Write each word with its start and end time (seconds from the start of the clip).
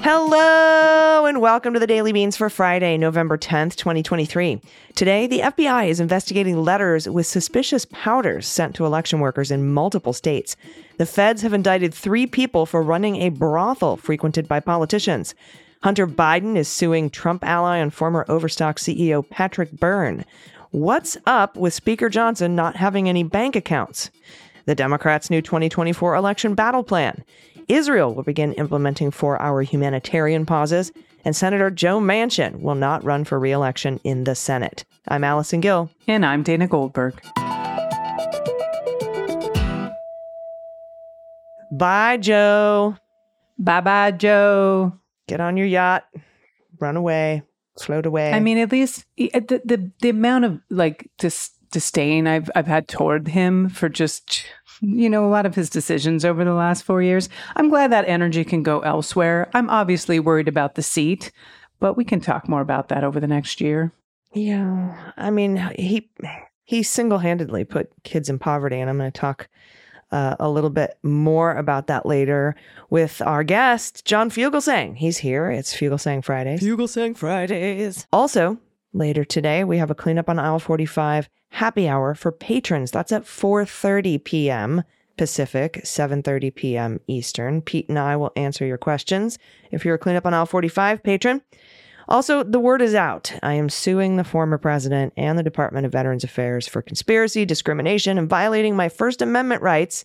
Hello 0.02 1.26
and 1.26 1.40
welcome 1.40 1.74
to 1.74 1.80
the 1.80 1.86
Daily 1.86 2.12
Beans 2.12 2.36
for 2.36 2.48
Friday, 2.48 2.96
November 2.96 3.36
10th, 3.36 3.74
2023. 3.74 4.60
Today, 4.94 5.26
the 5.26 5.40
FBI 5.40 5.88
is 5.88 5.98
investigating 5.98 6.62
letters 6.62 7.08
with 7.08 7.26
suspicious 7.26 7.84
powders 7.86 8.46
sent 8.46 8.76
to 8.76 8.86
election 8.86 9.18
workers 9.18 9.50
in 9.50 9.72
multiple 9.72 10.12
states. 10.12 10.56
The 10.98 11.06
feds 11.06 11.42
have 11.42 11.52
indicted 11.52 11.92
three 11.92 12.26
people 12.26 12.66
for 12.66 12.82
running 12.82 13.16
a 13.16 13.30
brothel 13.30 13.96
frequented 13.96 14.46
by 14.46 14.60
politicians. 14.60 15.34
Hunter 15.82 16.06
Biden 16.06 16.56
is 16.56 16.68
suing 16.68 17.10
Trump 17.10 17.44
ally 17.44 17.76
and 17.78 17.92
former 17.92 18.24
Overstock 18.28 18.78
CEO 18.78 19.28
Patrick 19.28 19.72
Byrne. 19.72 20.24
What's 20.70 21.16
up 21.26 21.56
with 21.56 21.74
Speaker 21.74 22.08
Johnson 22.08 22.56
not 22.56 22.76
having 22.76 23.08
any 23.08 23.22
bank 23.22 23.56
accounts? 23.56 24.10
The 24.64 24.74
Democrats' 24.74 25.30
new 25.30 25.40
2024 25.40 26.14
election 26.14 26.54
battle 26.54 26.82
plan. 26.82 27.24
Israel 27.68 28.14
will 28.14 28.22
begin 28.22 28.52
implementing 28.54 29.10
four 29.10 29.40
hour 29.40 29.62
humanitarian 29.62 30.46
pauses, 30.46 30.92
and 31.24 31.36
Senator 31.36 31.70
Joe 31.70 32.00
Manchin 32.00 32.60
will 32.60 32.74
not 32.74 33.04
run 33.04 33.24
for 33.24 33.38
re 33.38 33.52
election 33.52 34.00
in 34.02 34.24
the 34.24 34.34
Senate. 34.34 34.84
I'm 35.08 35.24
Allison 35.24 35.60
Gill. 35.60 35.90
And 36.08 36.24
I'm 36.24 36.42
Dana 36.42 36.66
Goldberg. 36.66 37.20
Bye, 41.70 42.16
Joe. 42.16 42.96
Bye 43.58 43.80
bye, 43.80 44.10
Joe. 44.12 44.92
Get 45.28 45.40
on 45.40 45.56
your 45.56 45.66
yacht, 45.66 46.04
run 46.78 46.96
away, 46.96 47.42
float 47.78 48.06
away. 48.06 48.32
I 48.32 48.40
mean, 48.40 48.58
at 48.58 48.72
least 48.72 49.04
the 49.16 49.30
the, 49.64 49.90
the 50.00 50.08
amount 50.08 50.44
of 50.44 50.60
like 50.70 51.10
dis- 51.18 51.50
disdain 51.70 52.26
I've 52.26 52.50
I've 52.54 52.66
had 52.66 52.88
toward 52.88 53.28
him 53.28 53.68
for 53.68 53.88
just 53.88 54.44
you 54.80 55.08
know 55.10 55.26
a 55.26 55.30
lot 55.30 55.46
of 55.46 55.54
his 55.54 55.70
decisions 55.70 56.24
over 56.24 56.44
the 56.44 56.54
last 56.54 56.82
four 56.82 57.02
years. 57.02 57.28
I'm 57.56 57.68
glad 57.68 57.92
that 57.92 58.08
energy 58.08 58.44
can 58.44 58.62
go 58.62 58.80
elsewhere. 58.80 59.50
I'm 59.54 59.70
obviously 59.70 60.20
worried 60.20 60.48
about 60.48 60.74
the 60.74 60.82
seat, 60.82 61.32
but 61.80 61.96
we 61.96 62.04
can 62.04 62.20
talk 62.20 62.48
more 62.48 62.60
about 62.60 62.88
that 62.88 63.04
over 63.04 63.20
the 63.20 63.26
next 63.26 63.60
year. 63.60 63.92
Yeah, 64.32 65.12
I 65.16 65.30
mean, 65.30 65.56
he 65.78 66.10
he 66.64 66.82
single 66.82 67.18
handedly 67.18 67.64
put 67.64 67.90
kids 68.02 68.28
in 68.28 68.38
poverty, 68.38 68.78
and 68.78 68.90
I'm 68.90 68.98
going 68.98 69.10
to 69.10 69.20
talk 69.20 69.48
uh, 70.10 70.36
a 70.38 70.48
little 70.48 70.70
bit 70.70 70.98
more 71.02 71.54
about 71.54 71.86
that 71.88 72.06
later 72.06 72.54
with 72.90 73.20
our 73.22 73.42
guest, 73.44 74.04
John 74.04 74.30
Fugelsang. 74.30 74.96
He's 74.96 75.18
here. 75.18 75.50
It's 75.50 75.74
Fugelsang 75.74 76.24
Fridays. 76.24 76.60
Fugelsang 76.60 77.16
Fridays. 77.16 78.06
Also, 78.12 78.58
later 78.92 79.24
today, 79.24 79.64
we 79.64 79.78
have 79.78 79.90
a 79.90 79.94
cleanup 79.94 80.28
on 80.28 80.38
aisle 80.38 80.58
45 80.58 81.28
happy 81.50 81.88
hour 81.88 82.14
for 82.14 82.32
patrons. 82.32 82.90
That's 82.90 83.12
at 83.12 83.24
4:30 83.24 84.22
p.m. 84.24 84.82
Pacific, 85.16 85.80
7:30 85.82 86.54
p.m. 86.54 87.00
Eastern. 87.06 87.62
Pete 87.62 87.88
and 87.88 87.98
I 87.98 88.16
will 88.16 88.32
answer 88.36 88.66
your 88.66 88.78
questions. 88.78 89.38
If 89.70 89.84
you're 89.84 89.94
a 89.94 89.98
cleanup 89.98 90.26
on 90.26 90.34
aisle 90.34 90.46
45 90.46 91.02
patron, 91.02 91.42
also, 92.08 92.42
the 92.42 92.60
word 92.60 92.82
is 92.82 92.94
out. 92.94 93.32
I 93.42 93.54
am 93.54 93.68
suing 93.68 94.16
the 94.16 94.24
former 94.24 94.58
president 94.58 95.12
and 95.16 95.38
the 95.38 95.42
Department 95.42 95.86
of 95.86 95.92
Veterans 95.92 96.24
Affairs 96.24 96.68
for 96.68 96.82
conspiracy, 96.82 97.44
discrimination, 97.44 98.18
and 98.18 98.28
violating 98.28 98.76
my 98.76 98.88
First 98.88 99.22
Amendment 99.22 99.62
rights 99.62 100.04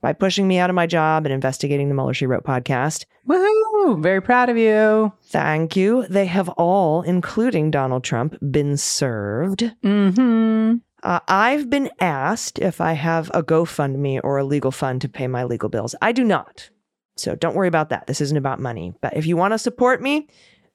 by 0.00 0.12
pushing 0.12 0.46
me 0.46 0.58
out 0.58 0.70
of 0.70 0.76
my 0.76 0.86
job 0.86 1.26
and 1.26 1.32
investigating 1.32 1.88
the 1.88 1.94
Mueller 1.94 2.14
She 2.14 2.26
Wrote 2.26 2.44
podcast. 2.44 3.04
Woohoo! 3.26 4.02
Very 4.02 4.22
proud 4.22 4.48
of 4.48 4.56
you. 4.56 5.12
Thank 5.24 5.76
you. 5.76 6.06
They 6.08 6.26
have 6.26 6.48
all, 6.50 7.02
including 7.02 7.70
Donald 7.70 8.04
Trump, 8.04 8.36
been 8.50 8.76
served. 8.76 9.60
Mm-hmm. 9.82 10.76
Uh, 11.02 11.20
I've 11.28 11.70
been 11.70 11.90
asked 12.00 12.58
if 12.58 12.80
I 12.80 12.92
have 12.92 13.30
a 13.34 13.42
GoFundMe 13.42 14.20
or 14.24 14.38
a 14.38 14.44
legal 14.44 14.70
fund 14.70 15.00
to 15.02 15.08
pay 15.08 15.26
my 15.26 15.44
legal 15.44 15.68
bills. 15.68 15.94
I 16.02 16.12
do 16.12 16.24
not. 16.24 16.70
So 17.16 17.34
don't 17.34 17.54
worry 17.54 17.68
about 17.68 17.88
that. 17.90 18.06
This 18.06 18.20
isn't 18.20 18.36
about 18.36 18.60
money. 18.60 18.94
But 19.00 19.16
if 19.16 19.26
you 19.26 19.36
want 19.36 19.52
to 19.52 19.58
support 19.58 20.00
me, 20.00 20.28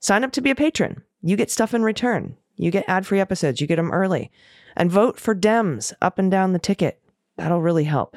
Sign 0.04 0.22
up 0.22 0.32
to 0.32 0.42
be 0.42 0.50
a 0.50 0.54
patron. 0.54 1.02
You 1.22 1.34
get 1.34 1.50
stuff 1.50 1.72
in 1.72 1.82
return. 1.82 2.36
You 2.56 2.70
get 2.70 2.84
ad 2.86 3.06
free 3.06 3.20
episodes, 3.20 3.62
you 3.62 3.66
get 3.66 3.76
them 3.76 3.90
early. 3.90 4.30
And 4.76 4.90
vote 4.90 5.18
for 5.18 5.34
Dems 5.34 5.94
up 6.02 6.18
and 6.18 6.30
down 6.30 6.52
the 6.52 6.58
ticket. 6.58 7.00
That'll 7.38 7.62
really 7.62 7.84
help. 7.84 8.14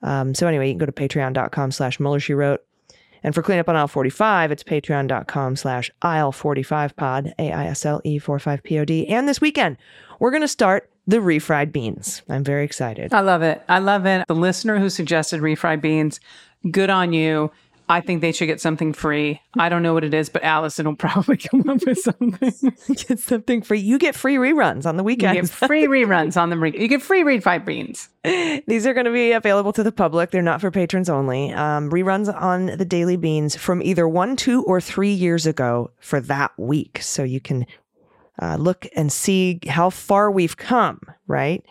Um, 0.00 0.34
so, 0.34 0.46
anyway, 0.46 0.68
you 0.68 0.72
can 0.72 0.78
go 0.78 0.86
to 0.86 0.92
patreon.com 0.92 1.72
slash 1.72 2.00
Mueller 2.00 2.20
She 2.20 2.32
Wrote. 2.32 2.64
And 3.22 3.34
for 3.34 3.42
cleanup 3.42 3.68
on 3.68 3.76
aisle 3.76 3.86
45, 3.86 4.50
it's 4.50 4.62
patreon.com 4.62 5.56
slash 5.56 5.90
aisle 6.00 6.32
45pod, 6.32 7.34
A-I-S-L-E 7.38 8.18
45-P-O-D. 8.18 9.06
And 9.08 9.28
this 9.28 9.42
weekend, 9.42 9.76
we're 10.20 10.30
going 10.30 10.40
to 10.40 10.48
start 10.48 10.90
the 11.06 11.18
refried 11.18 11.70
beans. 11.70 12.22
I'm 12.30 12.44
very 12.44 12.64
excited. 12.64 13.12
I 13.12 13.20
love 13.20 13.42
it. 13.42 13.62
I 13.68 13.78
love 13.78 14.06
it. 14.06 14.26
The 14.26 14.34
listener 14.34 14.78
who 14.78 14.88
suggested 14.88 15.42
refried 15.42 15.82
beans, 15.82 16.18
good 16.70 16.88
on 16.88 17.12
you. 17.12 17.50
I 17.88 18.00
think 18.00 18.22
they 18.22 18.32
should 18.32 18.46
get 18.46 18.60
something 18.62 18.94
free. 18.94 19.42
I 19.58 19.68
don't 19.68 19.82
know 19.82 19.92
what 19.92 20.04
it 20.04 20.14
is, 20.14 20.30
but 20.30 20.42
Allison 20.42 20.86
will 20.86 20.96
probably 20.96 21.36
come 21.36 21.68
up 21.68 21.84
with 21.86 21.98
something. 21.98 22.72
get 23.08 23.18
something 23.18 23.60
free. 23.62 23.80
You 23.80 23.98
get 23.98 24.14
free 24.14 24.36
reruns 24.36 24.86
on 24.86 24.96
the 24.96 25.02
You 25.02 25.06
weekends. 25.06 25.50
get 25.50 25.68
free 25.68 25.84
reruns 25.86 26.40
on 26.40 26.48
the 26.50 26.56
re- 26.56 26.74
you 26.78 26.88
get 26.88 27.02
free 27.02 27.22
refried 27.22 27.66
beans. 27.66 28.08
These 28.24 28.86
are 28.86 28.94
going 28.94 29.04
to 29.04 29.12
be 29.12 29.32
available 29.32 29.72
to 29.74 29.82
the 29.82 29.92
public. 29.92 30.30
They're 30.30 30.40
not 30.40 30.62
for 30.62 30.70
patrons 30.70 31.10
only. 31.10 31.52
Um, 31.52 31.90
reruns 31.90 32.34
on 32.34 32.66
the 32.66 32.86
Daily 32.86 33.16
Beans 33.16 33.54
from 33.54 33.82
either 33.82 34.08
one, 34.08 34.36
two, 34.36 34.62
or 34.64 34.80
three 34.80 35.12
years 35.12 35.44
ago 35.46 35.90
for 36.00 36.20
that 36.20 36.52
week. 36.58 37.00
So 37.02 37.22
you 37.22 37.40
can 37.40 37.66
uh, 38.40 38.56
look 38.56 38.86
and 38.96 39.12
see 39.12 39.60
how 39.68 39.90
far 39.90 40.30
we've 40.30 40.56
come, 40.56 41.00
right? 41.26 41.62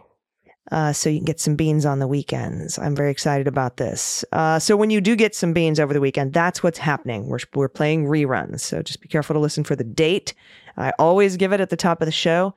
Uh, 0.73 0.91
so 0.91 1.07
you 1.07 1.19
can 1.19 1.25
get 1.25 1.39
some 1.39 1.55
beans 1.55 1.85
on 1.85 1.99
the 1.99 2.07
weekends. 2.07 2.79
I'm 2.79 2.95
very 2.95 3.11
excited 3.11 3.47
about 3.47 3.77
this. 3.77 4.25
Uh, 4.31 4.57
so 4.57 4.75
when 4.75 4.89
you 4.89 5.01
do 5.01 5.15
get 5.15 5.35
some 5.35 5.53
beans 5.53 5.79
over 5.79 5.93
the 5.93 6.01
weekend, 6.01 6.33
that's 6.33 6.63
what's 6.63 6.79
happening. 6.79 7.27
We're, 7.27 7.37
we're 7.53 7.69
playing 7.69 8.05
reruns. 8.05 8.61
So 8.61 8.81
just 8.81 8.99
be 8.99 9.07
careful 9.07 9.35
to 9.35 9.39
listen 9.39 9.63
for 9.63 9.75
the 9.75 9.83
date. 9.83 10.33
I 10.75 10.91
always 10.97 11.37
give 11.37 11.53
it 11.53 11.61
at 11.61 11.69
the 11.69 11.77
top 11.77 12.01
of 12.01 12.07
the 12.07 12.11
show. 12.11 12.55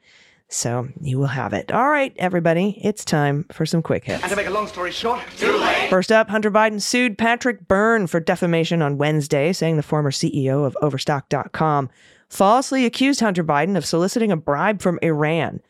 So 0.48 0.88
you 0.98 1.18
will 1.18 1.26
have 1.26 1.52
it. 1.52 1.70
All 1.70 1.90
right, 1.90 2.14
everybody, 2.18 2.80
it's 2.82 3.04
time 3.04 3.44
for 3.52 3.66
some 3.66 3.82
quick 3.82 4.06
hits. 4.06 4.22
And 4.22 4.30
to 4.30 4.36
make 4.36 4.46
a 4.46 4.50
long 4.50 4.66
story 4.66 4.92
short, 4.92 5.20
too 5.36 5.54
late. 5.58 5.90
First 5.90 6.10
up, 6.10 6.30
Hunter 6.30 6.50
Biden 6.50 6.80
sued 6.80 7.18
Patrick 7.18 7.68
Byrne 7.68 8.06
for 8.06 8.18
defamation 8.18 8.80
on 8.80 8.96
Wednesday, 8.96 9.52
saying 9.52 9.76
the 9.76 9.82
former 9.82 10.10
CEO 10.10 10.64
of 10.64 10.74
Overstock.com 10.80 11.90
falsely 12.30 12.86
accused 12.86 13.20
Hunter 13.20 13.44
Biden 13.44 13.76
of 13.76 13.84
soliciting 13.84 14.32
a 14.32 14.36
bribe 14.36 14.80
from 14.80 14.98
Iran. 15.02 15.60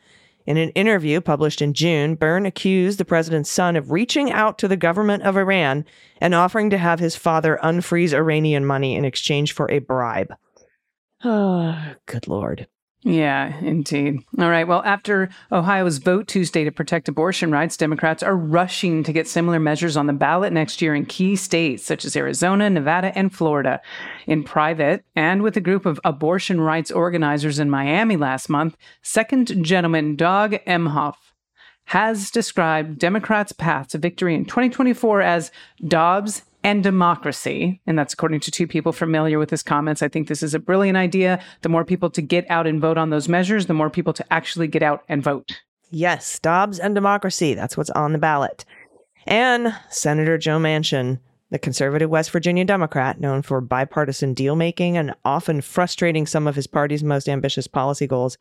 In 0.47 0.55
an 0.55 0.69
interview 0.69 1.19
published 1.19 1.61
in 1.61 1.73
June, 1.73 2.15
Byrne 2.15 2.45
accused 2.45 2.97
the 2.97 3.05
president's 3.05 3.51
son 3.51 3.75
of 3.75 3.91
reaching 3.91 4.31
out 4.31 4.57
to 4.59 4.69
the 4.69 4.77
government 4.77 5.23
of 5.23 5.35
Iran 5.35 5.83
and 6.21 6.33
offering 6.33 6.69
to 6.69 6.77
have 6.77 7.01
his 7.01 7.17
father 7.17 7.59
unfreeze 7.61 8.13
Iranian 8.13 8.65
money 8.65 8.95
in 8.95 9.03
exchange 9.03 9.51
for 9.51 9.69
a 9.69 9.79
bribe. 9.79 10.33
Ah, 11.21 11.95
good 12.05 12.29
lord. 12.29 12.67
Yeah, 13.03 13.57
indeed. 13.59 14.23
All 14.39 14.49
right. 14.49 14.67
Well, 14.67 14.81
after 14.83 15.29
Ohio's 15.51 15.99
vote 15.99 16.27
Tuesday 16.27 16.63
to 16.63 16.71
protect 16.71 17.07
abortion 17.07 17.51
rights, 17.51 17.77
Democrats 17.77 18.23
are 18.23 18.35
rushing 18.35 19.03
to 19.03 19.13
get 19.13 19.27
similar 19.27 19.59
measures 19.59 19.95
on 19.95 20.07
the 20.07 20.13
ballot 20.13 20.51
next 20.51 20.81
year 20.81 20.95
in 20.95 21.05
key 21.05 21.35
states 21.35 21.83
such 21.83 22.05
as 22.05 22.15
Arizona, 22.15 22.69
Nevada, 22.69 23.15
and 23.17 23.33
Florida. 23.33 23.81
In 24.25 24.43
private, 24.43 25.05
and 25.15 25.43
with 25.43 25.55
a 25.55 25.61
group 25.61 25.85
of 25.85 25.99
abortion 26.03 26.59
rights 26.59 26.89
organizers 26.89 27.59
in 27.59 27.69
Miami 27.69 28.17
last 28.17 28.49
month, 28.49 28.75
Second 29.03 29.63
Gentleman 29.63 30.15
Doug 30.15 30.53
Emhoff 30.65 31.15
has 31.85 32.31
described 32.31 32.99
Democrats' 32.99 33.53
path 33.53 33.89
to 33.89 33.97
victory 33.97 34.35
in 34.35 34.43
2024 34.43 35.21
as 35.21 35.51
Dobbs 35.87 36.41
and 36.67 36.83
democracy. 36.83 37.79
And 37.87 37.97
that's 37.97 38.13
according 38.13 38.41
to 38.41 38.51
two 38.51 38.67
people 38.67 38.91
familiar 38.91 39.39
with 39.39 39.49
his 39.49 39.63
comments. 39.63 40.01
I 40.01 40.09
think 40.09 40.27
this 40.27 40.43
is 40.43 40.53
a 40.53 40.59
brilliant 40.59 40.97
idea. 40.97 41.41
The 41.61 41.69
more 41.69 41.85
people 41.85 42.09
to 42.09 42.21
get 42.21 42.45
out 42.49 42.67
and 42.67 42.81
vote 42.81 42.97
on 42.97 43.09
those 43.09 43.29
measures, 43.29 43.67
the 43.67 43.73
more 43.73 43.89
people 43.89 44.11
to 44.11 44.33
actually 44.33 44.67
get 44.67 44.83
out 44.83 45.05
and 45.07 45.23
vote. 45.23 45.61
Yes, 45.91 46.37
Dobbs 46.39 46.77
and 46.77 46.93
democracy. 46.93 47.53
That's 47.53 47.77
what's 47.77 47.89
on 47.91 48.11
the 48.11 48.17
ballot. 48.17 48.65
And 49.25 49.73
Senator 49.89 50.37
Joe 50.37 50.59
Manchin, 50.59 51.19
the 51.51 51.57
conservative 51.57 52.09
West 52.09 52.31
Virginia 52.31 52.65
Democrat, 52.65 53.21
known 53.21 53.43
for 53.43 53.61
bipartisan 53.61 54.33
deal 54.33 54.57
making 54.57 54.97
and 54.97 55.15
often 55.23 55.61
frustrating 55.61 56.25
some 56.25 56.47
of 56.47 56.55
his 56.55 56.67
party's 56.67 57.01
most 57.01 57.29
ambitious 57.29 57.67
policy 57.67 58.07
goals, 58.07 58.37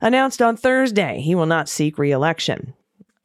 announced 0.00 0.40
on 0.40 0.56
Thursday 0.56 1.20
he 1.20 1.34
will 1.34 1.46
not 1.46 1.68
seek 1.68 1.98
re 1.98 2.12
election. 2.12 2.74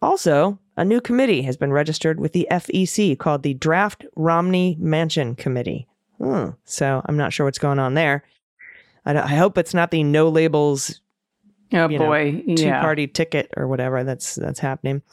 Also, 0.01 0.57
a 0.79 0.85
new 0.85 1.01
committee 1.01 1.41
has 1.43 1.57
been 1.57 1.71
registered 1.73 2.19
with 2.19 2.33
the 2.33 2.47
FEC 2.49 3.17
called 3.19 3.43
the 3.43 3.53
Draft 3.53 4.05
Romney 4.15 4.77
Manchin 4.81 5.37
Committee. 5.37 5.87
Hmm. 6.17 6.49
So 6.65 7.01
I'm 7.05 7.17
not 7.17 7.33
sure 7.33 7.45
what's 7.45 7.59
going 7.59 7.79
on 7.79 7.93
there. 7.93 8.23
I, 9.05 9.17
I 9.17 9.27
hope 9.35 9.57
it's 9.57 9.73
not 9.73 9.91
the 9.91 10.03
no 10.03 10.29
labels 10.29 11.01
Oh 11.71 11.87
you 11.87 11.99
know, 11.99 12.05
boy. 12.07 12.43
two 12.55 12.63
yeah. 12.65 12.81
party 12.81 13.05
ticket 13.05 13.51
or 13.55 13.67
whatever 13.67 14.03
that's 14.03 14.33
that's 14.35 14.59
happening. 14.59 15.03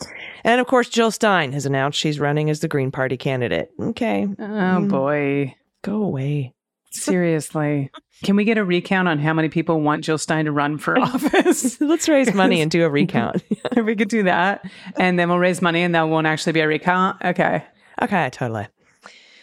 And 0.42 0.58
of 0.58 0.66
course, 0.66 0.88
Jill 0.88 1.10
Stein 1.10 1.52
has 1.52 1.66
announced 1.66 1.98
she's 1.98 2.18
running 2.18 2.48
as 2.48 2.60
the 2.60 2.68
Green 2.68 2.90
Party 2.90 3.18
candidate. 3.18 3.70
Okay, 3.78 4.26
Oh 4.38 4.42
Mm, 4.42 4.88
boy. 4.88 5.54
go 5.82 6.02
away. 6.02 6.54
Seriously. 6.96 7.90
Can 8.24 8.36
we 8.36 8.44
get 8.44 8.56
a 8.56 8.64
recount 8.64 9.08
on 9.08 9.18
how 9.18 9.34
many 9.34 9.48
people 9.48 9.80
want 9.80 10.04
Jill 10.04 10.18
Stein 10.18 10.46
to 10.46 10.52
run 10.52 10.78
for 10.78 10.98
office? 11.00 11.80
Let's 11.80 12.08
raise 12.08 12.32
money 12.32 12.60
and 12.60 12.70
do 12.70 12.84
a 12.84 12.90
recount. 12.90 13.42
if 13.50 13.84
we 13.84 13.94
could 13.94 14.08
do 14.08 14.22
that, 14.24 14.64
and 14.98 15.18
then 15.18 15.28
we'll 15.28 15.38
raise 15.38 15.60
money, 15.60 15.82
and 15.82 15.94
that 15.94 16.02
won't 16.04 16.26
actually 16.26 16.52
be 16.52 16.60
a 16.60 16.68
recount. 16.68 17.22
Okay. 17.24 17.62
okay, 18.00 18.30
totally. 18.30 18.68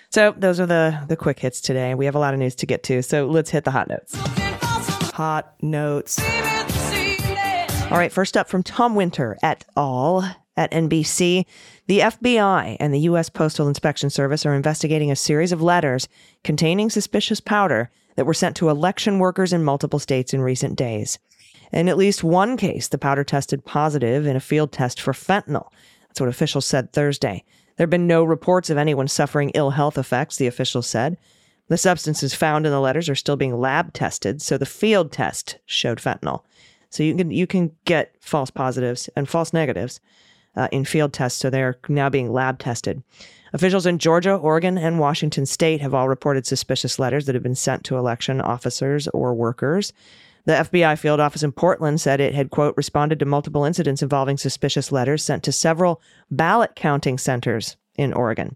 So 0.10 0.34
those 0.38 0.60
are 0.60 0.68
the 0.68 1.00
the 1.08 1.16
quick 1.16 1.40
hits 1.40 1.60
today. 1.60 1.96
We 1.96 2.06
have 2.06 2.16
a 2.16 2.20
lot 2.20 2.34
of 2.34 2.40
news 2.40 2.56
to 2.56 2.66
get 2.66 2.84
to, 2.84 3.02
so 3.02 3.26
let's 3.28 3.50
hit 3.50 3.64
the 3.64 3.72
hot 3.72 3.88
notes. 3.88 4.16
Hot 5.14 5.56
notes. 5.62 6.20
All 7.92 7.98
right, 7.98 8.12
first 8.12 8.38
up 8.38 8.48
from 8.48 8.64
Tom 8.64 8.96
Winter 8.96 9.38
et 9.44 9.66
al. 9.78 10.24
At 10.56 10.72
NBC. 10.72 11.46
The 11.88 12.00
FBI 12.00 12.78
and 12.80 12.94
the 12.94 13.02
U.S. 13.02 13.30
Postal 13.30 13.68
Inspection 13.68 14.10
Service 14.10 14.46
are 14.46 14.54
investigating 14.54 15.12
a 15.12 15.16
series 15.16 15.52
of 15.52 15.62
letters 15.62 16.08
containing 16.44 16.90
suspicious 16.90 17.40
powder 17.40 17.90
that 18.16 18.26
were 18.26 18.34
sent 18.34 18.56
to 18.58 18.70
election 18.70 19.20
workers 19.20 19.54
in 19.54 19.64
multiple 19.64 20.00
states 20.00 20.34
in 20.34 20.42
recent 20.42 20.78
days. 20.78 21.20
In 21.72 21.90
at 21.90 21.98
least 21.98 22.24
one 22.24 22.56
case, 22.56 22.88
the 22.88 23.00
powder 23.00 23.24
tested 23.24 23.66
positive 23.66 24.28
in 24.28 24.36
a 24.36 24.40
field 24.42 24.72
test 24.72 25.02
for 25.02 25.14
fentanyl. 25.14 25.70
That's 26.08 26.20
what 26.20 26.30
officials 26.30 26.68
said 26.68 26.94
Thursday. 26.94 27.44
There 27.76 27.84
have 27.84 27.90
been 27.90 28.06
no 28.06 28.24
reports 28.24 28.70
of 28.70 28.78
anyone 28.78 29.08
suffering 29.08 29.50
ill 29.56 29.72
health 29.72 29.98
effects, 29.98 30.38
the 30.38 30.46
officials 30.46 30.86
said. 30.86 31.18
The 31.70 31.78
substances 31.78 32.36
found 32.36 32.68
in 32.68 32.72
the 32.72 32.80
letters 32.80 33.10
are 33.10 33.16
still 33.16 33.36
being 33.36 33.60
lab 33.60 33.94
tested, 33.94 34.42
so 34.42 34.58
the 34.58 34.66
field 34.66 35.12
test 35.12 35.58
showed 35.66 35.98
fentanyl. 35.98 36.44
So 36.92 37.02
you 37.02 37.16
can 37.16 37.32
you 37.32 37.48
can 37.48 37.72
get 37.86 38.16
false 38.20 38.52
positives 38.52 39.10
and 39.16 39.28
false 39.28 39.52
negatives 39.54 40.00
uh, 40.56 40.68
in 40.72 40.86
field 40.86 41.14
tests, 41.14 41.40
so 41.40 41.50
they're 41.50 41.78
now 41.88 42.10
being 42.10 42.32
lab 42.32 42.60
tested. 42.60 43.04
Officials 43.54 43.86
in 43.86 44.00
Georgia, 44.00 44.36
Oregon, 44.36 44.78
and 44.78 45.00
Washington 45.00 45.46
state 45.46 45.82
have 45.82 45.94
all 45.94 46.10
reported 46.10 46.46
suspicious 46.46 46.98
letters 46.98 47.26
that 47.26 47.36
have 47.36 47.44
been 47.44 47.56
sent 47.56 47.84
to 47.86 47.98
election 47.98 48.42
officers 48.42 49.08
or 49.10 49.34
workers. 49.34 49.94
The 50.46 50.54
FBI 50.54 50.98
field 50.98 51.20
office 51.20 51.44
in 51.44 51.52
Portland 51.52 52.02
said 52.02 52.20
it 52.20 52.34
had, 52.34 52.50
quote, 52.50 52.76
responded 52.76 53.20
to 53.20 53.26
multiple 53.26 53.64
incidents 53.64 54.02
involving 54.02 54.38
suspicious 54.38 54.92
letters 54.92 55.24
sent 55.24 55.44
to 55.44 55.52
several 55.52 56.02
ballot 56.32 56.76
counting 56.76 57.18
centers 57.18 57.78
in 57.96 58.12
Oregon. 58.12 58.56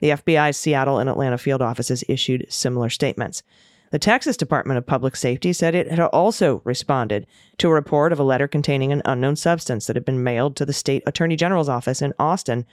The 0.00 0.10
FBI's 0.10 0.56
Seattle 0.56 0.98
and 0.98 1.10
Atlanta 1.10 1.38
field 1.38 1.60
offices 1.60 2.04
issued 2.08 2.46
similar 2.48 2.88
statements. 2.88 3.42
The 3.90 3.98
Texas 3.98 4.36
Department 4.36 4.78
of 4.78 4.86
Public 4.86 5.14
Safety 5.14 5.52
said 5.52 5.74
it 5.74 5.90
had 5.90 6.00
also 6.00 6.60
responded 6.64 7.26
to 7.58 7.68
a 7.68 7.74
report 7.74 8.12
of 8.12 8.18
a 8.18 8.24
letter 8.24 8.48
containing 8.48 8.92
an 8.92 9.02
unknown 9.04 9.36
substance 9.36 9.86
that 9.86 9.96
had 9.96 10.04
been 10.04 10.24
mailed 10.24 10.56
to 10.56 10.66
the 10.66 10.72
state 10.72 11.02
attorney 11.06 11.36
general's 11.36 11.68
office 11.68 12.02
in 12.02 12.12
Austin 12.18 12.66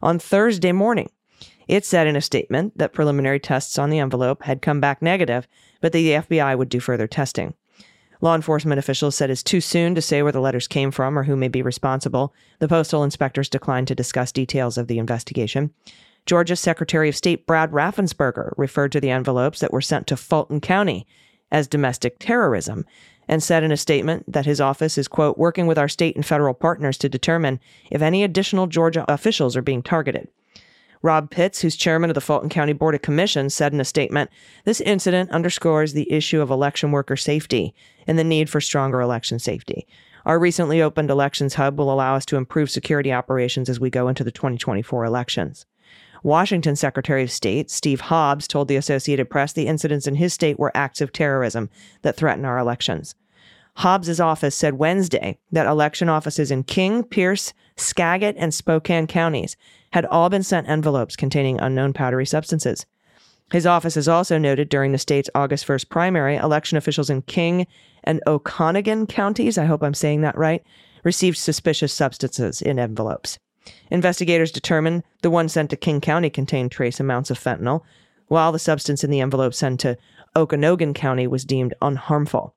on 0.00 0.18
Thursday 0.18 0.72
morning. 0.72 1.10
It 1.66 1.84
said 1.84 2.06
in 2.06 2.16
a 2.16 2.20
statement 2.20 2.78
that 2.78 2.92
preliminary 2.92 3.40
tests 3.40 3.78
on 3.78 3.90
the 3.90 3.98
envelope 3.98 4.44
had 4.44 4.62
come 4.62 4.80
back 4.80 5.02
negative, 5.02 5.48
but 5.80 5.92
the 5.92 6.10
FBI 6.10 6.56
would 6.56 6.68
do 6.68 6.80
further 6.80 7.06
testing. 7.06 7.54
Law 8.20 8.36
enforcement 8.36 8.78
officials 8.78 9.16
said 9.16 9.30
it's 9.30 9.42
too 9.42 9.60
soon 9.60 9.96
to 9.96 10.02
say 10.02 10.22
where 10.22 10.30
the 10.30 10.40
letters 10.40 10.68
came 10.68 10.92
from 10.92 11.18
or 11.18 11.24
who 11.24 11.34
may 11.34 11.48
be 11.48 11.60
responsible. 11.60 12.32
The 12.60 12.68
postal 12.68 13.02
inspectors 13.02 13.48
declined 13.48 13.88
to 13.88 13.96
discuss 13.96 14.30
details 14.30 14.78
of 14.78 14.86
the 14.86 14.98
investigation. 14.98 15.72
Georgia's 16.26 16.60
Secretary 16.60 17.08
of 17.08 17.16
State 17.16 17.46
Brad 17.46 17.72
Raffensperger 17.72 18.52
referred 18.56 18.92
to 18.92 19.00
the 19.00 19.10
envelopes 19.10 19.60
that 19.60 19.72
were 19.72 19.80
sent 19.80 20.06
to 20.06 20.16
Fulton 20.16 20.60
County 20.60 21.06
as 21.50 21.66
domestic 21.66 22.18
terrorism 22.18 22.86
and 23.28 23.42
said 23.42 23.62
in 23.62 23.72
a 23.72 23.76
statement 23.76 24.30
that 24.32 24.46
his 24.46 24.60
office 24.60 24.98
is, 24.98 25.08
quote, 25.08 25.38
working 25.38 25.66
with 25.66 25.78
our 25.78 25.88
state 25.88 26.16
and 26.16 26.26
federal 26.26 26.54
partners 26.54 26.98
to 26.98 27.08
determine 27.08 27.60
if 27.90 28.02
any 28.02 28.24
additional 28.24 28.66
Georgia 28.66 29.04
officials 29.08 29.56
are 29.56 29.62
being 29.62 29.82
targeted. 29.82 30.28
Rob 31.02 31.30
Pitts, 31.30 31.60
who's 31.60 31.74
chairman 31.74 32.10
of 32.10 32.14
the 32.14 32.20
Fulton 32.20 32.48
County 32.48 32.72
Board 32.72 32.94
of 32.94 33.02
Commissions, 33.02 33.54
said 33.54 33.72
in 33.72 33.80
a 33.80 33.84
statement 33.84 34.30
This 34.64 34.80
incident 34.80 35.30
underscores 35.30 35.92
the 35.92 36.10
issue 36.12 36.40
of 36.40 36.50
election 36.50 36.92
worker 36.92 37.16
safety 37.16 37.74
and 38.06 38.18
the 38.18 38.24
need 38.24 38.48
for 38.48 38.60
stronger 38.60 39.00
election 39.00 39.40
safety. 39.40 39.86
Our 40.24 40.38
recently 40.38 40.80
opened 40.80 41.10
elections 41.10 41.54
hub 41.54 41.78
will 41.78 41.92
allow 41.92 42.14
us 42.14 42.24
to 42.26 42.36
improve 42.36 42.70
security 42.70 43.12
operations 43.12 43.68
as 43.68 43.80
we 43.80 43.90
go 43.90 44.06
into 44.06 44.22
the 44.22 44.30
2024 44.30 45.04
elections. 45.04 45.66
Washington 46.22 46.76
Secretary 46.76 47.22
of 47.22 47.30
State 47.32 47.70
Steve 47.70 48.02
Hobbs 48.02 48.46
told 48.46 48.68
the 48.68 48.76
Associated 48.76 49.28
Press 49.28 49.52
the 49.52 49.66
incidents 49.66 50.06
in 50.06 50.14
his 50.14 50.32
state 50.32 50.58
were 50.58 50.70
acts 50.74 51.00
of 51.00 51.12
terrorism 51.12 51.68
that 52.02 52.16
threaten 52.16 52.44
our 52.44 52.58
elections. 52.58 53.14
Hobbs's 53.76 54.20
office 54.20 54.54
said 54.54 54.74
Wednesday 54.74 55.38
that 55.50 55.66
election 55.66 56.08
offices 56.08 56.50
in 56.50 56.62
King, 56.62 57.02
Pierce, 57.02 57.52
Skagit, 57.76 58.36
and 58.38 58.52
Spokane 58.52 59.06
counties 59.06 59.56
had 59.92 60.04
all 60.06 60.28
been 60.28 60.42
sent 60.42 60.68
envelopes 60.68 61.16
containing 61.16 61.58
unknown 61.58 61.92
powdery 61.92 62.26
substances. 62.26 62.86
His 63.50 63.66
office 63.66 63.96
has 63.96 64.08
also 64.08 64.38
noted 64.38 64.68
during 64.68 64.92
the 64.92 64.98
state's 64.98 65.30
August 65.34 65.66
1st 65.66 65.88
primary, 65.88 66.36
election 66.36 66.78
officials 66.78 67.10
in 67.10 67.22
King 67.22 67.66
and 68.04 68.22
Okanogan 68.26 69.08
counties, 69.08 69.58
I 69.58 69.64
hope 69.64 69.82
I'm 69.82 69.94
saying 69.94 70.20
that 70.20 70.38
right, 70.38 70.62
received 71.02 71.36
suspicious 71.36 71.92
substances 71.92 72.62
in 72.62 72.78
envelopes. 72.78 73.38
Investigators 73.90 74.50
determined 74.50 75.02
the 75.22 75.30
one 75.30 75.48
sent 75.48 75.70
to 75.70 75.76
King 75.76 76.00
County 76.00 76.30
contained 76.30 76.70
trace 76.70 77.00
amounts 77.00 77.30
of 77.30 77.38
fentanyl, 77.38 77.82
while 78.28 78.52
the 78.52 78.58
substance 78.58 79.04
in 79.04 79.10
the 79.10 79.20
envelope 79.20 79.54
sent 79.54 79.80
to 79.80 79.98
Okanogan 80.34 80.94
County 80.94 81.26
was 81.26 81.44
deemed 81.44 81.74
unharmful. 81.82 82.52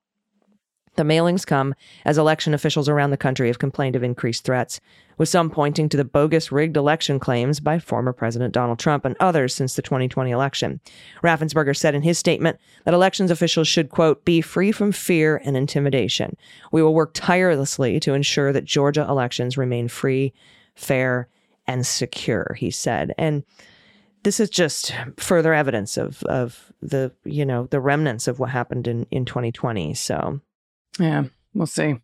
The 0.96 1.02
mailings 1.02 1.46
come 1.46 1.74
as 2.06 2.16
election 2.16 2.54
officials 2.54 2.88
around 2.88 3.10
the 3.10 3.18
country 3.18 3.48
have 3.48 3.58
complained 3.58 3.96
of 3.96 4.02
increased 4.02 4.44
threats, 4.44 4.80
with 5.18 5.28
some 5.28 5.50
pointing 5.50 5.90
to 5.90 5.96
the 5.96 6.06
bogus 6.06 6.50
rigged 6.50 6.76
election 6.76 7.20
claims 7.20 7.60
by 7.60 7.78
former 7.78 8.14
President 8.14 8.54
Donald 8.54 8.78
Trump 8.78 9.04
and 9.04 9.14
others 9.20 9.54
since 9.54 9.74
the 9.74 9.82
2020 9.82 10.30
election. 10.30 10.80
Raffensperger 11.22 11.76
said 11.76 11.94
in 11.94 12.00
his 12.00 12.18
statement 12.18 12.58
that 12.84 12.94
elections 12.94 13.30
officials 13.30 13.68
should, 13.68 13.90
quote, 13.90 14.24
be 14.24 14.40
free 14.40 14.72
from 14.72 14.90
fear 14.90 15.40
and 15.44 15.54
intimidation. 15.54 16.34
We 16.72 16.82
will 16.82 16.94
work 16.94 17.10
tirelessly 17.12 18.00
to 18.00 18.14
ensure 18.14 18.52
that 18.54 18.64
Georgia 18.64 19.06
elections 19.06 19.58
remain 19.58 19.88
free, 19.88 20.32
fair, 20.76 21.28
and 21.66 21.84
secure, 21.84 22.54
he 22.58 22.70
said. 22.70 23.12
And 23.18 23.42
this 24.22 24.40
is 24.40 24.50
just 24.50 24.94
further 25.16 25.52
evidence 25.52 25.96
of, 25.96 26.22
of 26.24 26.72
the, 26.80 27.12
you 27.24 27.44
know, 27.44 27.66
the 27.66 27.80
remnants 27.80 28.28
of 28.28 28.38
what 28.38 28.50
happened 28.50 28.86
in, 28.86 29.06
in 29.10 29.24
2020. 29.24 29.94
So 29.94 30.40
Yeah, 30.98 31.24
we'll 31.54 31.66
see. 31.66 31.96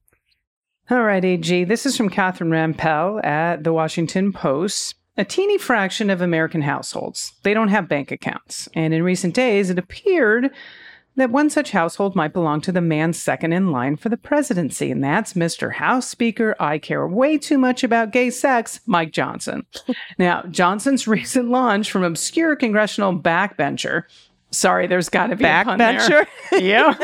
All 0.91 1.03
right, 1.03 1.25
AG. 1.25 1.65
This 1.65 1.87
is 1.87 1.97
from 1.97 2.11
Catherine 2.11 2.51
Rampell 2.51 3.25
at 3.25 3.65
the 3.65 3.73
Washington 3.73 4.33
Post. 4.33 4.97
A 5.17 5.25
teeny 5.25 5.59
fraction 5.59 6.11
of 6.11 6.21
American 6.21 6.63
households, 6.63 7.35
they 7.43 7.55
don't 7.55 7.69
have 7.69 7.89
bank 7.89 8.11
accounts. 8.11 8.69
And 8.75 8.95
in 8.95 9.03
recent 9.03 9.35
days, 9.35 9.69
it 9.69 9.79
appeared 9.79 10.51
that 11.17 11.31
one 11.31 11.51
such 11.51 11.73
household 11.73 12.17
might 12.17 12.33
belong 12.33 12.61
to 12.63 12.73
the 12.73 12.81
man 12.81 13.13
second 13.13 13.53
in 13.53 13.71
line 13.71 13.97
for 13.97 14.09
the 14.09 14.17
presidency, 14.17 14.91
and 14.91 15.05
that's 15.05 15.35
Mr. 15.35 15.75
House 15.75 16.09
Speaker. 16.09 16.57
I 16.59 16.79
care 16.79 17.07
way 17.07 17.37
too 17.37 17.59
much 17.59 17.85
about 17.85 18.13
gay 18.13 18.31
sex, 18.31 18.81
Mike 18.87 19.13
Johnson. 19.13 19.67
now, 20.19 20.43
Johnson's 20.51 21.07
recent 21.09 21.51
launch 21.51 21.91
from 21.91 22.05
obscure 22.05 22.57
congressional 22.57 23.19
backbencher. 23.19 24.05
Sorry, 24.51 24.87
there's 24.87 25.09
got 25.09 25.29
to 25.29 25.37
be 25.37 25.45
a 25.45 25.63
pun 25.65 25.79
there. 25.79 25.99
Backbencher? 25.99 26.27
yeah. 26.61 26.95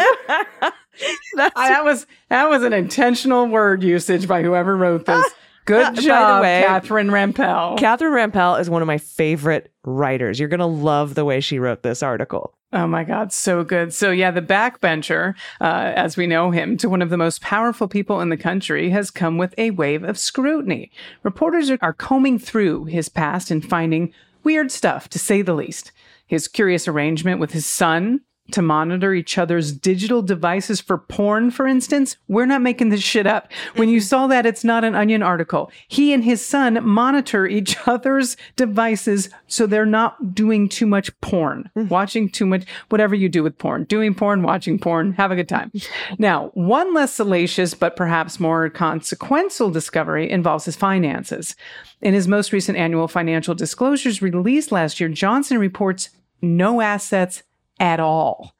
That 1.37 1.85
was 1.85 2.07
that 2.29 2.49
was 2.49 2.63
an 2.63 2.73
intentional 2.73 3.47
word 3.47 3.83
usage 3.83 4.27
by 4.27 4.43
whoever 4.43 4.77
wrote 4.77 5.07
this. 5.07 5.25
Good 5.65 5.85
By 5.85 5.91
the 5.93 6.03
job, 6.03 6.43
way, 6.43 6.65
Catherine 6.67 7.09
Rampell. 7.09 7.79
Catherine 7.79 8.31
Rampell 8.31 8.59
is 8.59 8.71
one 8.71 8.81
of 8.81 8.87
my 8.87 8.97
favorite 8.97 9.71
writers. 9.85 10.41
You're 10.41 10.49
going 10.49 10.61
to 10.61 10.67
love 10.67 11.15
the 11.15 11.27
way 11.27 11.41
she 11.41 11.59
wrote 11.59 11.83
this 11.83 12.03
article. 12.03 12.55
Oh 12.71 12.87
my 12.87 13.03
God, 13.03 13.33
so 13.33 13.65
good. 13.65 13.95
So, 13.95 14.11
yeah, 14.11 14.31
the 14.31 14.43
backbencher, 14.43 15.35
uh, 15.59 15.93
as 15.97 16.19
we 16.19 16.27
know 16.27 16.51
him, 16.51 16.77
to 16.79 16.89
one 16.91 17.01
of 17.01 17.09
the 17.09 17.17
most 17.17 17.41
powerful 17.41 17.89
people 17.89 18.21
in 18.21 18.29
the 18.29 18.37
country, 18.37 18.91
has 18.91 19.11
come 19.11 19.39
with 19.39 19.55
a 19.57 19.71
wave 19.71 20.05
of 20.05 20.19
scrutiny. 20.19 20.91
Reporters 21.23 21.71
are, 21.71 21.79
are 21.81 21.95
combing 21.95 22.39
through 22.39 22.85
his 22.85 23.09
past 23.09 23.51
and 23.51 23.67
finding 23.67 24.13
weird 24.45 24.71
stuff, 24.71 25.09
to 25.09 25.19
say 25.19 25.41
the 25.41 25.55
least. 25.55 25.93
His 26.27 26.47
curious 26.47 26.87
arrangement 26.87 27.41
with 27.41 27.53
his 27.53 27.65
son 27.65 28.21
to 28.53 28.63
monitor 28.63 29.13
each 29.13 29.37
other's 29.37 29.73
digital 29.73 30.23
devices 30.23 30.81
for 30.81 30.99
porn, 30.99 31.51
for 31.51 31.67
instance. 31.67 32.17
We're 32.29 32.47
not 32.47 32.63
making 32.63 32.89
this 32.89 33.03
shit 33.03 33.27
up. 33.27 33.51
When 33.77 33.89
you 33.89 34.01
saw 34.01 34.27
that, 34.29 34.47
it's 34.47 34.65
not 34.65 34.85
an 34.85 34.95
Onion 34.95 35.23
article. 35.23 35.71
He 35.89 36.13
and 36.13 36.25
his 36.25 36.45
son 36.45 36.79
monitor 36.87 37.47
each 37.47 37.77
other's 37.87 38.37
devices 38.57 39.29
so 39.47 39.67
they're 39.67 39.87
not 39.87 40.35
doing 40.35 40.69
too 40.69 40.87
much 40.87 41.19
porn, 41.21 41.71
mm. 41.77 41.89
watching 41.89 42.29
too 42.29 42.47
much, 42.47 42.65
whatever 42.89 43.15
you 43.15 43.29
do 43.29 43.43
with 43.43 43.59
porn, 43.59 43.85
doing 43.85 44.15
porn, 44.15 44.43
watching 44.43 44.79
porn, 44.79 45.13
have 45.13 45.31
a 45.31 45.37
good 45.37 45.49
time. 45.49 45.71
Now, 46.19 46.51
one 46.55 46.95
less 46.95 47.15
salacious 47.15 47.75
but 47.75 47.97
perhaps 47.97 48.41
more 48.41 48.71
consequential 48.71 49.71
discovery 49.71 50.31
involves 50.31 50.65
his 50.65 50.77
finances. 50.77 51.55
In 52.01 52.15
his 52.15 52.29
most 52.29 52.53
recent 52.53 52.79
annual 52.79 53.09
financial 53.09 53.55
disclosures 53.55 54.23
released 54.23 54.73
last 54.73 55.01
year, 55.01 55.09
Johnson 55.09 55.59
reports 55.59 56.11
no 56.41 56.81
assets 56.81 57.43
at 57.81 58.01
all. 58.01 58.55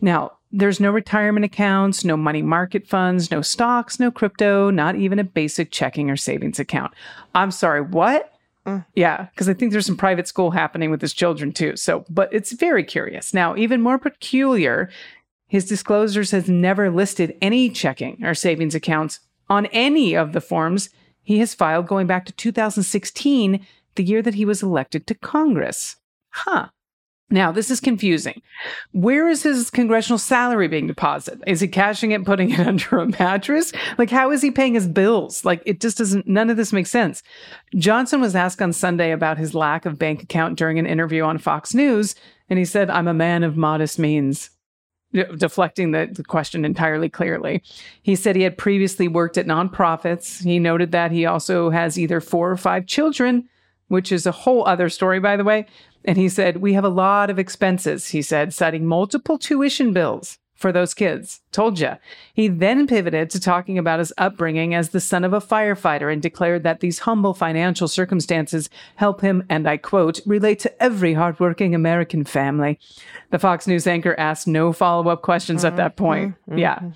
Now, 0.00 0.32
there's 0.52 0.80
no 0.80 0.90
retirement 0.90 1.44
accounts, 1.44 2.04
no 2.04 2.16
money 2.16 2.42
market 2.42 2.86
funds, 2.86 3.30
no 3.30 3.42
stocks, 3.42 3.98
no 3.98 4.10
crypto, 4.10 4.70
not 4.70 4.94
even 4.94 5.18
a 5.18 5.24
basic 5.24 5.70
checking 5.72 6.10
or 6.10 6.16
savings 6.16 6.60
account. 6.60 6.92
I'm 7.34 7.50
sorry, 7.50 7.80
what? 7.80 8.32
Mm. 8.66 8.84
Yeah, 8.94 9.26
because 9.30 9.48
I 9.48 9.54
think 9.54 9.72
there's 9.72 9.86
some 9.86 9.96
private 9.96 10.28
school 10.28 10.52
happening 10.52 10.90
with 10.90 11.00
his 11.00 11.12
children 11.12 11.52
too. 11.52 11.76
So, 11.76 12.04
but 12.08 12.32
it's 12.32 12.52
very 12.52 12.84
curious. 12.84 13.34
Now, 13.34 13.56
even 13.56 13.80
more 13.80 13.98
peculiar, 13.98 14.90
his 15.48 15.66
disclosures 15.66 16.30
has 16.30 16.48
never 16.48 16.90
listed 16.90 17.36
any 17.42 17.68
checking 17.68 18.24
or 18.24 18.34
savings 18.34 18.74
accounts 18.74 19.20
on 19.48 19.66
any 19.66 20.14
of 20.14 20.32
the 20.32 20.40
forms 20.40 20.88
he 21.22 21.38
has 21.38 21.54
filed 21.54 21.86
going 21.86 22.06
back 22.06 22.26
to 22.26 22.32
2016, 22.32 23.66
the 23.96 24.04
year 24.04 24.22
that 24.22 24.34
he 24.34 24.44
was 24.44 24.62
elected 24.62 25.06
to 25.06 25.14
Congress. 25.14 25.96
Huh. 26.30 26.68
Now, 27.30 27.50
this 27.50 27.70
is 27.70 27.80
confusing. 27.80 28.42
Where 28.92 29.28
is 29.28 29.42
his 29.42 29.70
congressional 29.70 30.18
salary 30.18 30.68
being 30.68 30.86
deposited? 30.86 31.42
Is 31.46 31.60
he 31.60 31.68
cashing 31.68 32.12
it, 32.12 32.24
putting 32.24 32.50
it 32.50 32.60
under 32.66 32.98
a 32.98 33.06
mattress? 33.06 33.72
Like, 33.98 34.10
how 34.10 34.30
is 34.30 34.42
he 34.42 34.50
paying 34.50 34.74
his 34.74 34.86
bills? 34.86 35.44
Like, 35.44 35.62
it 35.64 35.80
just 35.80 35.98
doesn't, 35.98 36.26
none 36.26 36.50
of 36.50 36.56
this 36.56 36.72
makes 36.72 36.90
sense. 36.90 37.22
Johnson 37.76 38.20
was 38.20 38.36
asked 38.36 38.60
on 38.60 38.72
Sunday 38.72 39.10
about 39.10 39.38
his 39.38 39.54
lack 39.54 39.86
of 39.86 39.98
bank 39.98 40.22
account 40.22 40.58
during 40.58 40.78
an 40.78 40.86
interview 40.86 41.22
on 41.22 41.38
Fox 41.38 41.74
News, 41.74 42.14
and 42.48 42.58
he 42.58 42.64
said, 42.64 42.90
I'm 42.90 43.08
a 43.08 43.14
man 43.14 43.42
of 43.42 43.56
modest 43.56 43.98
means 43.98 44.50
deflecting 45.36 45.92
the, 45.92 46.08
the 46.12 46.24
question 46.24 46.64
entirely 46.64 47.08
clearly. 47.08 47.62
He 48.02 48.16
said 48.16 48.36
he 48.36 48.42
had 48.42 48.58
previously 48.58 49.08
worked 49.08 49.38
at 49.38 49.46
nonprofits. 49.46 50.42
He 50.42 50.58
noted 50.58 50.92
that 50.92 51.12
he 51.12 51.24
also 51.24 51.70
has 51.70 51.98
either 51.98 52.20
four 52.20 52.50
or 52.50 52.56
five 52.56 52.86
children, 52.86 53.48
which 53.88 54.12
is 54.12 54.26
a 54.26 54.32
whole 54.32 54.66
other 54.66 54.88
story, 54.88 55.20
by 55.20 55.36
the 55.36 55.44
way. 55.44 55.66
And 56.04 56.18
he 56.18 56.28
said, 56.28 56.58
We 56.58 56.74
have 56.74 56.84
a 56.84 56.88
lot 56.88 57.30
of 57.30 57.38
expenses, 57.38 58.08
he 58.08 58.22
said, 58.22 58.52
citing 58.52 58.86
multiple 58.86 59.38
tuition 59.38 59.92
bills 59.92 60.38
for 60.54 60.72
those 60.72 60.94
kids. 60.94 61.40
Told 61.52 61.78
ya. 61.78 61.96
He 62.32 62.48
then 62.48 62.86
pivoted 62.86 63.28
to 63.30 63.40
talking 63.40 63.76
about 63.76 63.98
his 63.98 64.12
upbringing 64.16 64.74
as 64.74 64.90
the 64.90 65.00
son 65.00 65.24
of 65.24 65.32
a 65.32 65.40
firefighter 65.40 66.12
and 66.12 66.22
declared 66.22 66.62
that 66.62 66.80
these 66.80 67.00
humble 67.00 67.34
financial 67.34 67.88
circumstances 67.88 68.70
help 68.96 69.20
him, 69.20 69.44
and 69.48 69.68
I 69.68 69.76
quote, 69.76 70.20
relate 70.24 70.60
to 70.60 70.82
every 70.82 71.14
hardworking 71.14 71.74
American 71.74 72.24
family. 72.24 72.78
The 73.30 73.38
Fox 73.38 73.66
News 73.66 73.86
anchor 73.86 74.14
asked 74.18 74.46
no 74.46 74.72
follow 74.72 75.08
up 75.10 75.22
questions 75.22 75.64
at 75.64 75.70
mm-hmm. 75.70 75.76
that 75.78 75.96
point. 75.96 76.34
Mm-hmm. 76.48 76.58
Yeah. 76.58 76.76
Mm-hmm. 76.76 76.88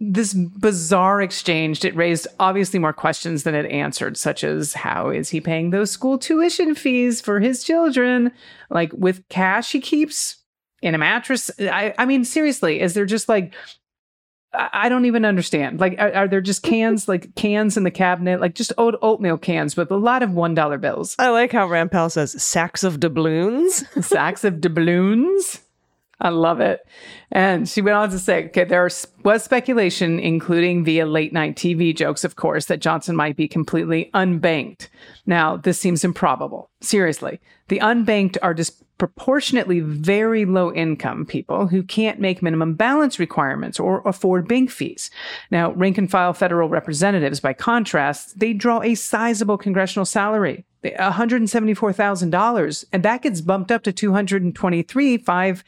This 0.00 0.34
bizarre 0.34 1.22
exchange, 1.22 1.84
it 1.84 1.94
raised 1.94 2.26
obviously 2.40 2.78
more 2.78 2.92
questions 2.92 3.44
than 3.44 3.54
it 3.54 3.70
answered, 3.70 4.16
such 4.16 4.42
as 4.42 4.74
how 4.74 5.08
is 5.08 5.30
he 5.30 5.40
paying 5.40 5.70
those 5.70 5.90
school 5.90 6.18
tuition 6.18 6.74
fees 6.74 7.20
for 7.20 7.40
his 7.40 7.62
children? 7.62 8.32
Like 8.70 8.92
with 8.92 9.26
cash 9.28 9.72
he 9.72 9.80
keeps 9.80 10.36
in 10.82 10.94
a 10.94 10.98
mattress. 10.98 11.50
I, 11.60 11.94
I 11.96 12.06
mean, 12.06 12.24
seriously, 12.24 12.80
is 12.80 12.94
there 12.94 13.06
just 13.06 13.28
like 13.28 13.54
I 14.54 14.88
don't 14.88 15.04
even 15.04 15.24
understand. 15.24 15.80
Like, 15.80 15.98
are, 15.98 16.12
are 16.12 16.28
there 16.28 16.40
just 16.40 16.62
cans, 16.64 17.08
like 17.08 17.34
cans 17.34 17.76
in 17.76 17.84
the 17.84 17.90
cabinet, 17.90 18.40
like 18.40 18.54
just 18.54 18.72
oat, 18.78 18.96
oatmeal 19.02 19.38
cans 19.38 19.76
with 19.76 19.90
a 19.90 19.96
lot 19.96 20.22
of 20.22 20.32
one 20.32 20.54
dollar 20.54 20.78
bills? 20.78 21.16
I 21.18 21.30
like 21.30 21.52
how 21.52 21.66
Rampell 21.66 22.10
says 22.10 22.40
sacks 22.42 22.84
of 22.84 23.00
doubloons. 23.00 23.84
Sacks 24.04 24.44
of 24.44 24.60
doubloons. 24.60 25.60
I 26.20 26.28
love 26.28 26.60
it. 26.60 26.86
And 27.32 27.68
she 27.68 27.80
went 27.80 27.96
on 27.96 28.10
to 28.10 28.18
say, 28.18 28.46
okay, 28.46 28.64
there 28.64 28.88
was 29.24 29.42
speculation, 29.42 30.20
including 30.20 30.84
via 30.84 31.06
late 31.06 31.32
night 31.32 31.56
TV 31.56 31.94
jokes, 31.94 32.24
of 32.24 32.36
course, 32.36 32.66
that 32.66 32.80
Johnson 32.80 33.16
might 33.16 33.36
be 33.36 33.48
completely 33.48 34.10
unbanked. 34.14 34.88
Now, 35.26 35.56
this 35.56 35.80
seems 35.80 36.04
improbable. 36.04 36.70
Seriously, 36.80 37.40
the 37.68 37.80
unbanked 37.80 38.36
are 38.42 38.54
disproportionately 38.54 39.80
very 39.80 40.44
low 40.44 40.72
income 40.72 41.26
people 41.26 41.66
who 41.66 41.82
can't 41.82 42.20
make 42.20 42.42
minimum 42.42 42.74
balance 42.74 43.18
requirements 43.18 43.80
or 43.80 44.02
afford 44.06 44.46
bank 44.46 44.70
fees. 44.70 45.10
Now, 45.50 45.72
rank 45.72 45.98
and 45.98 46.08
file 46.10 46.32
federal 46.32 46.68
representatives, 46.68 47.40
by 47.40 47.54
contrast, 47.54 48.38
they 48.38 48.52
draw 48.52 48.82
a 48.82 48.94
sizable 48.94 49.58
congressional 49.58 50.04
salary. 50.04 50.64
$174,000 50.84 52.84
and 52.92 53.02
that 53.02 53.22
gets 53.22 53.40
bumped 53.40 53.72
up 53.72 53.82
to 53.84 53.90
223 53.90 55.16
5 55.16 55.64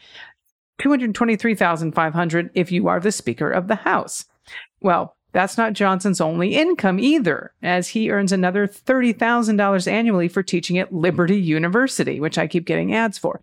223,500 0.78 2.50
if 2.54 2.70
you 2.72 2.88
are 2.88 3.00
the 3.00 3.12
speaker 3.12 3.50
of 3.50 3.68
the 3.68 3.76
house. 3.76 4.24
Well, 4.80 5.16
that's 5.32 5.58
not 5.58 5.74
Johnson's 5.74 6.20
only 6.20 6.54
income 6.54 6.98
either, 6.98 7.52
as 7.62 7.88
he 7.88 8.10
earns 8.10 8.32
another 8.32 8.66
$30,000 8.66 9.86
annually 9.86 10.28
for 10.28 10.42
teaching 10.42 10.78
at 10.78 10.94
Liberty 10.94 11.38
University, 11.38 12.20
which 12.20 12.38
I 12.38 12.46
keep 12.46 12.64
getting 12.64 12.94
ads 12.94 13.18
for. 13.18 13.42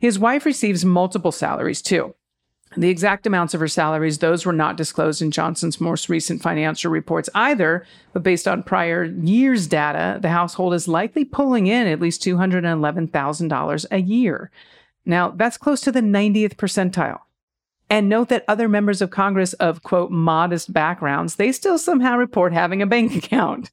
His 0.00 0.18
wife 0.18 0.46
receives 0.46 0.86
multiple 0.86 1.32
salaries 1.32 1.82
too. 1.82 2.14
The 2.76 2.88
exact 2.88 3.26
amounts 3.26 3.54
of 3.54 3.60
her 3.60 3.68
salaries, 3.68 4.18
those 4.18 4.44
were 4.44 4.52
not 4.52 4.76
disclosed 4.76 5.22
in 5.22 5.30
Johnson's 5.30 5.80
most 5.80 6.08
recent 6.08 6.42
financial 6.42 6.90
reports 6.90 7.28
either, 7.34 7.86
but 8.12 8.22
based 8.22 8.48
on 8.48 8.62
prior 8.62 9.04
year's 9.04 9.66
data, 9.66 10.18
the 10.20 10.30
household 10.30 10.74
is 10.74 10.88
likely 10.88 11.24
pulling 11.24 11.66
in 11.66 11.86
at 11.86 12.00
least 12.00 12.22
$211,000 12.22 13.86
a 13.90 13.98
year. 13.98 14.50
Now, 15.06 15.30
that's 15.30 15.56
close 15.56 15.80
to 15.82 15.92
the 15.92 16.00
90th 16.00 16.54
percentile. 16.54 17.20
And 17.90 18.08
note 18.08 18.28
that 18.30 18.44
other 18.48 18.68
members 18.68 19.02
of 19.02 19.10
Congress 19.10 19.52
of, 19.54 19.82
quote, 19.82 20.10
modest 20.10 20.72
backgrounds, 20.72 21.36
they 21.36 21.52
still 21.52 21.78
somehow 21.78 22.16
report 22.16 22.52
having 22.52 22.80
a 22.80 22.86
bank 22.86 23.14
account. 23.24 23.70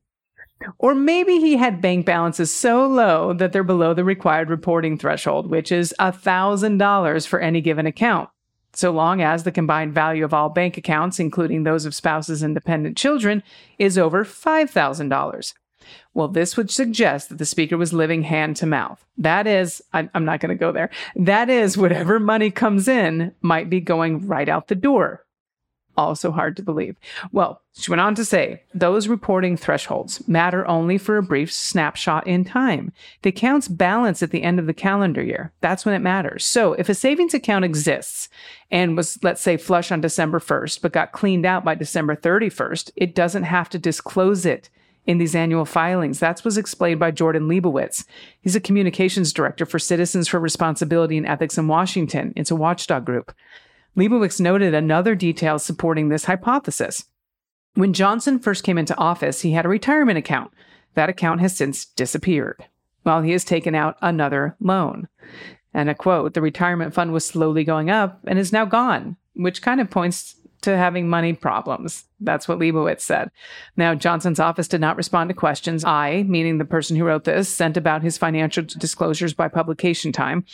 Or 0.77 0.93
maybe 0.93 1.39
he 1.39 1.57
had 1.57 1.81
bank 1.81 2.05
balances 2.05 2.53
so 2.53 2.85
low 2.85 3.33
that 3.33 3.51
they're 3.51 3.63
below 3.63 3.93
the 3.93 4.03
required 4.03 4.49
reporting 4.49 4.97
threshold, 4.97 5.49
which 5.49 5.71
is 5.71 5.93
$1,000 5.99 7.27
for 7.27 7.39
any 7.39 7.61
given 7.61 7.87
account, 7.87 8.29
so 8.73 8.91
long 8.91 9.21
as 9.21 9.43
the 9.43 9.51
combined 9.51 9.93
value 9.93 10.23
of 10.23 10.33
all 10.33 10.49
bank 10.49 10.77
accounts, 10.77 11.19
including 11.19 11.63
those 11.63 11.85
of 11.85 11.95
spouses 11.95 12.43
and 12.43 12.53
dependent 12.53 12.95
children, 12.95 13.41
is 13.79 13.97
over 13.97 14.23
$5,000. 14.23 15.53
Well, 16.13 16.27
this 16.27 16.57
would 16.57 16.71
suggest 16.71 17.29
that 17.29 17.37
the 17.37 17.45
speaker 17.45 17.77
was 17.77 17.93
living 17.93 18.23
hand 18.23 18.55
to 18.57 18.65
mouth. 18.65 19.05
That 19.17 19.47
is, 19.47 19.81
I'm 19.93 20.09
not 20.13 20.39
going 20.39 20.49
to 20.49 20.55
go 20.55 20.71
there. 20.71 20.89
That 21.15 21.49
is, 21.49 21.77
whatever 21.77 22.19
money 22.19 22.51
comes 22.51 22.87
in 22.87 23.33
might 23.41 23.69
be 23.69 23.79
going 23.79 24.27
right 24.27 24.49
out 24.49 24.67
the 24.67 24.75
door. 24.75 25.25
Also 25.97 26.31
hard 26.31 26.55
to 26.55 26.63
believe. 26.63 26.95
Well, 27.33 27.61
she 27.77 27.91
went 27.91 27.99
on 27.99 28.15
to 28.15 28.23
say 28.23 28.63
those 28.73 29.09
reporting 29.09 29.57
thresholds 29.57 30.25
matter 30.25 30.65
only 30.65 30.97
for 30.97 31.17
a 31.17 31.23
brief 31.23 31.51
snapshot 31.51 32.25
in 32.25 32.45
time. 32.45 32.93
The 33.23 33.29
accounts 33.29 33.67
balance 33.67 34.23
at 34.23 34.31
the 34.31 34.41
end 34.41 34.57
of 34.57 34.67
the 34.67 34.73
calendar 34.73 35.21
year. 35.21 35.51
That's 35.59 35.85
when 35.85 35.93
it 35.93 35.99
matters. 35.99 36.45
So 36.45 36.73
if 36.73 36.87
a 36.87 36.95
savings 36.95 37.33
account 37.33 37.65
exists 37.65 38.29
and 38.71 38.95
was, 38.95 39.21
let's 39.21 39.41
say, 39.41 39.57
flush 39.57 39.91
on 39.91 39.99
December 39.99 40.39
1st, 40.39 40.81
but 40.81 40.93
got 40.93 41.11
cleaned 41.11 41.45
out 41.45 41.65
by 41.65 41.75
December 41.75 42.15
31st, 42.15 42.91
it 42.95 43.13
doesn't 43.13 43.43
have 43.43 43.69
to 43.69 43.77
disclose 43.77 44.45
it 44.45 44.69
in 45.05 45.17
these 45.17 45.35
annual 45.35 45.65
filings. 45.65 46.19
That's 46.19 46.43
was 46.43 46.57
explained 46.57 46.99
by 46.99 47.11
Jordan 47.11 47.47
Libowitz. 47.47 48.05
He's 48.41 48.55
a 48.55 48.59
communications 48.59 49.33
director 49.33 49.65
for 49.65 49.79
Citizens 49.79 50.27
for 50.27 50.39
Responsibility 50.39 51.17
and 51.17 51.25
Ethics 51.25 51.57
in 51.57 51.67
Washington. 51.67 52.33
It's 52.35 52.51
a 52.51 52.55
watchdog 52.55 53.05
group. 53.05 53.33
Libowitz 53.97 54.39
noted 54.39 54.73
another 54.73 55.15
detail 55.15 55.59
supporting 55.59 56.09
this 56.09 56.25
hypothesis. 56.25 57.05
When 57.73 57.93
Johnson 57.93 58.39
first 58.39 58.63
came 58.63 58.77
into 58.77 58.97
office, 58.97 59.41
he 59.41 59.51
had 59.51 59.65
a 59.65 59.69
retirement 59.69 60.17
account. 60.17 60.51
That 60.93 61.09
account 61.09 61.41
has 61.41 61.55
since 61.55 61.85
disappeared, 61.85 62.65
while 63.03 63.21
he 63.21 63.31
has 63.31 63.43
taken 63.43 63.75
out 63.75 63.97
another 64.01 64.55
loan. 64.59 65.07
And 65.73 65.89
a 65.89 65.95
quote, 65.95 66.33
the 66.33 66.41
retirement 66.41 66.93
fund 66.93 67.13
was 67.13 67.25
slowly 67.25 67.63
going 67.63 67.89
up 67.89 68.19
and 68.27 68.37
is 68.37 68.51
now 68.51 68.65
gone, 68.65 69.15
which 69.35 69.61
kind 69.61 69.79
of 69.79 69.89
points 69.89 70.35
to 70.61 70.77
having 70.77 71.07
money 71.07 71.33
problems. 71.33 72.05
That's 72.21 72.47
what 72.47 72.59
Libowitz 72.59 73.01
said. 73.01 73.31
Now, 73.75 73.95
Johnson's 73.95 74.39
office 74.39 74.67
did 74.67 74.79
not 74.79 74.95
respond 74.95 75.29
to 75.29 75.33
questions 75.33 75.83
I, 75.83 76.23
meaning 76.23 76.57
the 76.57 76.65
person 76.65 76.95
who 76.95 77.03
wrote 77.03 77.23
this, 77.23 77.49
sent 77.49 77.77
about 77.77 78.03
his 78.03 78.17
financial 78.17 78.63
disclosures 78.63 79.33
by 79.33 79.47
publication 79.47 80.11
time. 80.11 80.45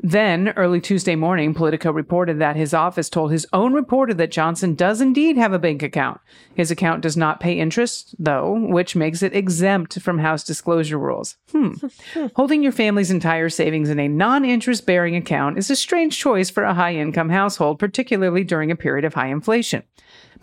Then, 0.00 0.50
early 0.56 0.80
Tuesday 0.80 1.14
morning, 1.14 1.54
Politico 1.54 1.90
reported 1.90 2.38
that 2.38 2.56
his 2.56 2.74
office 2.74 3.08
told 3.08 3.32
his 3.32 3.46
own 3.52 3.72
reporter 3.72 4.12
that 4.14 4.30
Johnson 4.30 4.74
does 4.74 5.00
indeed 5.00 5.38
have 5.38 5.52
a 5.52 5.58
bank 5.58 5.82
account. 5.82 6.20
His 6.54 6.70
account 6.70 7.00
does 7.00 7.16
not 7.16 7.40
pay 7.40 7.58
interest, 7.58 8.14
though, 8.18 8.52
which 8.52 8.96
makes 8.96 9.22
it 9.22 9.34
exempt 9.34 10.00
from 10.00 10.18
House 10.18 10.44
disclosure 10.44 10.98
rules. 10.98 11.36
Hmm. 11.52 11.72
Holding 12.36 12.62
your 12.62 12.72
family's 12.72 13.10
entire 13.10 13.48
savings 13.48 13.88
in 13.88 13.98
a 13.98 14.08
non 14.08 14.44
interest 14.44 14.84
bearing 14.84 15.16
account 15.16 15.56
is 15.56 15.70
a 15.70 15.76
strange 15.76 16.18
choice 16.18 16.50
for 16.50 16.64
a 16.64 16.74
high 16.74 16.94
income 16.94 17.30
household, 17.30 17.78
particularly 17.78 18.44
during 18.44 18.70
a 18.70 18.76
period 18.76 19.04
of 19.04 19.14
high 19.14 19.28
inflation. 19.28 19.84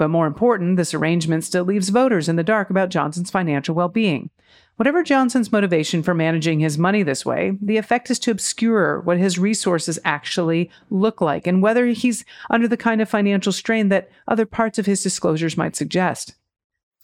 But 0.02 0.10
more 0.10 0.26
important, 0.26 0.78
this 0.78 0.96
arrangement 0.96 1.44
still 1.44 1.64
leaves 1.64 1.90
voters 1.90 2.28
in 2.28 2.36
the 2.36 2.44
dark 2.44 2.72
about 2.72 2.90
Johnson's 2.90 3.30
financial 3.30 3.76
well 3.76 3.88
being. 3.88 4.32
Whatever 4.78 5.04
Johnson's 5.04 5.52
motivation 5.52 6.02
for 6.02 6.16
managing 6.16 6.60
his 6.60 6.76
money 6.76 7.04
this 7.04 7.24
way, 7.24 7.56
the 7.62 7.78
effect 7.78 8.10
is 8.10 8.18
to 8.22 8.32
obscure 8.32 9.02
what 9.02 9.20
his 9.20 9.38
resources 9.38 10.00
actually 10.04 10.72
look 10.90 11.22
like 11.22 11.46
and 11.46 11.62
whether 11.62 11.86
he's 11.86 12.26
under 12.50 12.68
the 12.68 12.78
kind 12.78 13.00
of 13.00 13.10
financial 13.10 13.52
strain 13.52 13.90
that 13.90 14.10
other 14.28 14.48
parts 14.48 14.80
of 14.80 14.88
his 14.88 15.04
disclosures 15.04 15.56
might 15.56 15.76
suggest. 15.76 16.34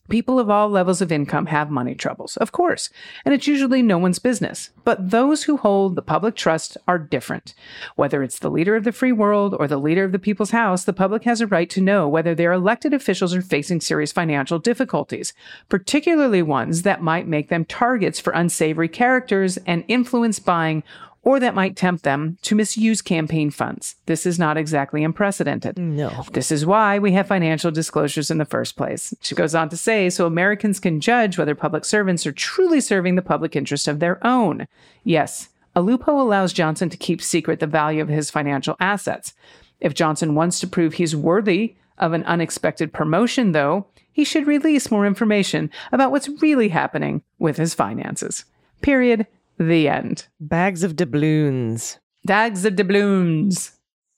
People 0.10 0.40
of 0.40 0.50
all 0.50 0.70
levels 0.70 1.02
of 1.02 1.12
income 1.12 1.48
have 1.48 1.70
money 1.70 1.94
troubles, 1.94 2.38
of 2.38 2.52
course, 2.52 2.90
and 3.26 3.34
it's 3.34 3.48
usually 3.48 3.82
no 3.82 3.98
one's 3.98 4.20
business. 4.20 4.70
But 4.86 5.10
those 5.12 5.44
who 5.44 5.58
hold 5.58 5.96
the 5.96 6.02
public 6.02 6.36
trust 6.36 6.78
are 6.88 6.98
different. 6.98 7.54
Whether 7.96 8.24
it's 8.24 8.40
the 8.40 8.50
leader 8.50 8.76
of 8.76 8.86
the 8.86 8.94
free 8.94 9.12
world 9.12 9.54
or 9.60 9.68
the 9.68 9.78
leader 9.78 10.06
of 10.06 10.14
the 10.14 10.20
people's 10.20 10.52
house, 10.52 10.86
the 10.86 10.94
public 10.94 11.24
has 11.24 11.42
a 11.42 11.48
right 11.48 11.70
to 11.72 11.82
know 11.82 12.08
whether 12.08 12.34
their 12.34 12.54
elected 12.54 12.94
officials 12.94 13.36
are 13.36 13.42
facing 13.42 13.82
serious 13.82 14.14
financial 14.14 14.60
difficulties, 14.60 15.34
particularly 15.68 16.42
ones 16.42 16.84
that 16.84 17.02
might 17.02 17.28
make 17.28 17.50
them 17.50 17.66
targets 17.66 18.20
for 18.20 18.32
unsavory 18.32 18.88
characters 18.88 19.58
and 19.66 19.84
influence 19.88 20.40
buying 20.40 20.84
or 21.28 21.42
that 21.42 21.54
might 21.54 21.76
tempt 21.76 22.06
them 22.06 22.38
to 22.42 22.56
misuse 22.56 23.02
campaign 23.02 23.52
funds. 23.52 23.98
This 24.06 24.26
is 24.26 24.40
not 24.40 24.56
exactly 24.56 25.04
unprecedented. 25.04 25.78
No. 25.78 26.24
This 26.32 26.54
is 26.54 26.66
why 26.66 27.00
we 27.00 27.12
have 27.12 27.28
financial 27.28 27.70
disclosures 27.70 28.32
in 28.32 28.38
the 28.38 28.46
first 28.46 28.78
place. 28.78 29.14
She 29.20 29.36
goes 29.36 29.54
on 29.54 29.68
to 29.68 29.76
say 29.76 30.10
so 30.10 30.26
Americans 30.26 30.80
can 30.80 31.02
judge 31.02 31.38
whether 31.38 31.54
public 31.54 31.84
servants 31.84 32.26
are 32.26 32.32
truly 32.32 32.80
serving 32.80 33.16
the 33.16 33.22
public 33.22 33.58
interest 33.58 33.90
of 33.90 34.00
their 34.00 34.26
own. 34.26 34.70
Yes, 35.04 35.50
a 35.76 35.82
loophole 35.82 36.22
allows 36.22 36.54
Johnson 36.54 36.90
to 36.92 36.96
keep 36.96 37.22
secret 37.22 37.60
the 37.60 37.68
value 37.68 38.02
of 38.02 38.08
his 38.08 38.32
financial 38.32 38.78
assets. 38.80 39.34
If 39.82 39.94
Johnson 39.94 40.34
wants 40.34 40.62
to 40.62 40.68
prove 40.68 40.94
he's 40.94 41.14
worthy 41.14 41.76
of 41.98 42.14
an 42.14 42.24
unexpected 42.24 42.94
promotion, 42.94 43.52
though, 43.52 43.88
he 44.14 44.24
should 44.24 44.48
release 44.48 44.90
more 44.90 45.06
information 45.06 45.72
about 45.92 46.12
what's 46.12 46.30
really 46.42 46.70
happening 46.70 47.22
with 47.38 47.58
his 47.58 47.74
finances. 47.74 48.46
Period. 48.82 49.28
The 49.60 49.88
end. 49.88 50.28
Bags 50.40 50.84
of 50.84 50.96
doubloons. 50.96 52.00
Bags 52.26 52.66
of 52.66 52.76
doubloons. 52.76 53.72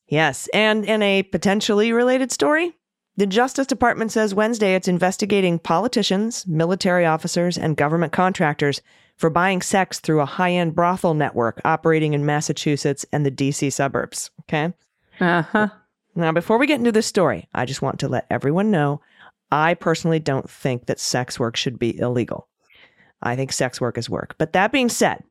Yes, 0.07 0.49
and 0.53 0.83
in 0.85 1.01
a 1.03 1.23
potentially 1.23 1.93
related 1.93 2.31
story, 2.31 2.75
the 3.15 3.27
Justice 3.27 3.67
Department 3.67 4.11
says 4.11 4.33
Wednesday 4.33 4.75
it's 4.75 4.87
investigating 4.87 5.59
politicians, 5.59 6.47
military 6.47 7.05
officers, 7.05 7.57
and 7.57 7.77
government 7.77 8.11
contractors 8.11 8.81
for 9.17 9.29
buying 9.29 9.61
sex 9.61 9.99
through 9.99 10.21
a 10.21 10.25
high 10.25 10.51
end 10.51 10.73
brothel 10.73 11.13
network 11.13 11.61
operating 11.65 12.13
in 12.13 12.25
Massachusetts 12.25 13.05
and 13.11 13.25
the 13.25 13.31
DC 13.31 13.71
suburbs. 13.71 14.31
Okay? 14.41 14.73
Uh 15.19 15.41
huh. 15.41 15.67
Now, 16.15 16.31
before 16.31 16.57
we 16.57 16.67
get 16.67 16.79
into 16.79 16.91
this 16.91 17.07
story, 17.07 17.47
I 17.53 17.65
just 17.65 17.81
want 17.81 17.99
to 17.99 18.07
let 18.07 18.25
everyone 18.29 18.71
know 18.71 19.01
I 19.51 19.73
personally 19.73 20.19
don't 20.19 20.49
think 20.49 20.85
that 20.85 20.99
sex 20.99 21.39
work 21.39 21.55
should 21.55 21.77
be 21.77 21.97
illegal. 21.99 22.47
I 23.21 23.35
think 23.35 23.51
sex 23.51 23.81
work 23.81 23.97
is 23.97 24.09
work. 24.09 24.35
But 24.37 24.53
that 24.53 24.71
being 24.71 24.89
said, 24.89 25.23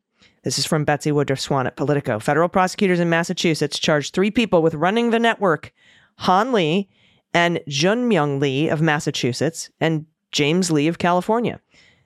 this 0.43 0.59
is 0.59 0.67
from 0.67 0.85
Betsy 0.85 1.13
Woodruff 1.13 1.41
Swan 1.41 1.67
at 1.67 1.77
Politico. 1.77 2.19
Federal 2.19 2.49
prosecutors 2.49 3.01
in 3.01 3.09
Massachusetts 3.09 3.79
charged 3.79 4.15
three 4.15 4.31
people 4.31 4.63
with 4.63 4.75
running 4.75 5.11
the 5.11 5.19
network 5.19 5.73
Han 6.19 6.53
Lee 6.53 6.89
and 7.35 7.61
Jun 7.69 8.09
Myung 8.09 8.41
Lee 8.41 8.69
of 8.69 8.81
Massachusetts 8.81 9.71
and 9.81 10.07
James 10.33 10.71
Lee 10.71 10.89
of 10.89 10.99
California. 10.99 11.61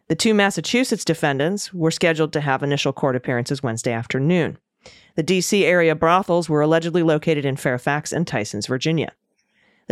The 0.08 0.16
two 0.16 0.34
Massachusetts 0.34 1.04
defendants 1.04 1.72
were 1.72 1.90
scheduled 1.90 2.32
to 2.34 2.40
have 2.40 2.62
initial 2.62 2.92
court 2.92 3.16
appearances 3.16 3.62
Wednesday 3.62 3.92
afternoon. 3.92 4.58
The 5.14 5.22
D.C. 5.22 5.64
area 5.64 5.94
brothels 5.94 6.48
were 6.48 6.60
allegedly 6.60 7.02
located 7.02 7.44
in 7.44 7.56
Fairfax 7.56 8.12
and 8.12 8.26
Tysons, 8.26 8.66
Virginia. 8.66 9.12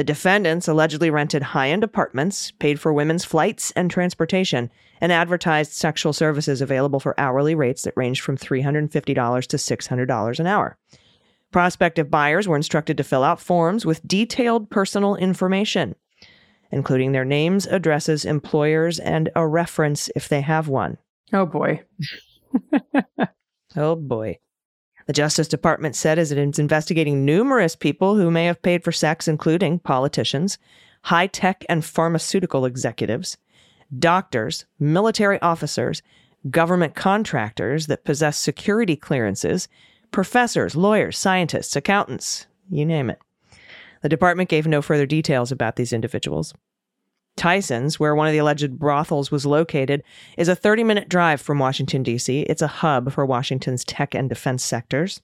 The 0.01 0.05
defendants 0.05 0.67
allegedly 0.67 1.11
rented 1.11 1.43
high 1.43 1.69
end 1.69 1.85
apartments, 1.85 2.53
paid 2.53 2.81
for 2.81 2.91
women's 2.91 3.27
flights 3.27 3.71
and 3.73 3.91
transportation, 3.91 4.71
and 4.99 5.13
advertised 5.13 5.73
sexual 5.73 6.15
services 6.15 6.63
available 6.63 7.01
for 7.01 7.21
hourly 7.21 7.55
rates 7.55 7.83
that 7.83 7.93
ranged 7.99 8.23
from 8.23 8.39
$350 8.39 9.47
to 9.47 9.57
$600 9.59 10.41
an 10.41 10.47
hour. 10.47 10.79
Prospective 11.51 12.11
buyers 12.11 12.49
were 12.49 12.57
instructed 12.57 12.97
to 12.97 13.05
fill 13.05 13.23
out 13.23 13.43
forms 13.43 13.85
with 13.85 14.09
detailed 14.09 14.71
personal 14.71 15.17
information, 15.17 15.95
including 16.71 17.13
their 17.13 17.27
names, 17.27 17.67
addresses, 17.67 18.25
employers, 18.25 18.99
and 19.01 19.29
a 19.37 19.47
reference 19.47 20.09
if 20.17 20.31
they 20.31 20.41
have 20.41 20.67
one. 20.67 20.97
Oh 21.35 21.45
boy. 21.45 21.83
oh 23.77 23.97
boy. 23.97 24.39
The 25.11 25.15
Justice 25.15 25.49
Department 25.49 25.97
said 25.97 26.21
as 26.21 26.31
it 26.31 26.39
is 26.39 26.61
investigating 26.61 27.25
numerous 27.25 27.75
people 27.75 28.15
who 28.15 28.31
may 28.31 28.45
have 28.45 28.63
paid 28.63 28.85
for 28.85 28.93
sex, 28.93 29.27
including 29.27 29.81
politicians, 29.81 30.57
high 31.03 31.27
tech 31.27 31.65
and 31.69 31.85
pharmaceutical 31.85 32.65
executives, 32.65 33.37
doctors, 33.99 34.67
military 34.79 35.43
officers, 35.43 36.01
government 36.49 36.95
contractors 36.95 37.89
that 37.89 38.05
possess 38.05 38.39
security 38.39 38.95
clearances, 38.95 39.67
professors, 40.13 40.77
lawyers, 40.77 41.19
scientists, 41.19 41.75
accountants, 41.75 42.47
you 42.71 42.87
name 42.87 43.11
it. 43.11 43.19
The 44.03 44.09
department 44.09 44.49
gave 44.49 44.69
no 44.69 44.81
further 44.81 45.07
details 45.07 45.51
about 45.51 45.75
these 45.75 45.93
individuals. 45.93 46.55
Tysons, 47.37 47.95
where 47.95 48.15
one 48.15 48.27
of 48.27 48.33
the 48.33 48.39
alleged 48.39 48.79
brothels 48.79 49.31
was 49.31 49.47
located, 49.47 50.03
is 50.37 50.49
a 50.49 50.57
30 50.57 50.85
minute 50.85 51.09
drive 51.09 51.41
from 51.41 51.59
Washington, 51.59 52.03
D.C. 52.03 52.41
It's 52.43 52.63
a 52.63 52.67
hub 52.67 53.13
for 53.13 53.25
Washington's 53.25 53.85
tech 53.85 54.15
and 54.15 54.29
defense 54.29 54.65
sectors. 54.65 55.21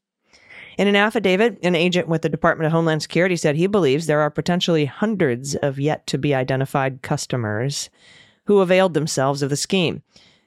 In 0.79 0.89
an 0.89 0.97
affidavit, 0.97 1.59
an 1.63 1.75
agent 1.75 2.07
with 2.07 2.23
the 2.23 2.29
Department 2.29 2.67
of 2.67 2.73
Homeland 2.73 3.03
Security 3.03 3.37
said 3.37 3.57
he 3.57 3.67
believes 3.67 4.07
there 4.07 4.21
are 4.21 4.31
potentially 4.31 4.85
hundreds 4.85 5.55
of 5.57 5.79
yet 5.79 6.07
to 6.09 6.19
be 6.19 6.35
identified 6.35 7.03
customers 7.03 7.89
who 8.45 8.61
availed 8.61 8.95
themselves 8.95 9.43
of 9.43 9.51
the 9.51 9.57
scheme. 9.57 10.03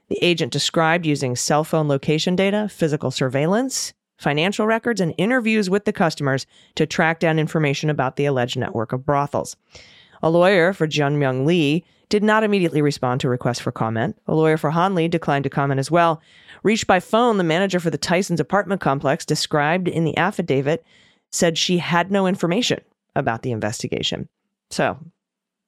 The 0.09 0.23
agent 0.23 0.51
described 0.51 1.05
using 1.05 1.35
cell 1.35 1.63
phone 1.63 1.87
location 1.87 2.35
data, 2.35 2.67
physical 2.69 3.11
surveillance, 3.11 3.93
financial 4.17 4.65
records, 4.65 5.01
and 5.01 5.15
interviews 5.17 5.69
with 5.69 5.85
the 5.85 5.93
customers 5.93 6.45
to 6.75 6.85
track 6.85 7.19
down 7.19 7.39
information 7.39 7.89
about 7.89 8.15
the 8.15 8.25
alleged 8.25 8.57
network 8.57 8.91
of 8.91 9.05
brothels. 9.05 9.55
A 10.21 10.29
lawyer 10.29 10.73
for 10.73 10.88
Jun 10.88 11.19
Myung 11.19 11.45
Lee 11.45 11.84
did 12.10 12.23
not 12.23 12.43
immediately 12.43 12.82
respond 12.82 13.21
to 13.21 13.29
requests 13.29 13.60
for 13.60 13.71
comment. 13.71 14.17
A 14.27 14.36
lawyer 14.36 14.58
for 14.58 14.71
Han 14.71 14.95
Lee 14.95 15.08
declined 15.08 15.43
to 15.43 15.49
comment 15.49 15.79
as 15.79 15.91
well. 15.91 16.21
Reached 16.63 16.88
by 16.88 16.99
phone, 16.99 17.38
the 17.38 17.43
manager 17.43 17.79
for 17.79 17.89
the 17.89 17.97
Tyson's 17.97 18.39
apartment 18.39 18.82
complex 18.82 19.25
described 19.25 19.88
in 19.88 20.03
the 20.03 20.17
affidavit 20.17 20.84
said 21.32 21.58
she 21.58 21.77
had 21.77 22.12
no 22.12 22.25
information 22.27 22.82
about 23.15 23.43
the 23.43 23.51
investigation. 23.51 24.27
So, 24.71 24.97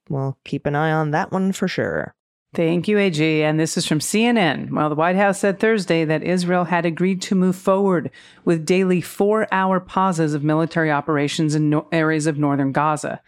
we'll 0.09 0.37
keep 0.43 0.65
an 0.65 0.75
eye 0.75 0.91
on 0.91 1.11
that 1.11 1.31
one 1.31 1.51
for 1.51 1.67
sure. 1.67 2.15
Thank 2.53 2.89
you, 2.89 2.97
AG. 2.97 3.43
And 3.43 3.57
this 3.57 3.77
is 3.77 3.85
from 3.85 3.99
CNN. 3.99 4.71
Well, 4.71 4.89
the 4.89 4.95
White 4.95 5.15
House 5.15 5.39
said 5.39 5.57
Thursday 5.59 6.03
that 6.03 6.21
Israel 6.21 6.65
had 6.65 6.85
agreed 6.85 7.21
to 7.23 7.35
move 7.35 7.55
forward 7.55 8.11
with 8.43 8.65
daily 8.65 8.99
four 8.99 9.47
hour 9.53 9.79
pauses 9.79 10.33
of 10.33 10.43
military 10.43 10.91
operations 10.91 11.55
in 11.55 11.69
no- 11.69 11.87
areas 11.93 12.27
of 12.27 12.37
northern 12.37 12.73
Gaza. 12.73 13.21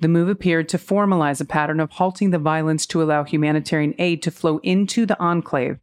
The 0.00 0.08
move 0.08 0.28
appeared 0.28 0.68
to 0.70 0.78
formalize 0.78 1.40
a 1.40 1.44
pattern 1.44 1.80
of 1.80 1.92
halting 1.92 2.30
the 2.30 2.38
violence 2.38 2.86
to 2.86 3.02
allow 3.02 3.24
humanitarian 3.24 3.94
aid 3.98 4.22
to 4.22 4.30
flow 4.30 4.58
into 4.58 5.06
the 5.06 5.18
enclave 5.20 5.78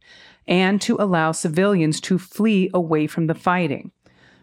and 0.46 0.80
to 0.82 0.96
allow 0.98 1.32
civilians 1.32 2.00
to 2.02 2.18
flee 2.18 2.70
away 2.74 3.06
from 3.06 3.26
the 3.26 3.34
fighting. 3.34 3.90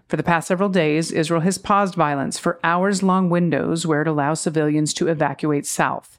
For 0.07 0.17
the 0.17 0.23
past 0.23 0.47
several 0.47 0.69
days, 0.69 1.11
Israel 1.11 1.41
has 1.41 1.57
paused 1.57 1.95
violence 1.95 2.39
for 2.39 2.59
hours 2.63 3.03
long 3.03 3.29
windows 3.29 3.85
where 3.85 4.01
it 4.01 4.07
allows 4.07 4.41
civilians 4.41 4.93
to 4.95 5.07
evacuate 5.07 5.65
south. 5.65 6.18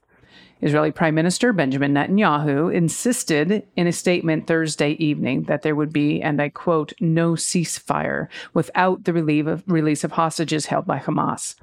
Israeli 0.62 0.90
Prime 0.90 1.14
Minister 1.14 1.52
Benjamin 1.52 1.94
Netanyahu 1.94 2.72
insisted 2.74 3.66
in 3.76 3.86
a 3.86 3.92
statement 3.92 4.46
Thursday 4.46 4.92
evening 4.92 5.44
that 5.44 5.62
there 5.62 5.74
would 5.74 5.92
be, 5.92 6.20
and 6.20 6.40
I 6.40 6.50
quote, 6.50 6.92
no 7.00 7.32
ceasefire 7.32 8.28
without 8.52 9.04
the 9.04 9.12
of, 9.46 9.64
release 9.66 10.04
of 10.04 10.12
hostages 10.12 10.66
held 10.66 10.86
by 10.86 10.98
Hamas. 10.98 11.54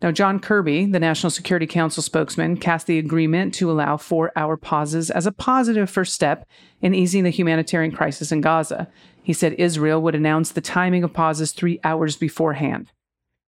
Now, 0.00 0.12
John 0.12 0.38
Kirby, 0.38 0.86
the 0.86 1.00
National 1.00 1.30
Security 1.30 1.66
Council 1.66 2.02
spokesman, 2.02 2.56
cast 2.56 2.86
the 2.86 2.98
agreement 2.98 3.54
to 3.54 3.70
allow 3.70 3.96
four 3.96 4.30
hour 4.36 4.56
pauses 4.56 5.10
as 5.10 5.26
a 5.26 5.32
positive 5.32 5.90
first 5.90 6.14
step 6.14 6.48
in 6.80 6.94
easing 6.94 7.24
the 7.24 7.30
humanitarian 7.30 7.90
crisis 7.90 8.30
in 8.30 8.40
Gaza. 8.40 8.88
He 9.20 9.32
said 9.32 9.54
Israel 9.54 10.00
would 10.02 10.14
announce 10.14 10.52
the 10.52 10.60
timing 10.60 11.02
of 11.02 11.12
pauses 11.12 11.50
three 11.50 11.80
hours 11.82 12.16
beforehand. 12.16 12.92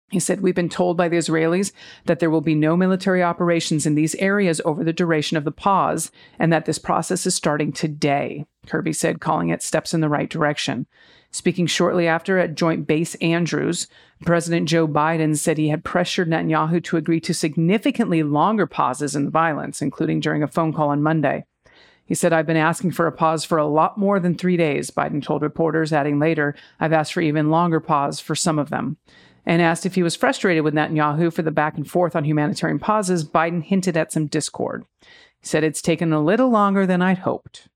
He 0.09 0.21
said, 0.21 0.39
We've 0.39 0.55
been 0.55 0.69
told 0.69 0.95
by 0.95 1.09
the 1.09 1.17
Israelis 1.17 1.73
that 2.05 2.19
there 2.19 2.29
will 2.29 2.41
be 2.41 2.55
no 2.55 2.77
military 2.77 3.21
operations 3.21 3.85
in 3.85 3.95
these 3.95 4.15
areas 4.15 4.61
over 4.63 4.83
the 4.83 4.93
duration 4.93 5.35
of 5.35 5.43
the 5.43 5.51
pause, 5.51 6.11
and 6.39 6.51
that 6.53 6.65
this 6.65 6.79
process 6.79 7.25
is 7.25 7.35
starting 7.35 7.73
today. 7.73 8.45
Kirby 8.67 8.93
said, 8.93 9.19
calling 9.19 9.49
it 9.49 9.61
steps 9.61 9.93
in 9.93 9.99
the 9.99 10.09
right 10.09 10.29
direction. 10.29 10.87
Speaking 11.31 11.67
shortly 11.67 12.07
after 12.07 12.39
at 12.39 12.55
Joint 12.55 12.87
Base 12.87 13.15
Andrews, 13.15 13.87
President 14.25 14.69
Joe 14.69 14.87
Biden 14.87 15.37
said 15.37 15.57
he 15.57 15.69
had 15.69 15.83
pressured 15.83 16.29
Netanyahu 16.29 16.81
to 16.85 16.97
agree 16.97 17.19
to 17.21 17.33
significantly 17.33 18.23
longer 18.23 18.65
pauses 18.65 19.13
in 19.13 19.25
the 19.25 19.31
violence, 19.31 19.81
including 19.81 20.21
during 20.21 20.41
a 20.41 20.47
phone 20.47 20.71
call 20.71 20.89
on 20.89 21.03
Monday. 21.03 21.43
He 22.05 22.15
said, 22.15 22.31
I've 22.31 22.47
been 22.47 22.55
asking 22.55 22.91
for 22.91 23.07
a 23.07 23.11
pause 23.11 23.43
for 23.43 23.57
a 23.57 23.67
lot 23.67 23.97
more 23.97 24.21
than 24.21 24.35
three 24.35 24.55
days, 24.55 24.89
Biden 24.89 25.21
told 25.21 25.41
reporters, 25.41 25.91
adding 25.91 26.19
later, 26.19 26.55
I've 26.79 26.93
asked 26.93 27.11
for 27.11 27.19
even 27.19 27.51
longer 27.51 27.81
pause 27.81 28.21
for 28.21 28.33
some 28.33 28.57
of 28.57 28.69
them 28.69 28.95
and 29.47 29.61
asked 29.61 29.85
if 29.85 29.95
he 29.95 30.03
was 30.03 30.15
frustrated 30.15 30.63
with 30.63 30.73
Netanyahu 30.73 31.33
for 31.33 31.41
the 31.41 31.51
back 31.51 31.77
and 31.77 31.89
forth 31.89 32.15
on 32.15 32.25
humanitarian 32.25 32.79
pauses, 32.79 33.23
Biden 33.23 33.63
hinted 33.63 33.95
at 33.95 34.11
some 34.11 34.27
discord. 34.27 34.85
He 35.39 35.47
said 35.47 35.63
it's 35.63 35.81
taken 35.81 36.11
a 36.11 36.21
little 36.21 36.49
longer 36.49 36.85
than 36.85 37.01
I'd 37.01 37.19
hoped. 37.19 37.69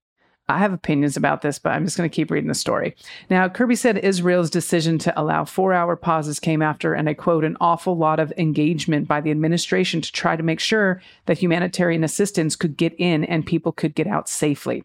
I 0.49 0.57
have 0.57 0.73
opinions 0.73 1.15
about 1.15 1.43
this, 1.43 1.59
but 1.59 1.69
I'm 1.69 1.85
just 1.85 1.95
going 1.95 2.09
to 2.09 2.13
keep 2.13 2.29
reading 2.29 2.49
the 2.49 2.55
story. 2.55 2.93
Now, 3.29 3.47
Kirby 3.47 3.75
said 3.75 3.97
Israel's 3.99 4.49
decision 4.49 4.97
to 4.99 5.17
allow 5.19 5.45
four 5.45 5.71
hour 5.71 5.95
pauses 5.95 6.41
came 6.41 6.61
after, 6.61 6.93
and 6.93 7.07
I 7.07 7.13
quote, 7.13 7.45
an 7.45 7.55
awful 7.61 7.95
lot 7.95 8.19
of 8.19 8.33
engagement 8.37 9.07
by 9.07 9.21
the 9.21 9.31
administration 9.31 10.01
to 10.01 10.11
try 10.11 10.35
to 10.35 10.43
make 10.43 10.59
sure 10.59 11.01
that 11.27 11.37
humanitarian 11.37 12.03
assistance 12.03 12.57
could 12.57 12.75
get 12.75 12.93
in 12.99 13.23
and 13.23 13.45
people 13.45 13.71
could 13.71 13.95
get 13.95 14.07
out 14.07 14.27
safely. 14.27 14.83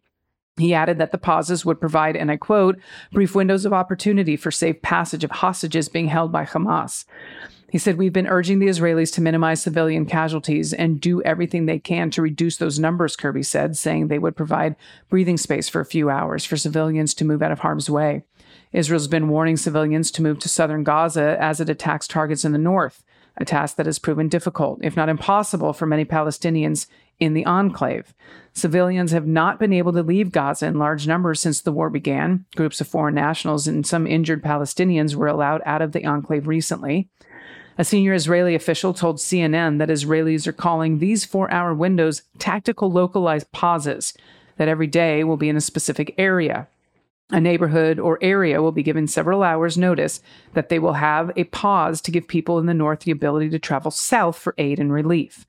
He 0.58 0.72
added 0.72 0.98
that 0.98 1.12
the 1.12 1.18
pauses 1.18 1.64
would 1.66 1.80
provide, 1.80 2.16
and 2.16 2.30
I 2.30 2.38
quote, 2.38 2.78
brief 3.12 3.34
windows 3.34 3.66
of 3.66 3.74
opportunity 3.74 4.36
for 4.36 4.50
safe 4.50 4.80
passage 4.80 5.22
of 5.22 5.30
hostages 5.30 5.88
being 5.88 6.08
held 6.08 6.32
by 6.32 6.46
Hamas. 6.46 7.04
He 7.70 7.78
said, 7.78 7.98
We've 7.98 8.12
been 8.12 8.26
urging 8.26 8.58
the 8.58 8.68
Israelis 8.68 9.12
to 9.14 9.20
minimize 9.20 9.60
civilian 9.60 10.06
casualties 10.06 10.72
and 10.72 11.00
do 11.00 11.20
everything 11.22 11.66
they 11.66 11.78
can 11.78 12.10
to 12.12 12.22
reduce 12.22 12.56
those 12.56 12.78
numbers, 12.78 13.16
Kirby 13.16 13.42
said, 13.42 13.76
saying 13.76 14.08
they 14.08 14.18
would 14.18 14.36
provide 14.36 14.76
breathing 15.10 15.36
space 15.36 15.68
for 15.68 15.80
a 15.80 15.86
few 15.86 16.08
hours 16.08 16.44
for 16.44 16.56
civilians 16.56 17.12
to 17.14 17.24
move 17.24 17.42
out 17.42 17.52
of 17.52 17.58
harm's 17.58 17.90
way. 17.90 18.22
Israel's 18.72 19.08
been 19.08 19.28
warning 19.28 19.56
civilians 19.56 20.10
to 20.12 20.22
move 20.22 20.38
to 20.38 20.48
southern 20.48 20.84
Gaza 20.84 21.36
as 21.40 21.60
it 21.60 21.68
attacks 21.68 22.08
targets 22.08 22.44
in 22.44 22.52
the 22.52 22.58
north, 22.58 23.04
a 23.36 23.44
task 23.44 23.76
that 23.76 23.86
has 23.86 23.98
proven 23.98 24.28
difficult, 24.28 24.78
if 24.82 24.96
not 24.96 25.08
impossible, 25.08 25.72
for 25.72 25.86
many 25.86 26.04
Palestinians 26.04 26.86
in 27.18 27.34
the 27.34 27.44
enclave. 27.44 28.14
Civilians 28.52 29.12
have 29.12 29.26
not 29.26 29.58
been 29.58 29.72
able 29.72 29.92
to 29.92 30.02
leave 30.02 30.32
Gaza 30.32 30.66
in 30.66 30.78
large 30.78 31.06
numbers 31.06 31.40
since 31.40 31.60
the 31.60 31.72
war 31.72 31.90
began. 31.90 32.44
Groups 32.56 32.80
of 32.80 32.88
foreign 32.88 33.14
nationals 33.14 33.66
and 33.66 33.86
some 33.86 34.06
injured 34.06 34.42
Palestinians 34.42 35.14
were 35.14 35.26
allowed 35.26 35.62
out 35.66 35.82
of 35.82 35.92
the 35.92 36.06
enclave 36.06 36.46
recently. 36.46 37.08
A 37.78 37.84
senior 37.84 38.14
Israeli 38.14 38.54
official 38.54 38.94
told 38.94 39.18
CNN 39.18 39.78
that 39.78 39.90
Israelis 39.90 40.46
are 40.46 40.52
calling 40.52 40.98
these 40.98 41.26
four 41.26 41.50
hour 41.50 41.74
windows 41.74 42.22
tactical 42.38 42.90
localized 42.90 43.52
pauses, 43.52 44.14
that 44.56 44.68
every 44.68 44.86
day 44.86 45.22
will 45.22 45.36
be 45.36 45.50
in 45.50 45.56
a 45.56 45.60
specific 45.60 46.14
area. 46.16 46.68
A 47.30 47.40
neighborhood 47.40 47.98
or 47.98 48.18
area 48.22 48.62
will 48.62 48.72
be 48.72 48.82
given 48.82 49.06
several 49.06 49.42
hours' 49.42 49.76
notice 49.76 50.22
that 50.54 50.68
they 50.68 50.78
will 50.78 50.94
have 50.94 51.30
a 51.36 51.44
pause 51.44 52.00
to 52.02 52.10
give 52.10 52.28
people 52.28 52.58
in 52.58 52.66
the 52.66 52.72
north 52.72 53.00
the 53.00 53.10
ability 53.10 53.50
to 53.50 53.58
travel 53.58 53.90
south 53.90 54.38
for 54.38 54.54
aid 54.56 54.78
and 54.78 54.92
relief. 54.92 55.44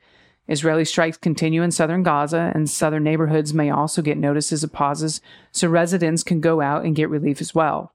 Israeli 0.47 0.85
strikes 0.85 1.17
continue 1.17 1.61
in 1.61 1.71
southern 1.71 2.03
Gaza, 2.03 2.51
and 2.55 2.69
southern 2.69 3.03
neighborhoods 3.03 3.53
may 3.53 3.69
also 3.69 4.01
get 4.01 4.17
notices 4.17 4.63
of 4.63 4.71
pauses 4.71 5.21
so 5.51 5.67
residents 5.67 6.23
can 6.23 6.39
go 6.39 6.61
out 6.61 6.85
and 6.85 6.95
get 6.95 7.09
relief 7.09 7.41
as 7.41 7.53
well. 7.53 7.93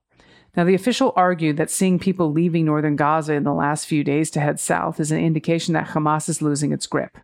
Now, 0.55 0.63
the 0.63 0.75
official 0.75 1.13
argued 1.15 1.57
that 1.57 1.71
seeing 1.71 1.97
people 1.97 2.31
leaving 2.31 2.65
northern 2.65 2.95
Gaza 2.95 3.33
in 3.33 3.43
the 3.43 3.53
last 3.53 3.87
few 3.87 4.03
days 4.03 4.29
to 4.31 4.39
head 4.39 4.59
south 4.59 4.99
is 4.99 5.11
an 5.11 5.19
indication 5.19 5.73
that 5.73 5.87
Hamas 5.89 6.29
is 6.29 6.43
losing 6.43 6.71
its 6.71 6.85
grip. 6.85 7.17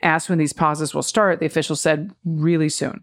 Asked 0.00 0.28
when 0.28 0.38
these 0.38 0.52
pauses 0.52 0.94
will 0.94 1.02
start, 1.02 1.40
the 1.40 1.46
official 1.46 1.74
said, 1.74 2.12
really 2.24 2.68
soon. 2.68 3.02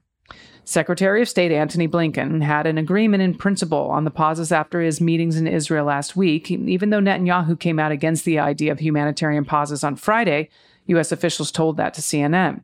Secretary 0.66 1.22
of 1.22 1.28
State 1.28 1.52
Antony 1.52 1.90
Blinken 1.90 2.42
had 2.42 2.66
an 2.66 2.78
agreement 2.78 3.22
in 3.22 3.36
principle 3.36 3.90
on 3.90 4.06
the 4.06 4.12
pauses 4.12 4.54
after 4.54 4.80
his 4.80 5.02
meetings 5.02 5.36
in 5.36 5.46
Israel 5.46 5.86
last 5.86 6.16
week, 6.16 6.50
even 6.50 6.90
though 6.90 7.02
Netanyahu 7.02 7.60
came 7.60 7.80
out 7.80 7.92
against 7.92 8.24
the 8.24 8.40
idea 8.40 8.72
of 8.72 8.80
humanitarian 8.80 9.44
pauses 9.44 9.84
on 9.84 9.98
Friday. 9.98 10.50
U.S. 10.88 11.12
officials 11.12 11.52
told 11.52 11.78
that 11.78 11.94
to 11.96 12.02
CNN. 12.02 12.64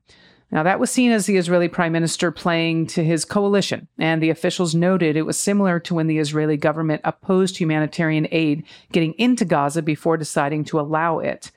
Now, 0.51 0.63
that 0.63 0.79
was 0.79 0.89
seen 0.89 1.11
as 1.11 1.27
the 1.27 1.37
Israeli 1.37 1.67
prime 1.67 1.91
minister 1.91 2.31
playing 2.31 2.87
to 2.87 3.03
his 3.03 3.23
coalition, 3.23 3.87
and 3.99 4.21
the 4.21 4.31
officials 4.31 4.73
noted 4.73 5.15
it 5.15 5.25
was 5.25 5.37
similar 5.37 5.79
to 5.81 5.93
when 5.93 6.07
the 6.07 6.17
Israeli 6.17 6.57
government 6.57 7.01
opposed 7.03 7.57
humanitarian 7.57 8.27
aid 8.31 8.63
getting 8.91 9.13
into 9.13 9.45
Gaza 9.45 9.83
before 9.83 10.17
deciding 10.17 10.63
to 10.65 10.79
allow 10.79 11.19
it. 11.19 11.51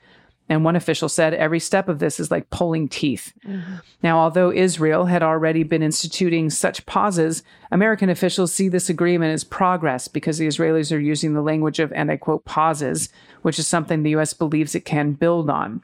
And 0.49 0.63
one 0.63 0.75
official 0.75 1.09
said 1.09 1.33
every 1.33 1.59
step 1.59 1.87
of 1.87 1.99
this 1.99 2.19
is 2.19 2.29
like 2.29 2.49
pulling 2.49 2.87
teeth. 2.89 3.33
Mm-hmm. 3.47 3.75
Now, 4.03 4.19
although 4.19 4.51
Israel 4.51 5.05
had 5.05 5.23
already 5.23 5.63
been 5.63 5.81
instituting 5.81 6.49
such 6.49 6.85
pauses, 6.85 7.43
American 7.71 8.09
officials 8.09 8.53
see 8.53 8.67
this 8.67 8.89
agreement 8.89 9.33
as 9.33 9.45
progress 9.45 10.07
because 10.07 10.37
the 10.37 10.47
Israelis 10.47 10.95
are 10.95 10.99
using 10.99 11.33
the 11.33 11.41
language 11.41 11.79
of, 11.79 11.93
and 11.93 12.11
I 12.11 12.17
quote, 12.17 12.43
pauses, 12.45 13.09
which 13.41 13.57
is 13.57 13.67
something 13.67 14.03
the 14.03 14.11
U.S. 14.11 14.33
believes 14.33 14.75
it 14.75 14.85
can 14.85 15.13
build 15.13 15.49
on. 15.49 15.81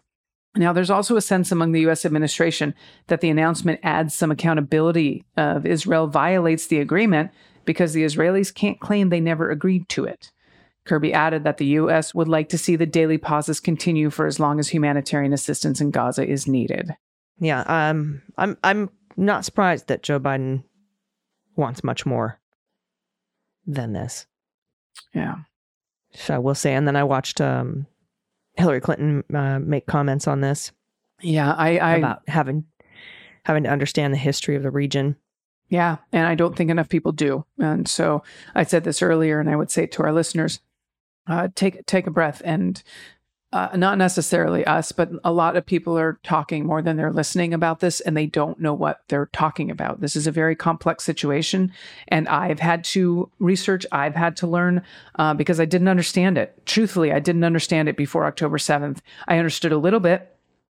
Now, 0.55 0.73
there's 0.73 0.89
also 0.89 1.15
a 1.15 1.21
sense 1.21 1.51
among 1.51 1.71
the 1.71 1.81
U.S. 1.81 2.05
administration 2.05 2.73
that 3.07 3.21
the 3.21 3.29
announcement 3.29 3.79
adds 3.83 4.15
some 4.15 4.31
accountability 4.31 5.25
of 5.37 5.65
Israel 5.65 6.07
violates 6.07 6.67
the 6.67 6.79
agreement 6.79 7.31
because 7.65 7.93
the 7.93 8.03
Israelis 8.03 8.53
can't 8.53 8.79
claim 8.79 9.09
they 9.09 9.19
never 9.19 9.51
agreed 9.51 9.87
to 9.89 10.05
it. 10.05 10.31
Kirby 10.85 11.13
added 11.13 11.43
that 11.43 11.57
the 11.57 11.67
U.S. 11.67 12.15
would 12.15 12.27
like 12.27 12.49
to 12.49 12.57
see 12.57 12.75
the 12.75 12.87
daily 12.87 13.19
pauses 13.19 13.59
continue 13.59 14.09
for 14.09 14.25
as 14.25 14.39
long 14.39 14.59
as 14.59 14.69
humanitarian 14.69 15.33
assistance 15.33 15.79
in 15.79 15.91
Gaza 15.91 16.27
is 16.27 16.47
needed. 16.47 16.95
Yeah, 17.39 17.61
um, 17.67 18.23
I'm 18.37 18.57
I'm 18.63 18.89
not 19.15 19.45
surprised 19.45 19.87
that 19.87 20.01
Joe 20.01 20.19
Biden 20.19 20.63
wants 21.55 21.83
much 21.83 22.05
more 22.05 22.39
than 23.67 23.93
this. 23.93 24.25
Yeah. 25.13 25.35
So 26.11 26.35
I 26.35 26.39
will 26.39 26.55
say, 26.55 26.73
and 26.73 26.87
then 26.87 26.95
I 26.95 27.03
watched 27.03 27.39
um, 27.39 27.85
Hillary 28.59 28.81
Clinton 28.81 29.23
uh, 29.33 29.59
make 29.59 29.87
comments 29.87 30.27
on 30.27 30.41
this. 30.41 30.71
Yeah, 31.21 31.53
I, 31.53 31.77
I 31.77 31.95
about 31.95 32.27
having 32.27 32.65
having 33.43 33.63
to 33.63 33.69
understand 33.69 34.13
the 34.13 34.17
history 34.17 34.55
of 34.55 34.63
the 34.63 34.71
region. 34.71 35.15
Yeah, 35.69 35.97
and 36.11 36.25
I 36.25 36.35
don't 36.35 36.55
think 36.55 36.69
enough 36.69 36.89
people 36.89 37.11
do. 37.11 37.45
And 37.59 37.87
so 37.87 38.23
I 38.55 38.63
said 38.63 38.83
this 38.83 39.01
earlier, 39.01 39.39
and 39.39 39.49
I 39.49 39.55
would 39.55 39.71
say 39.71 39.85
to 39.87 40.03
our 40.03 40.11
listeners, 40.11 40.59
uh, 41.27 41.49
take 41.55 41.85
take 41.85 42.07
a 42.07 42.11
breath 42.11 42.41
and 42.43 42.81
uh, 43.51 43.69
not 43.75 43.97
necessarily 43.97 44.63
us, 44.65 44.91
but 44.91 45.09
a 45.23 45.31
lot 45.31 45.57
of 45.57 45.65
people 45.65 45.97
are 45.97 46.19
talking 46.23 46.65
more 46.65 46.81
than 46.81 46.97
they're 46.97 47.11
listening 47.11 47.53
about 47.53 47.79
this, 47.79 47.99
and 47.99 48.15
they 48.15 48.27
don't 48.27 48.59
know 48.59 48.73
what 48.73 49.01
they're 49.07 49.29
talking 49.33 49.71
about. 49.71 50.01
This 50.01 50.15
is 50.15 50.27
a 50.27 50.31
very 50.31 50.55
complex 50.55 51.03
situation, 51.03 51.71
and 52.09 52.27
I've 52.27 52.59
had 52.59 52.83
to 52.85 53.31
research, 53.39 53.87
I've 53.91 54.15
had 54.15 54.37
to 54.37 54.47
learn 54.47 54.83
uh, 55.15 55.33
because 55.33 55.59
I 55.59 55.65
didn't 55.65 55.87
understand 55.87 56.37
it. 56.37 56.63
Truthfully, 56.67 57.11
I 57.11 57.19
didn't 57.19 57.43
understand 57.43 57.89
it 57.89 57.97
before 57.97 58.25
October 58.25 58.57
7th. 58.57 58.99
I 59.27 59.39
understood 59.39 59.71
a 59.71 59.77
little 59.77 59.99
bit, 59.99 60.35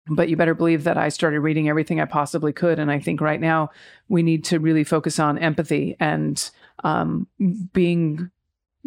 but 0.09 0.28
you 0.28 0.37
better 0.37 0.54
believe 0.54 0.85
that 0.85 0.96
I 0.96 1.09
started 1.09 1.40
reading 1.40 1.68
everything 1.68 2.00
I 2.00 2.04
possibly 2.04 2.52
could. 2.52 2.78
And 2.78 2.90
I 2.90 3.00
think 3.00 3.20
right 3.20 3.40
now 3.40 3.70
we 4.09 4.22
need 4.22 4.44
to 4.44 4.61
really 4.61 4.85
focus 4.85 5.18
on 5.18 5.38
empathy 5.38 5.96
and 6.00 6.50
um, 6.85 7.26
being 7.72 8.30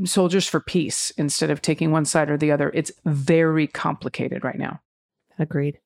soldiers 0.06 0.48
for 0.48 0.60
peace 0.60 1.12
instead 1.18 1.50
of 1.52 1.62
taking 1.62 1.92
one 1.92 2.06
side 2.06 2.30
or 2.30 2.38
the 2.38 2.52
other. 2.52 2.72
It's 2.74 2.92
very 3.06 3.68
complicated 3.68 4.44
right 4.44 4.58
now. 4.58 4.82
Agreed. 5.40 5.80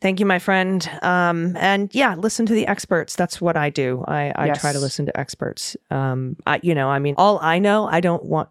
Thank 0.00 0.20
you, 0.20 0.26
my 0.26 0.38
friend. 0.38 0.86
Um, 1.00 1.56
and 1.56 1.94
yeah, 1.94 2.16
listen 2.16 2.44
to 2.46 2.52
the 2.52 2.66
experts. 2.66 3.16
That's 3.16 3.40
what 3.40 3.56
I 3.56 3.70
do. 3.70 4.04
I, 4.06 4.30
I 4.36 4.46
Yes. 4.48 4.60
try 4.60 4.72
to 4.74 4.78
listen 4.78 5.06
to 5.06 5.18
experts. 5.18 5.74
Um, 5.90 6.36
I, 6.46 6.60
you 6.62 6.74
know, 6.74 6.88
I 6.90 6.98
mean, 6.98 7.14
all 7.16 7.38
I 7.40 7.58
know, 7.58 7.88
I 7.90 8.00
don't 8.00 8.24
want 8.24 8.50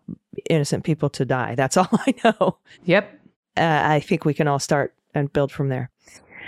innocent 0.49 0.83
people 0.83 1.09
to 1.11 1.25
die. 1.25 1.53
That's 1.53 1.77
all 1.77 1.87
I 1.91 2.15
know. 2.23 2.57
Yep. 2.85 3.19
Uh, 3.57 3.81
I 3.85 3.99
think 3.99 4.25
we 4.25 4.33
can 4.33 4.47
all 4.47 4.57
start 4.59 4.95
and 5.13 5.31
build 5.31 5.51
from 5.51 5.69
there. 5.69 5.91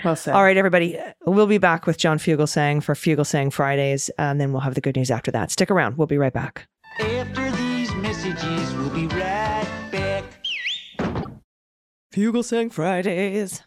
Well 0.03 0.15
said. 0.15 0.33
All 0.33 0.43
right, 0.43 0.57
everybody. 0.57 0.97
We'll 1.25 1.47
be 1.47 1.57
back 1.59 1.85
with 1.87 1.97
John 1.97 2.17
Fugelsang 2.17 2.83
for 2.83 2.93
Fugelsang 2.95 3.51
Fridays, 3.53 4.09
and 4.17 4.39
then 4.41 4.51
we'll 4.51 4.61
have 4.61 4.75
the 4.75 4.81
good 4.81 4.95
news 4.95 5.09
after 5.11 5.31
that. 5.31 5.49
Stick 5.51 5.71
around. 5.71 5.97
We'll 5.97 6.05
be 6.07 6.17
right 6.19 6.33
back. 6.33 6.67
After 6.99 7.43
these 7.43 7.46
messages, 8.07 8.73
we'll 8.75 8.89
be 8.89 9.05
right 9.07 9.67
back. 9.91 10.23
Fugelsang 12.13 12.71
Fridays. 12.71 13.63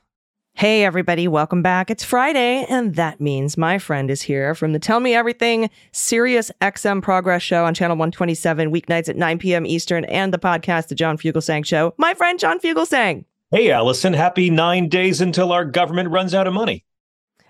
Hey, 0.54 0.82
everybody, 0.82 1.28
welcome 1.28 1.60
back. 1.62 1.90
It's 1.90 2.02
Friday, 2.02 2.64
and 2.68 2.94
that 2.94 3.20
means 3.20 3.58
my 3.58 3.78
friend 3.78 4.10
is 4.10 4.22
here 4.22 4.54
from 4.54 4.72
the 4.72 4.78
Tell 4.78 4.98
Me 4.98 5.14
Everything 5.14 5.68
Sirius 5.92 6.50
XM 6.62 7.02
Progress 7.02 7.42
Show 7.42 7.66
on 7.66 7.74
Channel 7.74 7.96
127, 7.96 8.72
weeknights 8.72 9.10
at 9.10 9.16
9 9.16 9.38
p.m. 9.38 9.66
Eastern, 9.66 10.06
and 10.06 10.32
the 10.32 10.38
podcast, 10.38 10.88
The 10.88 10.94
John 10.94 11.18
Fugelsang 11.18 11.64
Show. 11.64 11.92
My 11.98 12.14
friend, 12.14 12.38
John 12.38 12.58
Fugelsang. 12.60 13.26
Hey, 13.50 13.70
Allison, 13.70 14.14
happy 14.14 14.48
nine 14.48 14.88
days 14.88 15.20
until 15.20 15.52
our 15.52 15.66
government 15.66 16.08
runs 16.08 16.34
out 16.34 16.46
of 16.46 16.54
money. 16.54 16.84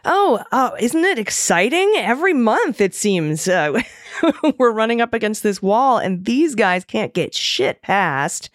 Oh, 0.05 0.43
oh, 0.53 0.75
isn't 0.79 1.05
it 1.05 1.19
exciting? 1.19 1.93
Every 1.97 2.33
month, 2.33 2.81
it 2.81 2.95
seems, 2.95 3.49
uh, 3.49 3.81
we're 4.59 4.73
running 4.73 5.01
up 5.01 5.15
against 5.15 5.43
this 5.43 5.61
wall, 5.61 5.99
and 5.99 6.25
these 6.25 6.55
guys 6.55 6.85
can't 6.85 7.15
get 7.15 7.35
shit 7.35 7.83
past. 7.83 8.51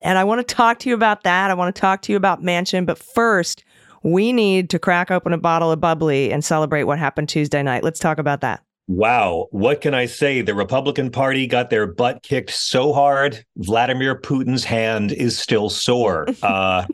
And 0.00 0.18
I 0.18 0.24
want 0.24 0.46
to 0.46 0.54
talk 0.54 0.78
to 0.80 0.88
you 0.88 0.94
about 0.94 1.24
that. 1.24 1.50
I 1.50 1.54
want 1.54 1.74
to 1.74 1.80
talk 1.80 2.02
to 2.02 2.12
you 2.12 2.16
about 2.16 2.42
Manchin. 2.42 2.86
But 2.86 2.98
first, 2.98 3.64
we 4.02 4.32
need 4.32 4.70
to 4.70 4.78
crack 4.78 5.10
open 5.10 5.32
a 5.32 5.38
bottle 5.38 5.72
of 5.72 5.80
bubbly 5.80 6.32
and 6.32 6.44
celebrate 6.44 6.84
what 6.84 6.98
happened 6.98 7.28
Tuesday 7.28 7.62
night. 7.62 7.82
Let's 7.82 7.98
talk 7.98 8.18
about 8.18 8.40
that. 8.42 8.62
Wow, 8.86 9.48
what 9.50 9.82
can 9.82 9.92
I 9.92 10.06
say? 10.06 10.40
The 10.40 10.54
Republican 10.54 11.10
Party 11.10 11.46
got 11.46 11.68
their 11.68 11.86
butt 11.86 12.22
kicked 12.22 12.52
so 12.52 12.94
hard, 12.94 13.44
Vladimir 13.58 14.18
Putin's 14.18 14.64
hand 14.64 15.12
is 15.12 15.38
still 15.38 15.68
sore. 15.68 16.26
Uh, 16.42 16.86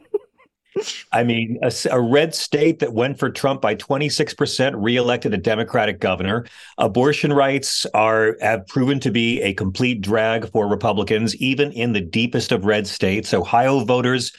I 1.12 1.22
mean, 1.22 1.58
a 1.90 2.00
red 2.00 2.34
state 2.34 2.80
that 2.80 2.92
went 2.92 3.18
for 3.18 3.30
Trump 3.30 3.60
by 3.60 3.76
26% 3.76 4.74
reelected 4.76 5.32
a 5.32 5.38
Democratic 5.38 6.00
governor. 6.00 6.46
Abortion 6.78 7.32
rights 7.32 7.86
are 7.94 8.36
have 8.40 8.66
proven 8.66 9.00
to 9.00 9.10
be 9.10 9.40
a 9.42 9.54
complete 9.54 10.00
drag 10.00 10.50
for 10.50 10.66
Republicans, 10.66 11.36
even 11.36 11.72
in 11.72 11.92
the 11.92 12.00
deepest 12.00 12.52
of 12.52 12.64
red 12.64 12.86
states. 12.86 13.32
Ohio 13.32 13.84
voters 13.84 14.32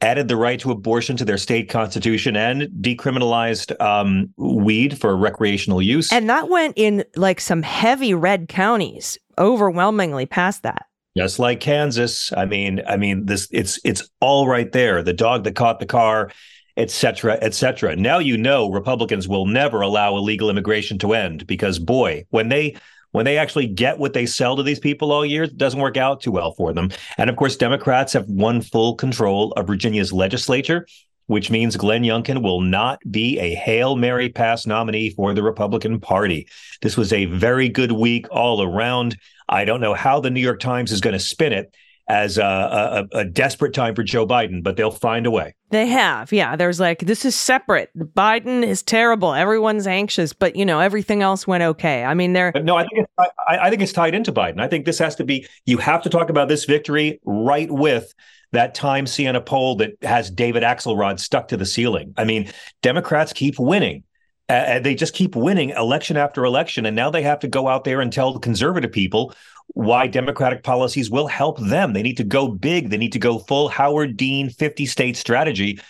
added 0.00 0.28
the 0.28 0.36
right 0.36 0.60
to 0.60 0.70
abortion 0.70 1.16
to 1.16 1.24
their 1.24 1.38
state 1.38 1.70
constitution 1.70 2.36
and 2.36 2.62
decriminalized 2.80 3.78
um, 3.80 4.32
weed 4.36 4.98
for 4.98 5.16
recreational 5.16 5.80
use. 5.80 6.12
And 6.12 6.28
that 6.28 6.48
went 6.48 6.74
in 6.76 7.04
like 7.14 7.40
some 7.40 7.62
heavy 7.62 8.12
red 8.12 8.48
counties, 8.48 9.18
overwhelmingly 9.38 10.26
past 10.26 10.62
that. 10.64 10.86
Just 11.16 11.38
like 11.38 11.60
Kansas. 11.60 12.32
I 12.36 12.44
mean, 12.44 12.82
I 12.86 12.96
mean, 12.96 13.26
this 13.26 13.48
it's 13.50 13.80
it's 13.84 14.08
all 14.20 14.46
right 14.46 14.70
there. 14.72 15.02
The 15.02 15.12
dog 15.12 15.44
that 15.44 15.56
caught 15.56 15.80
the 15.80 15.86
car, 15.86 16.30
et 16.76 16.90
cetera, 16.90 17.38
et 17.40 17.54
cetera. 17.54 17.96
Now 17.96 18.18
you 18.18 18.36
know 18.36 18.70
Republicans 18.70 19.26
will 19.26 19.46
never 19.46 19.80
allow 19.80 20.16
illegal 20.16 20.50
immigration 20.50 20.98
to 20.98 21.14
end 21.14 21.46
because 21.46 21.78
boy, 21.78 22.26
when 22.30 22.48
they 22.48 22.76
when 23.12 23.24
they 23.24 23.38
actually 23.38 23.66
get 23.66 23.98
what 23.98 24.12
they 24.12 24.26
sell 24.26 24.56
to 24.56 24.62
these 24.62 24.78
people 24.78 25.10
all 25.10 25.24
year, 25.24 25.44
it 25.44 25.56
doesn't 25.56 25.80
work 25.80 25.96
out 25.96 26.20
too 26.20 26.32
well 26.32 26.52
for 26.52 26.74
them. 26.74 26.90
And 27.16 27.30
of 27.30 27.36
course, 27.36 27.56
Democrats 27.56 28.12
have 28.12 28.28
won 28.28 28.60
full 28.60 28.94
control 28.94 29.52
of 29.52 29.66
Virginia's 29.66 30.12
legislature, 30.12 30.86
which 31.26 31.50
means 31.50 31.78
Glenn 31.78 32.02
Youngkin 32.02 32.42
will 32.42 32.60
not 32.60 33.00
be 33.10 33.38
a 33.38 33.54
Hail 33.54 33.96
Mary 33.96 34.28
pass 34.28 34.66
nominee 34.66 35.10
for 35.10 35.32
the 35.32 35.42
Republican 35.42 35.98
Party. 35.98 36.46
This 36.82 36.98
was 36.98 37.10
a 37.12 37.24
very 37.24 37.70
good 37.70 37.92
week 37.92 38.26
all 38.30 38.62
around. 38.62 39.16
I 39.48 39.64
don't 39.64 39.80
know 39.80 39.94
how 39.94 40.20
the 40.20 40.30
New 40.30 40.40
York 40.40 40.60
Times 40.60 40.92
is 40.92 41.00
going 41.00 41.14
to 41.14 41.20
spin 41.20 41.52
it 41.52 41.74
as 42.08 42.38
a, 42.38 43.06
a, 43.12 43.18
a 43.18 43.24
desperate 43.24 43.74
time 43.74 43.94
for 43.94 44.04
Joe 44.04 44.26
Biden, 44.26 44.62
but 44.62 44.76
they'll 44.76 44.92
find 44.92 45.26
a 45.26 45.30
way. 45.30 45.56
They 45.70 45.88
have, 45.88 46.32
yeah. 46.32 46.54
There's 46.54 46.78
like, 46.78 47.00
this 47.00 47.24
is 47.24 47.34
separate. 47.34 47.90
Biden 47.96 48.64
is 48.64 48.82
terrible. 48.82 49.34
Everyone's 49.34 49.88
anxious, 49.88 50.32
but 50.32 50.54
you 50.54 50.64
know, 50.64 50.78
everything 50.78 51.22
else 51.22 51.46
went 51.48 51.64
okay. 51.64 52.04
I 52.04 52.14
mean, 52.14 52.32
they're. 52.32 52.52
No, 52.62 52.76
I 52.76 52.82
think 52.82 53.04
it's, 53.04 53.12
I, 53.18 53.58
I 53.58 53.70
think 53.70 53.82
it's 53.82 53.92
tied 53.92 54.14
into 54.14 54.32
Biden. 54.32 54.60
I 54.60 54.68
think 54.68 54.84
this 54.84 55.00
has 55.00 55.16
to 55.16 55.24
be. 55.24 55.48
You 55.64 55.78
have 55.78 56.02
to 56.02 56.08
talk 56.08 56.30
about 56.30 56.48
this 56.48 56.64
victory 56.64 57.20
right 57.24 57.70
with 57.70 58.14
that 58.52 58.76
Time 58.76 59.08
Siena 59.08 59.40
poll 59.40 59.76
that 59.76 59.92
has 60.02 60.30
David 60.30 60.62
Axelrod 60.62 61.18
stuck 61.18 61.48
to 61.48 61.56
the 61.56 61.66
ceiling. 61.66 62.14
I 62.16 62.24
mean, 62.24 62.50
Democrats 62.82 63.32
keep 63.32 63.58
winning. 63.58 64.04
Uh, 64.48 64.78
they 64.78 64.94
just 64.94 65.14
keep 65.14 65.34
winning 65.34 65.70
election 65.70 66.16
after 66.16 66.44
election, 66.44 66.86
and 66.86 66.94
now 66.94 67.10
they 67.10 67.22
have 67.22 67.40
to 67.40 67.48
go 67.48 67.66
out 67.66 67.84
there 67.84 68.00
and 68.00 68.12
tell 68.12 68.32
the 68.32 68.38
conservative 68.38 68.92
people 68.92 69.34
why 69.68 70.06
Democratic 70.06 70.62
policies 70.62 71.10
will 71.10 71.26
help 71.26 71.58
them. 71.58 71.92
They 71.92 72.02
need 72.02 72.18
to 72.18 72.24
go 72.24 72.48
big. 72.48 72.90
They 72.90 72.96
need 72.96 73.12
to 73.12 73.18
go 73.18 73.38
full 73.38 73.68
Howard 73.68 74.16
Dean 74.16 74.50
50 74.50 74.86
state 74.86 75.16
strategy 75.16 75.80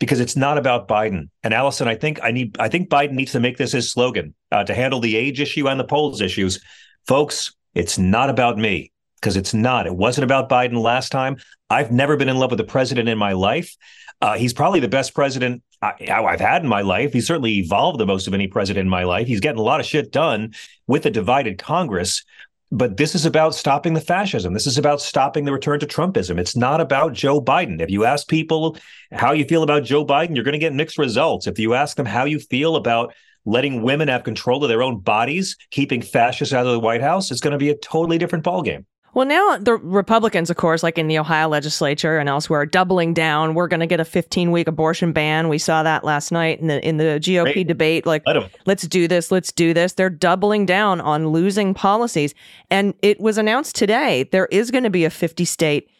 because 0.00 0.18
it's 0.18 0.34
not 0.34 0.58
about 0.58 0.88
Biden. 0.88 1.28
And 1.44 1.54
Allison, 1.54 1.86
I 1.86 1.94
think 1.94 2.18
I 2.22 2.32
need 2.32 2.56
I 2.58 2.68
think 2.68 2.88
Biden 2.88 3.12
needs 3.12 3.32
to 3.32 3.40
make 3.40 3.58
this 3.58 3.72
his 3.72 3.92
slogan 3.92 4.34
uh, 4.50 4.64
to 4.64 4.74
handle 4.74 4.98
the 4.98 5.16
age 5.16 5.40
issue 5.40 5.68
and 5.68 5.78
the 5.78 5.84
polls 5.84 6.20
issues. 6.20 6.60
Folks, 7.06 7.54
it's 7.74 7.98
not 7.98 8.30
about 8.30 8.58
me 8.58 8.90
because 9.20 9.36
it's 9.36 9.54
not. 9.54 9.86
It 9.86 9.94
wasn't 9.94 10.24
about 10.24 10.48
Biden 10.48 10.82
last 10.82 11.12
time. 11.12 11.36
I've 11.68 11.92
never 11.92 12.16
been 12.16 12.28
in 12.28 12.38
love 12.38 12.50
with 12.50 12.60
a 12.60 12.64
president 12.64 13.08
in 13.08 13.18
my 13.18 13.32
life. 13.32 13.76
Uh, 14.20 14.36
he's 14.36 14.52
probably 14.52 14.80
the 14.80 14.88
best 14.88 15.14
president 15.14 15.62
I, 15.80 15.94
I've 16.10 16.40
had 16.40 16.62
in 16.62 16.68
my 16.68 16.82
life. 16.82 17.12
He's 17.12 17.26
certainly 17.26 17.58
evolved 17.58 17.98
the 17.98 18.06
most 18.06 18.26
of 18.26 18.34
any 18.34 18.46
president 18.46 18.84
in 18.84 18.90
my 18.90 19.04
life. 19.04 19.26
He's 19.26 19.40
getting 19.40 19.60
a 19.60 19.64
lot 19.64 19.80
of 19.80 19.86
shit 19.86 20.12
done 20.12 20.52
with 20.86 21.06
a 21.06 21.10
divided 21.10 21.58
Congress. 21.58 22.24
But 22.72 22.98
this 22.98 23.14
is 23.14 23.26
about 23.26 23.54
stopping 23.54 23.94
the 23.94 24.00
fascism. 24.00 24.54
This 24.54 24.66
is 24.66 24.78
about 24.78 25.00
stopping 25.00 25.44
the 25.44 25.52
return 25.52 25.80
to 25.80 25.86
Trumpism. 25.86 26.38
It's 26.38 26.54
not 26.54 26.80
about 26.80 27.14
Joe 27.14 27.40
Biden. 27.40 27.80
If 27.80 27.90
you 27.90 28.04
ask 28.04 28.28
people 28.28 28.76
how 29.10 29.32
you 29.32 29.44
feel 29.44 29.64
about 29.64 29.82
Joe 29.82 30.06
Biden, 30.06 30.36
you're 30.36 30.44
going 30.44 30.52
to 30.52 30.58
get 30.58 30.74
mixed 30.74 30.98
results. 30.98 31.48
If 31.48 31.58
you 31.58 31.74
ask 31.74 31.96
them 31.96 32.06
how 32.06 32.26
you 32.26 32.38
feel 32.38 32.76
about 32.76 33.12
letting 33.44 33.82
women 33.82 34.06
have 34.08 34.22
control 34.22 34.62
of 34.62 34.68
their 34.68 34.82
own 34.82 35.00
bodies, 35.00 35.56
keeping 35.70 36.02
fascists 36.02 36.54
out 36.54 36.66
of 36.66 36.72
the 36.72 36.78
White 36.78 37.00
House, 37.00 37.30
it's 37.30 37.40
going 37.40 37.52
to 37.52 37.58
be 37.58 37.70
a 37.70 37.76
totally 37.76 38.18
different 38.18 38.44
ballgame. 38.44 38.84
Well, 39.12 39.26
now 39.26 39.56
the 39.58 39.74
Republicans, 39.74 40.50
of 40.50 40.56
course, 40.56 40.82
like 40.82 40.96
in 40.96 41.08
the 41.08 41.18
Ohio 41.18 41.48
legislature 41.48 42.18
and 42.18 42.28
elsewhere, 42.28 42.60
are 42.60 42.66
doubling 42.66 43.12
down. 43.12 43.54
We're 43.54 43.66
going 43.66 43.80
to 43.80 43.86
get 43.86 43.98
a 43.98 44.04
15 44.04 44.52
week 44.52 44.68
abortion 44.68 45.12
ban. 45.12 45.48
We 45.48 45.58
saw 45.58 45.82
that 45.82 46.04
last 46.04 46.30
night 46.30 46.60
in 46.60 46.68
the 46.68 46.86
in 46.86 46.96
the 46.98 47.18
GOP 47.20 47.52
Great. 47.52 47.66
debate. 47.66 48.06
Like, 48.06 48.22
Let 48.26 48.50
let's 48.66 48.86
do 48.86 49.08
this, 49.08 49.32
let's 49.32 49.50
do 49.50 49.74
this. 49.74 49.94
They're 49.94 50.10
doubling 50.10 50.64
down 50.64 51.00
on 51.00 51.28
losing 51.28 51.74
policies, 51.74 52.34
and 52.70 52.94
it 53.02 53.20
was 53.20 53.36
announced 53.36 53.74
today 53.74 54.28
there 54.30 54.46
is 54.46 54.70
going 54.70 54.84
to 54.84 54.90
be 54.90 55.04
a 55.04 55.10
50 55.10 55.44
state 55.44 55.90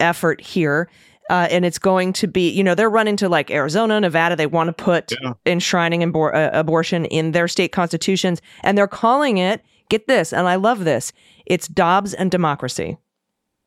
effort 0.00 0.40
here. 0.40 0.88
Uh, 1.30 1.46
and 1.50 1.66
it's 1.66 1.78
going 1.78 2.10
to 2.14 2.26
be, 2.26 2.48
you 2.48 2.64
know, 2.64 2.74
they're 2.74 2.88
running 2.88 3.14
to 3.14 3.28
like 3.28 3.50
Arizona, 3.50 4.00
Nevada. 4.00 4.34
They 4.34 4.46
want 4.46 4.68
to 4.68 4.72
put 4.72 5.12
enshrining 5.44 6.00
abor- 6.00 6.34
uh, 6.34 6.48
abortion 6.54 7.04
in 7.04 7.32
their 7.32 7.46
state 7.48 7.70
constitutions, 7.70 8.40
and 8.62 8.78
they're 8.78 8.86
calling 8.88 9.36
it. 9.36 9.62
Get 9.88 10.06
this, 10.06 10.32
and 10.32 10.48
I 10.48 10.56
love 10.56 10.84
this. 10.84 11.12
It's 11.46 11.68
Dobbs 11.68 12.14
and 12.14 12.30
democracy. 12.30 12.98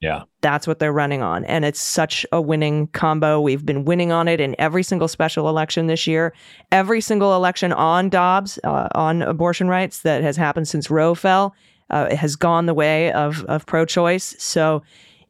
Yeah. 0.02 0.24
That's 0.42 0.66
what 0.66 0.80
they're 0.80 0.92
running 0.92 1.22
on. 1.22 1.46
And 1.46 1.64
it's 1.64 1.80
such 1.80 2.26
a 2.32 2.42
winning 2.42 2.88
combo. 2.88 3.40
We've 3.40 3.66
been 3.66 3.86
winning 3.86 4.12
on 4.12 4.28
it 4.28 4.42
in 4.42 4.56
every 4.58 4.82
single 4.82 5.08
special 5.08 5.48
election 5.48 5.86
this 5.86 6.08
year. 6.08 6.34
Every 6.72 7.02
single 7.02 7.36
election 7.36 7.72
on 7.72 8.10
Dobbs, 8.10 8.58
uh, 8.64 8.88
on 8.96 9.22
abortion 9.22 9.68
rights 9.68 10.00
that 10.02 10.24
has 10.24 10.38
happened 10.38 10.68
since 10.68 10.90
Roe 10.90 11.14
fell, 11.14 11.54
uh, 11.92 12.08
it 12.10 12.18
has 12.18 12.36
gone 12.36 12.66
the 12.66 12.74
way 12.74 13.12
of, 13.12 13.46
of 13.46 13.68
pro 13.68 13.86
choice. 13.86 14.36
So 14.40 14.82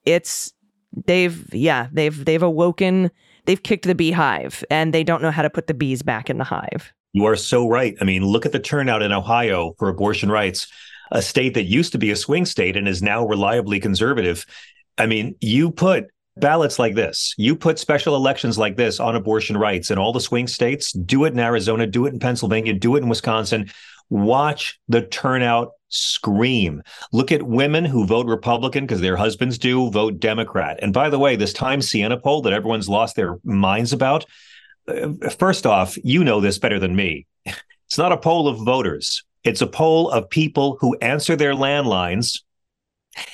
it's, 0.05 0.53
they've, 1.05 1.53
yeah, 1.53 1.87
they've, 1.91 2.23
they've 2.23 2.41
awoken, 2.41 3.11
they've 3.45 3.61
kicked 3.61 3.85
the 3.85 3.95
beehive 3.95 4.63
and 4.69 4.93
they 4.93 5.03
don't 5.03 5.21
know 5.21 5.31
how 5.31 5.41
to 5.41 5.49
put 5.49 5.67
the 5.67 5.73
bees 5.73 6.01
back 6.01 6.29
in 6.29 6.37
the 6.37 6.45
hive. 6.45 6.93
You 7.13 7.25
are 7.25 7.35
so 7.35 7.67
right. 7.67 7.95
I 7.99 8.03
mean, 8.03 8.25
look 8.25 8.45
at 8.45 8.51
the 8.51 8.59
turnout 8.59 9.01
in 9.01 9.11
Ohio 9.11 9.73
for 9.77 9.89
abortion 9.89 10.31
rights, 10.31 10.67
a 11.11 11.21
state 11.21 11.55
that 11.55 11.63
used 11.63 11.91
to 11.91 11.97
be 11.97 12.11
a 12.11 12.15
swing 12.15 12.45
state 12.45 12.77
and 12.77 12.87
is 12.87 13.01
now 13.01 13.25
reliably 13.25 13.79
conservative. 13.79 14.45
I 14.97 15.07
mean, 15.07 15.35
you 15.41 15.71
put 15.71 16.07
ballots 16.37 16.79
like 16.79 16.95
this, 16.95 17.33
you 17.37 17.55
put 17.55 17.77
special 17.77 18.15
elections 18.15 18.57
like 18.57 18.77
this 18.77 18.99
on 18.99 19.15
abortion 19.15 19.57
rights 19.57 19.91
in 19.91 19.97
all 19.97 20.13
the 20.13 20.21
swing 20.21 20.47
states, 20.47 20.93
do 20.93 21.25
it 21.25 21.33
in 21.33 21.39
Arizona, 21.39 21.85
do 21.85 22.05
it 22.05 22.13
in 22.13 22.19
Pennsylvania, 22.19 22.73
do 22.73 22.95
it 22.95 23.03
in 23.03 23.09
Wisconsin. 23.09 23.69
Watch 24.09 24.79
the 24.87 25.01
turnout 25.01 25.71
scream. 25.89 26.83
Look 27.11 27.31
at 27.31 27.43
women 27.43 27.85
who 27.85 28.05
vote 28.05 28.27
Republican 28.27 28.85
because 28.85 29.01
their 29.01 29.17
husbands 29.17 29.57
do, 29.57 29.89
vote 29.89 30.19
Democrat. 30.19 30.79
And 30.81 30.93
by 30.93 31.09
the 31.09 31.19
way, 31.19 31.35
this 31.35 31.53
Time 31.53 31.81
Siena 31.81 32.17
poll 32.17 32.41
that 32.43 32.53
everyone's 32.53 32.89
lost 32.89 33.15
their 33.15 33.37
minds 33.43 33.93
about, 33.93 34.25
first 35.37 35.65
off, 35.65 35.97
you 36.03 36.23
know 36.23 36.41
this 36.41 36.59
better 36.59 36.79
than 36.79 36.95
me. 36.95 37.27
It's 37.45 37.97
not 37.97 38.11
a 38.11 38.17
poll 38.17 38.47
of 38.47 38.59
voters. 38.59 39.23
It's 39.43 39.61
a 39.61 39.67
poll 39.67 40.09
of 40.11 40.29
people 40.29 40.77
who 40.79 40.95
answer 41.01 41.35
their 41.35 41.53
landlines 41.53 42.39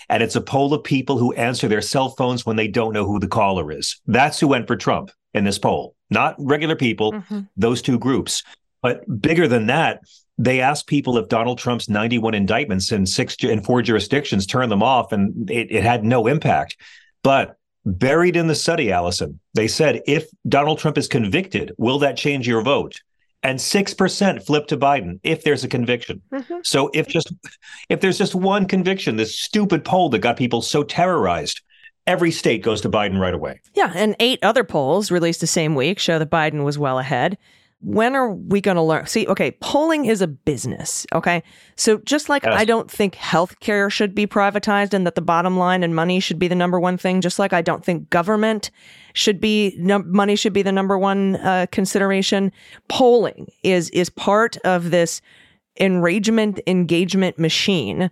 and 0.09 0.23
it's 0.23 0.35
a 0.35 0.41
poll 0.41 0.73
of 0.73 0.83
people 0.83 1.17
who 1.17 1.33
answer 1.33 1.67
their 1.67 1.81
cell 1.81 2.09
phones 2.09 2.45
when 2.45 2.55
they 2.55 2.67
don't 2.67 2.93
know 2.93 3.05
who 3.05 3.19
the 3.19 3.27
caller 3.27 3.71
is. 3.71 3.99
That's 4.07 4.39
who 4.39 4.47
went 4.47 4.67
for 4.67 4.75
Trump 4.75 5.11
in 5.33 5.43
this 5.43 5.59
poll, 5.59 5.95
not 6.09 6.35
regular 6.39 6.75
people, 6.75 7.13
mm-hmm. 7.13 7.41
those 7.55 7.81
two 7.81 7.99
groups. 7.99 8.43
But 8.81 9.03
bigger 9.21 9.47
than 9.47 9.67
that, 9.67 10.01
they 10.37 10.61
asked 10.61 10.87
people 10.87 11.17
if 11.17 11.29
Donald 11.29 11.57
Trump's 11.57 11.89
91 11.89 12.33
indictments 12.33 12.91
in 12.91 13.05
six 13.05 13.35
in 13.41 13.63
four 13.63 13.81
jurisdictions 13.81 14.45
turned 14.45 14.71
them 14.71 14.83
off, 14.83 15.11
and 15.11 15.49
it, 15.49 15.71
it 15.71 15.83
had 15.83 16.03
no 16.03 16.27
impact. 16.27 16.77
But 17.23 17.56
buried 17.87 18.35
in 18.35 18.47
the 18.47 18.55
study, 18.55 18.91
Allison, 18.91 19.39
they 19.53 19.67
said 19.67 20.01
if 20.05 20.27
Donald 20.47 20.79
Trump 20.79 20.97
is 20.97 21.07
convicted, 21.07 21.71
will 21.77 21.99
that 21.99 22.17
change 22.17 22.47
your 22.47 22.61
vote? 22.61 23.01
and 23.43 23.59
6% 23.59 24.45
flip 24.45 24.67
to 24.67 24.77
Biden 24.77 25.19
if 25.23 25.43
there's 25.43 25.63
a 25.63 25.67
conviction. 25.67 26.21
Mm-hmm. 26.33 26.55
So 26.63 26.89
if 26.93 27.07
just 27.07 27.31
if 27.87 28.01
there's 28.01 28.17
just 28.17 28.35
one 28.35 28.67
conviction, 28.67 29.15
this 29.15 29.39
stupid 29.39 29.85
poll 29.85 30.09
that 30.09 30.19
got 30.19 30.37
people 30.37 30.61
so 30.61 30.83
terrorized, 30.83 31.61
every 32.07 32.31
state 32.31 32.63
goes 32.63 32.81
to 32.81 32.89
Biden 32.89 33.19
right 33.19 33.33
away. 33.33 33.61
Yeah, 33.75 33.93
and 33.95 34.15
eight 34.19 34.39
other 34.41 34.63
polls 34.63 35.11
released 35.11 35.41
the 35.41 35.47
same 35.47 35.75
week 35.75 35.99
show 35.99 36.17
that 36.19 36.31
Biden 36.31 36.63
was 36.63 36.79
well 36.79 36.99
ahead 36.99 37.37
when 37.79 38.15
are 38.15 38.31
we 38.31 38.59
going 38.59 38.75
to 38.75 38.81
learn? 38.81 39.05
See, 39.05 39.27
okay, 39.27 39.51
polling 39.61 40.05
is 40.05 40.21
a 40.21 40.27
business. 40.27 41.05
Okay. 41.13 41.43
So 41.75 41.99
just 41.99 42.27
like 42.27 42.43
yes. 42.43 42.53
I 42.55 42.65
don't 42.65 42.89
think 42.89 43.15
healthcare 43.15 43.91
should 43.91 44.15
be 44.15 44.25
privatized 44.25 44.93
and 44.93 45.05
that 45.05 45.15
the 45.15 45.21
bottom 45.21 45.57
line 45.57 45.83
and 45.83 45.95
money 45.95 46.19
should 46.19 46.39
be 46.39 46.47
the 46.47 46.55
number 46.55 46.79
one 46.79 46.97
thing, 46.97 47.21
just 47.21 47.37
like 47.37 47.53
I 47.53 47.61
don't 47.61 47.85
think 47.85 48.09
government 48.09 48.71
should 49.13 49.39
be, 49.39 49.75
no, 49.77 49.99
money 49.99 50.35
should 50.35 50.53
be 50.53 50.63
the 50.63 50.71
number 50.71 50.97
one 50.97 51.35
uh, 51.37 51.67
consideration. 51.71 52.51
Polling 52.87 53.47
is, 53.63 53.89
is 53.91 54.09
part 54.09 54.57
of 54.57 54.89
this 54.89 55.21
enragement 55.79 56.59
engagement 56.65 57.37
machine 57.37 58.09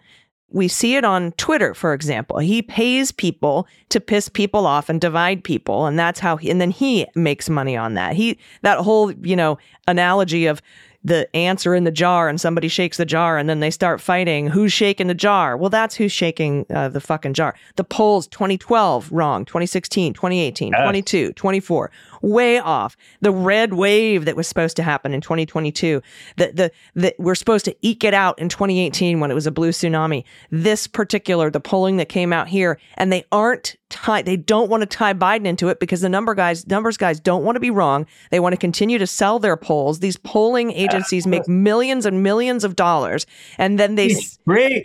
we 0.49 0.67
see 0.67 0.95
it 0.95 1.03
on 1.03 1.31
Twitter, 1.33 1.73
for 1.73 1.93
example. 1.93 2.39
He 2.39 2.61
pays 2.61 3.11
people 3.11 3.67
to 3.89 3.99
piss 3.99 4.29
people 4.29 4.65
off 4.65 4.89
and 4.89 5.01
divide 5.01 5.43
people. 5.43 5.85
And 5.85 5.97
that's 5.97 6.19
how 6.19 6.37
he, 6.37 6.49
and 6.49 6.61
then 6.61 6.71
he 6.71 7.07
makes 7.15 7.49
money 7.49 7.75
on 7.75 7.95
that. 7.95 8.15
He, 8.15 8.37
that 8.61 8.79
whole, 8.79 9.11
you 9.11 9.35
know, 9.35 9.57
analogy 9.87 10.45
of 10.45 10.61
the 11.05 11.33
ants 11.35 11.67
are 11.67 11.75
in 11.75 11.83
the 11.83 11.91
jar 11.91 12.27
and 12.27 12.41
somebody 12.41 12.67
shakes 12.67 12.97
the 12.97 13.05
jar 13.05 13.37
and 13.37 13.47
then 13.47 13.59
they 13.59 13.69
start 13.69 14.01
fighting. 14.01 14.47
Who's 14.47 14.73
shaking 14.73 15.05
the 15.05 15.13
jar? 15.13 15.55
Well, 15.55 15.69
that's 15.69 15.93
who's 15.93 16.11
shaking 16.11 16.65
uh, 16.73 16.89
the 16.89 16.99
fucking 16.99 17.35
jar. 17.35 17.55
The 17.75 17.83
polls 17.83 18.27
2012, 18.27 19.11
wrong. 19.11 19.45
2016, 19.45 20.13
2018, 20.13 20.71
yeah. 20.71 20.83
22, 20.83 21.33
24 21.33 21.91
way 22.25 22.59
off. 22.59 22.97
The 23.21 23.31
red 23.31 23.73
wave 23.73 24.25
that 24.25 24.35
was 24.35 24.47
supposed 24.47 24.75
to 24.77 24.83
happen 24.83 25.13
in 25.13 25.21
2022, 25.21 26.01
that 26.37 26.55
the, 26.55 26.71
that 26.95 27.15
we're 27.19 27.35
supposed 27.35 27.65
to 27.65 27.75
eke 27.81 28.03
it 28.03 28.13
out 28.13 28.37
in 28.39 28.49
2018 28.49 29.19
when 29.19 29.31
it 29.31 29.35
was 29.35 29.47
a 29.47 29.51
blue 29.51 29.69
tsunami. 29.69 30.23
This 30.49 30.87
particular, 30.87 31.51
the 31.51 31.59
polling 31.59 31.97
that 31.97 32.09
came 32.09 32.33
out 32.33 32.47
here, 32.47 32.79
and 32.95 33.11
they 33.11 33.25
aren't 33.31 33.75
tie, 33.89 34.23
they 34.23 34.37
don't 34.37 34.69
want 34.69 34.81
to 34.81 34.87
tie 34.87 35.13
Biden 35.13 35.45
into 35.45 35.69
it 35.69 35.79
because 35.79 36.01
the 36.01 36.09
number 36.09 36.33
guys, 36.33 36.65
numbers 36.67 36.97
guys 36.97 37.19
don't 37.19 37.43
want 37.43 37.55
to 37.55 37.59
be 37.59 37.69
wrong. 37.69 38.05
They 38.31 38.39
want 38.39 38.53
to 38.53 38.57
continue 38.57 38.97
to 38.97 39.07
sell 39.07 39.39
their 39.39 39.55
polls. 39.55 39.99
These 39.99 40.17
polling 40.17 40.71
agencies 40.71 41.27
make 41.27 41.47
millions 41.47 42.05
and 42.05 42.23
millions 42.23 42.63
of 42.63 42.75
dollars, 42.75 43.25
and 43.57 43.79
then 43.79 43.95
they 43.95 44.15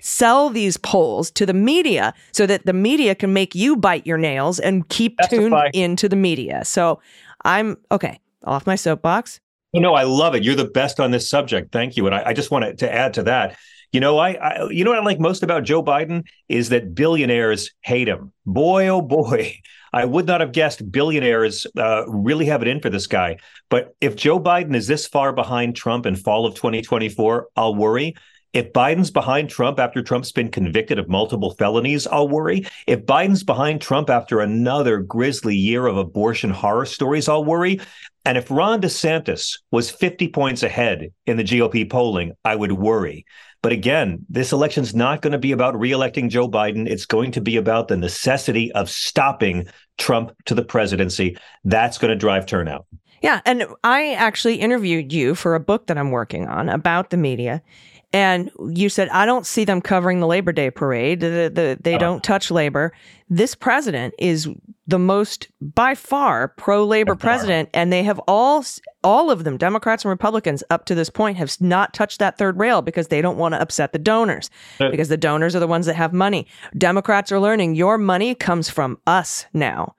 sell 0.03 0.51
these 0.51 0.77
polls 0.77 1.31
to 1.33 1.47
the 1.47 1.55
media 1.55 2.15
so 2.33 2.47
that 2.47 2.67
the 2.67 2.73
media 2.73 3.15
can 3.15 3.33
make 3.33 3.55
you 3.55 3.77
bite 3.77 4.07
your 4.07 4.19
nails 4.19 4.59
and 4.61 4.89
keep 4.89 5.17
tuned 5.29 5.55
into 5.73 6.09
the 6.09 6.17
media. 6.17 6.65
So 6.65 7.01
I'm 7.45 7.77
okay, 7.91 8.21
off 8.45 8.67
my 8.67 8.77
soapbox. 8.77 9.41
Know, 9.73 9.95
I 9.95 10.03
love 10.03 10.35
it. 10.35 10.43
You're 10.43 10.57
the 10.57 10.65
best 10.65 10.99
on 10.99 11.13
this 11.13 11.31
subject. 11.31 11.71
Thank 11.71 11.97
you. 11.97 12.07
And 12.07 12.15
I, 12.15 12.25
I 12.27 12.33
just 12.33 12.51
wanted 12.51 12.79
to 12.79 12.93
add 12.93 13.15
to 13.15 13.23
that. 13.25 13.57
You 13.93 14.01
know, 14.01 14.19
I, 14.19 14.33
I, 14.33 14.71
you 14.71 14.85
know 14.85 14.91
what 14.91 15.01
I 15.01 15.05
like 15.05 15.19
most 15.19 15.43
about 15.43 15.65
Joe 15.65 15.83
Biden 15.83 16.25
is 16.49 16.69
that 16.69 16.95
billionaires 16.95 17.73
hate 17.81 18.09
him. 18.09 18.33
Boy, 18.47 18.89
oh 18.89 19.03
boy, 19.03 19.57
I 19.93 20.05
would 20.05 20.27
not 20.27 20.41
have 20.41 20.53
guessed 20.53 20.91
billionaires 20.91 21.67
uh, 21.77 22.05
really 22.09 22.47
have 22.47 22.63
it 22.63 22.69
in 22.69 22.81
for 22.81 22.91
this 22.91 23.09
guy. 23.09 23.39
But 23.69 23.95
if 24.01 24.15
Joe 24.15 24.39
Biden 24.39 24.77
is 24.77 24.87
this 24.87 25.07
far 25.09 25.33
behind 25.33 25.75
Trump 25.75 26.07
in 26.07 26.15
fall 26.15 26.47
of 26.47 26.55
2024, 26.55 27.49
I'll 27.57 27.75
worry. 27.75 28.15
If 28.53 28.73
Biden's 28.73 29.11
behind 29.13 29.49
Trump 29.49 29.79
after 29.79 30.03
Trump's 30.03 30.33
been 30.33 30.51
convicted 30.51 30.99
of 30.99 31.09
multiple 31.09 31.55
felonies, 31.55 32.07
I'll 32.09 32.29
worry. 32.29 32.67
If 32.87 33.07
Biden's 33.07 33.45
behind 33.45 33.81
Trump 33.81 34.11
after 34.11 34.41
another 34.41 34.99
grisly 34.99 35.55
year 35.55 35.87
of 35.87 35.97
abortion 35.97 36.51
horror 36.51 36.87
stories, 36.87 37.29
I'll 37.29 37.45
worry. 37.45 37.81
And 38.25 38.37
if 38.37 38.51
Ron 38.51 38.83
DeSantis 38.83 39.61
was 39.71 39.91
50 39.91 40.29
points 40.29 40.63
ahead 40.63 41.13
in 41.27 41.37
the 41.37 41.45
GOP 41.45 41.89
polling, 41.89 42.33
I 42.45 42.57
would 42.57 42.73
worry. 42.73 43.25
But 43.63 43.73
again, 43.73 44.25
this 44.29 44.53
election's 44.53 44.95
not 44.95 45.23
going 45.23 45.33
to 45.33 45.39
be 45.39 45.53
about 45.53 45.75
reelecting 45.75 46.29
Joe 46.29 46.49
Biden. 46.49 46.89
It's 46.89 47.07
going 47.07 47.31
to 47.33 47.41
be 47.41 47.57
about 47.57 47.89
the 47.89 47.97
necessity 47.97 48.73
of 48.73 48.91
stopping 48.91 49.69
Trump 49.99 50.33
to 50.47 50.55
the 50.55 50.65
presidency. 50.65 51.37
That's 51.65 51.99
going 51.99 52.11
to 52.11 52.17
drive 52.17 52.47
turnout. 52.47 52.87
Yeah. 53.23 53.43
And 53.45 53.67
I 53.85 54.15
actually 54.15 54.57
interviewed 54.57 55.13
you 55.13 55.35
for 55.35 55.55
a 55.55 55.61
book 55.61 55.87
that 55.87 55.99
I'm 55.99 56.11
working 56.11 56.49
on 56.49 56.69
about 56.71 57.11
the 57.11 57.19
media. 57.19 57.63
And 58.13 58.51
you 58.73 58.89
said, 58.89 59.09
I 59.11 59.25
don't 59.25 59.47
see 59.47 59.65
them 59.65 59.81
covering 59.81 60.19
the 60.19 60.27
Labor 60.27 60.51
Day 60.53 60.71
parade. 60.71 61.21
The, 61.21 61.51
the, 61.53 61.79
they 61.81 61.95
oh. 61.95 61.99
don't 61.99 62.25
touch 62.25 62.51
labor. 62.51 62.93
This 63.29 63.55
president 63.55 64.15
is 64.19 64.49
the 64.89 64.99
most, 64.99 65.47
by 65.61 65.95
far, 65.95 66.49
pro 66.49 66.85
labor 66.85 67.15
president. 67.15 67.69
And 67.73 67.93
they 67.93 68.03
have 68.03 68.19
all, 68.27 68.65
all 69.05 69.31
of 69.31 69.45
them, 69.45 69.57
Democrats 69.57 70.05
and 70.05 70.11
Republicans, 70.11 70.65
up 70.71 70.87
to 70.87 70.97
this 70.97 71.09
point, 71.09 71.37
have 71.37 71.61
not 71.61 71.95
touched 71.95 72.19
that 72.19 72.37
third 72.37 72.59
rail 72.59 72.83
because 72.83 73.09
they 73.09 73.23
don't 73.23 73.39
want 73.39 73.55
to 73.55 73.61
upset 73.61 73.93
the 73.93 73.99
donors, 74.01 74.51
uh, 74.81 74.91
because 74.91 75.09
the 75.09 75.17
donors 75.17 75.55
are 75.55 75.61
the 75.61 75.69
ones 75.69 75.87
that 75.87 75.95
have 75.95 76.13
money. 76.13 76.49
Democrats 76.77 77.31
are 77.31 77.39
learning 77.39 77.77
your 77.77 77.97
money 77.97 78.35
comes 78.35 78.69
from 78.69 78.99
us 79.07 79.47
now. 79.53 79.95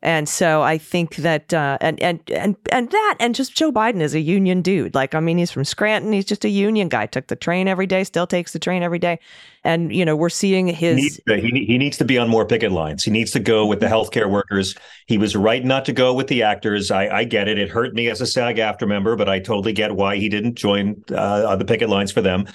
And 0.00 0.28
so 0.28 0.62
I 0.62 0.78
think 0.78 1.16
that 1.16 1.52
uh, 1.52 1.76
and 1.80 2.00
and 2.00 2.20
and 2.30 2.56
and 2.70 2.88
that 2.88 3.16
and 3.18 3.34
just 3.34 3.56
Joe 3.56 3.72
Biden 3.72 4.00
is 4.00 4.14
a 4.14 4.20
union 4.20 4.62
dude. 4.62 4.94
Like 4.94 5.12
I 5.12 5.20
mean, 5.20 5.38
he's 5.38 5.50
from 5.50 5.64
Scranton. 5.64 6.12
He's 6.12 6.24
just 6.24 6.44
a 6.44 6.48
union 6.48 6.88
guy. 6.88 7.06
Took 7.06 7.26
the 7.26 7.34
train 7.34 7.66
every 7.66 7.86
day. 7.86 8.04
Still 8.04 8.26
takes 8.26 8.52
the 8.52 8.60
train 8.60 8.84
every 8.84 9.00
day. 9.00 9.18
And 9.64 9.92
you 9.92 10.04
know, 10.04 10.14
we're 10.14 10.28
seeing 10.28 10.68
his. 10.68 10.96
He 10.96 11.02
needs, 11.02 11.20
to, 11.26 11.36
he, 11.36 11.64
he 11.64 11.78
needs 11.78 11.96
to 11.98 12.04
be 12.04 12.16
on 12.16 12.28
more 12.28 12.46
picket 12.46 12.70
lines. 12.70 13.02
He 13.02 13.10
needs 13.10 13.32
to 13.32 13.40
go 13.40 13.66
with 13.66 13.80
the 13.80 13.86
mm-hmm. 13.86 13.94
healthcare 13.94 14.30
workers. 14.30 14.76
He 15.06 15.18
was 15.18 15.34
right 15.34 15.64
not 15.64 15.84
to 15.86 15.92
go 15.92 16.14
with 16.14 16.28
the 16.28 16.44
actors. 16.44 16.92
I, 16.92 17.08
I 17.08 17.24
get 17.24 17.48
it. 17.48 17.58
It 17.58 17.68
hurt 17.68 17.92
me 17.92 18.08
as 18.08 18.20
a 18.20 18.26
SAG-AFTRA 18.26 18.86
member, 18.86 19.16
but 19.16 19.28
I 19.28 19.40
totally 19.40 19.72
get 19.72 19.96
why 19.96 20.16
he 20.16 20.28
didn't 20.28 20.54
join 20.54 21.02
uh, 21.12 21.56
the 21.56 21.64
picket 21.64 21.88
lines 21.88 22.12
for 22.12 22.20
them. 22.22 22.46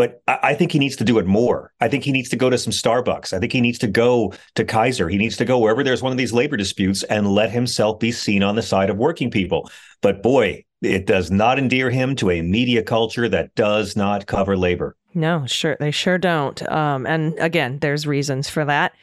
But 0.00 0.22
I, 0.26 0.54
think 0.54 0.72
he 0.72 0.78
needs 0.78 0.96
to 0.96 1.04
do 1.04 1.18
it 1.18 1.26
more. 1.26 1.74
I 1.78 1.88
think 1.88 2.04
he 2.04 2.10
needs 2.10 2.30
to 2.30 2.36
go 2.36 2.48
to 2.48 2.56
some 2.56 2.72
Starbucks. 2.72 3.34
I 3.34 3.38
think 3.38 3.52
he 3.52 3.60
needs 3.60 3.78
to 3.80 3.86
go 3.86 4.32
to 4.54 4.64
Kaiser. 4.64 5.10
He 5.10 5.18
needs 5.18 5.36
to 5.36 5.44
go 5.44 5.58
wherever 5.58 5.84
there's 5.84 6.02
one 6.02 6.10
of 6.10 6.16
these 6.16 6.32
labor 6.32 6.56
disputes 6.56 7.02
and 7.02 7.34
let 7.34 7.50
himself 7.50 7.98
be 7.98 8.10
seen 8.10 8.42
on 8.42 8.54
the 8.54 8.62
side 8.62 8.88
of 8.88 8.96
working 8.96 9.30
people. 9.30 9.70
But 10.00 10.22
boy, 10.22 10.64
it 10.80 11.04
does 11.04 11.30
not 11.30 11.58
endear 11.58 11.90
him 11.90 12.16
to 12.16 12.30
a 12.30 12.40
media 12.40 12.82
culture 12.82 13.28
that 13.28 13.54
does 13.56 13.94
not 13.94 14.26
cover 14.26 14.56
labor. 14.56 14.96
No, 15.12 15.44
sure. 15.44 15.76
They 15.78 15.90
sure 15.90 16.16
don't. 16.16 16.66
Um, 16.72 17.04
and 17.04 17.38
again, 17.38 17.80
there's 17.80 18.06
reasons 18.06 18.48
for 18.48 18.64
that. 18.64 18.94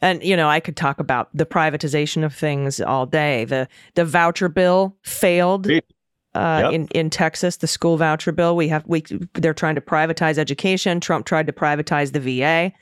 And 0.00 0.22
you 0.22 0.36
know, 0.36 0.48
I 0.48 0.60
could 0.60 0.76
talk 0.76 1.00
about 1.00 1.28
the 1.34 1.46
privatization 1.46 2.24
of 2.24 2.32
things 2.32 2.80
all 2.80 3.04
day. 3.04 3.46
The 3.46 3.66
the 3.96 4.04
voucher 4.04 4.48
bill 4.48 4.96
failed 5.02 5.66
uh, 6.36 6.60
yep. 6.64 6.72
in 6.72 6.88
in 6.88 7.10
Texas, 7.10 7.56
the 7.56 7.66
school 7.66 7.96
voucher 7.96 8.32
bill. 8.32 8.56
We 8.56 8.68
have 8.68 8.84
we 8.86 9.02
they're 9.34 9.54
trying 9.54 9.74
to 9.76 9.80
privatize 9.80 10.36
education. 10.38 11.00
Trump 11.00 11.24
tried 11.26 11.46
to 11.46 11.52
privatize 11.52 12.12
the 12.12 12.20
VA. 12.20 12.72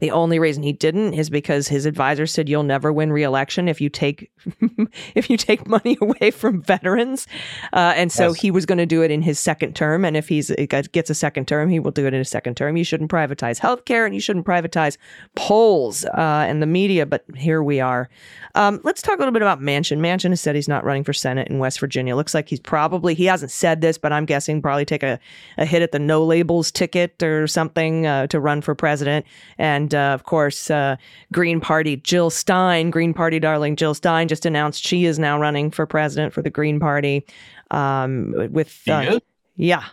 The 0.00 0.10
only 0.10 0.38
reason 0.38 0.62
he 0.62 0.72
didn't 0.72 1.14
is 1.14 1.30
because 1.30 1.68
his 1.68 1.86
advisor 1.86 2.26
said 2.26 2.48
you'll 2.48 2.62
never 2.62 2.92
win 2.92 3.12
reelection 3.12 3.68
if 3.68 3.80
you 3.80 3.88
take 3.88 4.30
if 5.14 5.30
you 5.30 5.36
take 5.36 5.66
money 5.66 5.96
away 6.02 6.30
from 6.30 6.62
veterans, 6.62 7.26
uh, 7.72 7.92
and 7.96 8.12
so 8.12 8.28
yes. 8.28 8.40
he 8.40 8.50
was 8.50 8.66
going 8.66 8.78
to 8.78 8.86
do 8.86 9.02
it 9.02 9.10
in 9.10 9.22
his 9.22 9.38
second 9.38 9.74
term. 9.74 10.04
And 10.04 10.16
if 10.16 10.28
he's 10.28 10.50
gets 10.68 11.10
a 11.10 11.14
second 11.14 11.48
term, 11.48 11.70
he 11.70 11.78
will 11.78 11.90
do 11.90 12.06
it 12.06 12.14
in 12.14 12.18
his 12.18 12.28
second 12.28 12.56
term. 12.56 12.76
You 12.76 12.84
shouldn't 12.84 13.10
privatize 13.10 13.60
healthcare, 13.60 14.04
and 14.04 14.14
you 14.14 14.20
shouldn't 14.20 14.46
privatize 14.46 14.96
polls 15.34 16.04
uh, 16.04 16.44
and 16.48 16.62
the 16.62 16.66
media. 16.66 17.06
But 17.06 17.24
here 17.36 17.62
we 17.62 17.80
are. 17.80 18.08
Um, 18.54 18.80
let's 18.84 19.02
talk 19.02 19.16
a 19.16 19.18
little 19.18 19.32
bit 19.32 19.42
about 19.42 19.60
Manchin. 19.60 19.98
Manchin 19.98 20.30
has 20.30 20.40
said 20.40 20.54
he's 20.54 20.68
not 20.68 20.84
running 20.84 21.04
for 21.04 21.12
Senate 21.12 21.48
in 21.48 21.58
West 21.58 21.80
Virginia. 21.80 22.14
Looks 22.14 22.34
like 22.34 22.48
he's 22.48 22.60
probably 22.60 23.14
he 23.14 23.24
hasn't 23.24 23.50
said 23.50 23.80
this, 23.80 23.98
but 23.98 24.12
I'm 24.12 24.26
guessing 24.26 24.62
probably 24.62 24.84
take 24.84 25.02
a, 25.02 25.18
a 25.58 25.64
hit 25.64 25.82
at 25.82 25.92
the 25.92 25.98
no 25.98 26.24
labels 26.24 26.70
ticket 26.70 27.22
or 27.22 27.46
something 27.46 28.06
uh, 28.06 28.26
to 28.28 28.40
run 28.40 28.60
for 28.60 28.74
president 28.74 29.26
and 29.58 29.83
And 29.84 29.94
uh, 29.94 30.14
of 30.14 30.24
course, 30.24 30.70
uh, 30.70 30.96
Green 31.30 31.60
Party 31.60 31.96
Jill 31.96 32.30
Stein, 32.30 32.90
Green 32.90 33.12
Party 33.12 33.38
darling 33.38 33.76
Jill 33.76 33.92
Stein, 33.92 34.28
just 34.28 34.46
announced 34.46 34.82
she 34.82 35.04
is 35.04 35.18
now 35.18 35.38
running 35.38 35.70
for 35.70 35.84
president 35.84 36.32
for 36.32 36.40
the 36.40 36.48
Green 36.48 36.80
Party. 36.80 37.26
Um, 37.70 38.32
with 38.50 38.80
uh, 38.88 39.20
yeah, 39.56 39.84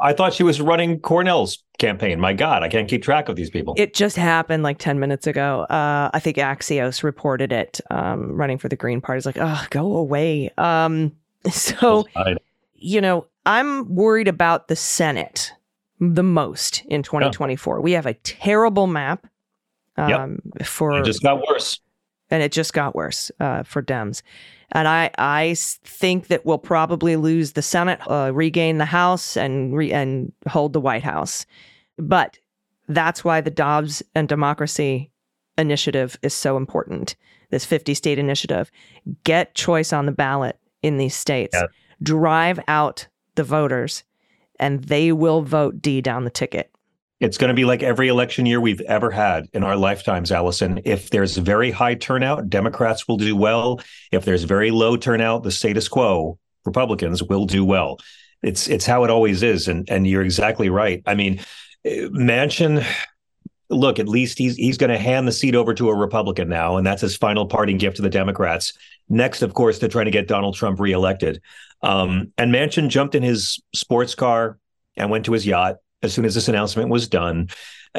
I 0.00 0.14
thought 0.14 0.32
she 0.32 0.44
was 0.44 0.62
running 0.62 0.98
Cornel's 1.00 1.62
campaign. 1.78 2.20
My 2.20 2.32
God, 2.32 2.62
I 2.62 2.68
can't 2.68 2.88
keep 2.88 3.02
track 3.02 3.28
of 3.28 3.36
these 3.36 3.50
people. 3.50 3.74
It 3.76 3.92
just 3.92 4.16
happened 4.16 4.62
like 4.62 4.78
10 4.78 4.98
minutes 4.98 5.26
ago. 5.26 5.64
Uh, 5.64 6.10
I 6.14 6.18
think 6.18 6.38
Axios 6.38 7.02
reported 7.02 7.52
it 7.52 7.82
um, 7.90 8.32
running 8.32 8.56
for 8.56 8.70
the 8.70 8.76
Green 8.76 9.02
Party. 9.02 9.18
It's 9.18 9.26
like, 9.26 9.36
oh, 9.38 9.66
go 9.68 9.94
away. 9.94 10.50
Um, 10.56 11.12
so, 11.50 12.06
you 12.74 13.02
know, 13.02 13.26
I'm 13.44 13.94
worried 13.94 14.28
about 14.28 14.68
the 14.68 14.76
Senate 14.76 15.52
the 16.02 16.22
most 16.22 16.82
in 16.86 17.02
2024. 17.02 17.76
Yeah. 17.76 17.82
We 17.82 17.92
have 17.92 18.06
a 18.06 18.14
terrible 18.14 18.86
map 18.86 19.26
um, 19.96 20.40
yep. 20.58 20.66
for. 20.66 20.98
It 20.98 21.04
just 21.04 21.22
got 21.22 21.46
worse. 21.48 21.80
And 22.30 22.42
it 22.42 22.50
just 22.50 22.72
got 22.72 22.94
worse 22.94 23.30
uh, 23.40 23.62
for 23.62 23.82
Dems. 23.82 24.22
And 24.72 24.88
I, 24.88 25.10
I 25.18 25.54
think 25.58 26.28
that 26.28 26.46
we'll 26.46 26.56
probably 26.56 27.16
lose 27.16 27.52
the 27.52 27.60
Senate, 27.60 28.00
uh, 28.10 28.30
regain 28.32 28.78
the 28.78 28.86
House, 28.86 29.36
and 29.36 29.76
re- 29.76 29.92
and 29.92 30.32
hold 30.48 30.72
the 30.72 30.80
White 30.80 31.02
House. 31.02 31.44
But 31.98 32.38
that's 32.88 33.22
why 33.22 33.42
the 33.42 33.50
Dobbs 33.50 34.02
and 34.14 34.28
Democracy 34.28 35.10
Initiative 35.58 36.18
is 36.22 36.32
so 36.32 36.56
important. 36.56 37.14
This 37.50 37.66
50 37.66 37.92
state 37.92 38.18
initiative. 38.18 38.70
Get 39.24 39.54
choice 39.54 39.92
on 39.92 40.06
the 40.06 40.12
ballot 40.12 40.58
in 40.82 40.96
these 40.96 41.14
states. 41.14 41.54
Yeah. 41.54 41.66
Drive 42.02 42.58
out 42.66 43.06
the 43.34 43.44
voters, 43.44 44.04
and 44.58 44.84
they 44.84 45.12
will 45.12 45.42
vote 45.42 45.80
D 45.80 46.00
down 46.00 46.24
the 46.24 46.30
ticket. 46.30 46.70
It's 47.20 47.38
going 47.38 47.48
to 47.48 47.54
be 47.54 47.64
like 47.64 47.84
every 47.84 48.08
election 48.08 48.46
year 48.46 48.60
we've 48.60 48.80
ever 48.80 49.08
had 49.08 49.46
in 49.52 49.62
our 49.62 49.76
lifetimes, 49.76 50.32
Allison. 50.32 50.80
If 50.84 51.10
there's 51.10 51.36
very 51.36 51.70
high 51.70 51.94
turnout, 51.94 52.50
Democrats 52.50 53.06
will 53.06 53.16
do 53.16 53.36
well. 53.36 53.80
If 54.10 54.24
there's 54.24 54.42
very 54.42 54.72
low 54.72 54.96
turnout, 54.96 55.44
the 55.44 55.52
status 55.52 55.86
quo, 55.86 56.36
Republicans 56.64 57.22
will 57.22 57.46
do 57.46 57.64
well. 57.64 57.98
It's 58.42 58.66
it's 58.66 58.86
how 58.86 59.04
it 59.04 59.10
always 59.10 59.44
is, 59.44 59.68
and 59.68 59.88
and 59.88 60.04
you're 60.04 60.24
exactly 60.24 60.68
right. 60.68 61.00
I 61.06 61.14
mean, 61.14 61.40
eh, 61.84 62.08
Manchin, 62.08 62.84
look, 63.70 64.00
at 64.00 64.08
least 64.08 64.36
he's 64.36 64.56
he's 64.56 64.76
going 64.76 64.90
to 64.90 64.98
hand 64.98 65.28
the 65.28 65.32
seat 65.32 65.54
over 65.54 65.74
to 65.74 65.90
a 65.90 65.94
Republican 65.94 66.48
now, 66.48 66.76
and 66.76 66.84
that's 66.84 67.02
his 67.02 67.16
final 67.16 67.46
parting 67.46 67.78
gift 67.78 67.96
to 67.96 68.02
the 68.02 68.10
Democrats. 68.10 68.72
Next, 69.08 69.42
of 69.42 69.54
course, 69.54 69.78
they're 69.78 69.88
trying 69.88 70.06
to 70.06 70.10
get 70.10 70.26
Donald 70.26 70.56
Trump 70.56 70.80
reelected. 70.80 71.40
Um, 71.82 72.32
and 72.38 72.54
Manchin 72.54 72.88
jumped 72.88 73.14
in 73.14 73.22
his 73.22 73.60
sports 73.74 74.14
car 74.14 74.58
and 74.96 75.10
went 75.10 75.24
to 75.26 75.32
his 75.32 75.46
yacht 75.46 75.76
as 76.02 76.12
soon 76.12 76.24
as 76.24 76.34
this 76.34 76.48
announcement 76.48 76.88
was 76.88 77.08
done. 77.08 77.48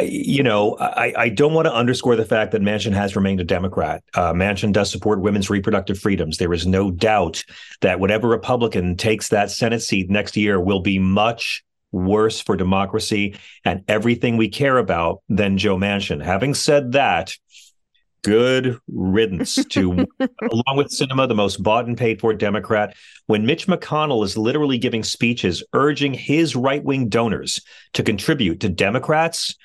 You 0.02 0.42
know, 0.42 0.76
I, 0.78 1.14
I 1.16 1.30
don't 1.30 1.54
want 1.54 1.68
to 1.68 1.74
underscore 1.74 2.16
the 2.16 2.26
fact 2.26 2.52
that 2.52 2.62
Manchin 2.62 2.94
has 2.94 3.16
remained 3.16 3.42
a 3.42 3.44
Democrat. 3.44 4.04
Uh, 4.16 4.34
Manchin 4.34 4.74
does 4.74 4.92
support 4.92 5.22
women's 5.22 5.50
reproductive 5.50 6.00
freedoms. 6.00 6.38
There 6.38 6.54
is 6.54 6.66
no 6.66 6.90
doubt 6.90 7.44
that 7.82 8.00
whatever 8.00 8.28
Republican 8.28 8.98
takes 8.98 9.30
that 9.30 9.52
Senate 9.52 9.82
seat 9.84 10.10
next 10.10 10.36
year 10.36 10.60
will 10.60 10.82
be 10.82 10.98
much 10.98 11.64
worse 11.92 12.40
for 12.40 12.58
democracy 12.58 13.36
and 13.64 13.84
everything 13.88 14.36
we 14.36 14.50
care 14.50 14.80
about 14.80 15.22
than 15.30 15.60
Joe 15.60 15.78
Manchin. 15.78 16.24
Having 16.24 16.56
said 16.56 16.94
that, 16.94 17.38
good 18.24 18.80
riddance 18.88 19.56
to, 19.66 19.92
along 20.52 20.78
with 20.78 20.88
Sinema, 20.88 21.28
the 21.28 21.36
most 21.36 21.62
bought 21.62 21.86
and 21.86 21.98
paid 21.98 22.20
for 22.20 22.34
Democrat. 22.34 22.96
When 23.28 23.46
Mitch 23.46 23.68
McConnell 23.68 24.26
is 24.26 24.38
literally 24.38 24.78
giving 24.78 25.04
speeches 25.04 25.64
urging 25.74 26.14
his 26.14 26.56
right 26.56 26.84
wing 26.84 27.10
donors 27.10 27.62
to 27.94 28.04
contribute 28.04 28.62
to 28.62 28.70
Democrats, 28.70 29.56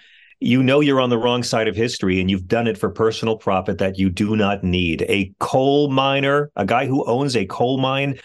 you 0.41 0.63
know 0.63 0.81
you're 0.81 1.01
on 1.01 1.11
the 1.11 1.19
wrong 1.19 1.43
side 1.43 1.67
of 1.67 1.75
history 1.75 2.21
and 2.21 2.31
you've 2.31 2.47
done 2.47 2.67
it 2.67 2.79
for 2.79 2.91
personal 2.91 3.37
profit 3.37 3.79
that 3.79 3.99
you 3.99 4.11
do 4.11 4.37
not 4.37 4.63
need. 4.63 5.03
A 5.09 5.33
coal 5.41 5.91
miner, 5.91 6.51
a 6.55 6.65
guy 6.65 6.87
who 6.87 7.05
owns 7.07 7.37
a 7.37 7.47
coal 7.47 7.79
mine, 7.79 8.19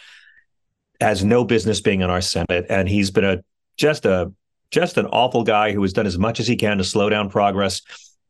has 1.00 1.24
no 1.24 1.44
business 1.44 1.82
being 1.82 2.02
in 2.02 2.10
our 2.10 2.22
Senate. 2.22 2.66
And 2.70 2.88
he's 2.88 3.12
been 3.12 3.26
a 3.26 3.44
just 3.78 4.06
a 4.06 4.32
just 4.70 4.98
an 4.98 5.06
awful 5.08 5.44
guy 5.44 5.72
who 5.72 5.82
has 5.84 5.94
done 5.94 6.08
as 6.08 6.18
much 6.18 6.40
as 6.40 6.48
he 6.48 6.56
can 6.56 6.78
to 6.78 6.84
slow 6.84 7.10
down 7.10 7.30
progress 7.30 7.82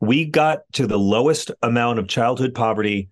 we 0.03 0.25
got 0.25 0.63
to 0.73 0.85
the 0.85 0.99
lowest 0.99 1.49
amount 1.61 1.97
of 1.97 2.09
childhood 2.09 2.53
poverty 2.53 3.07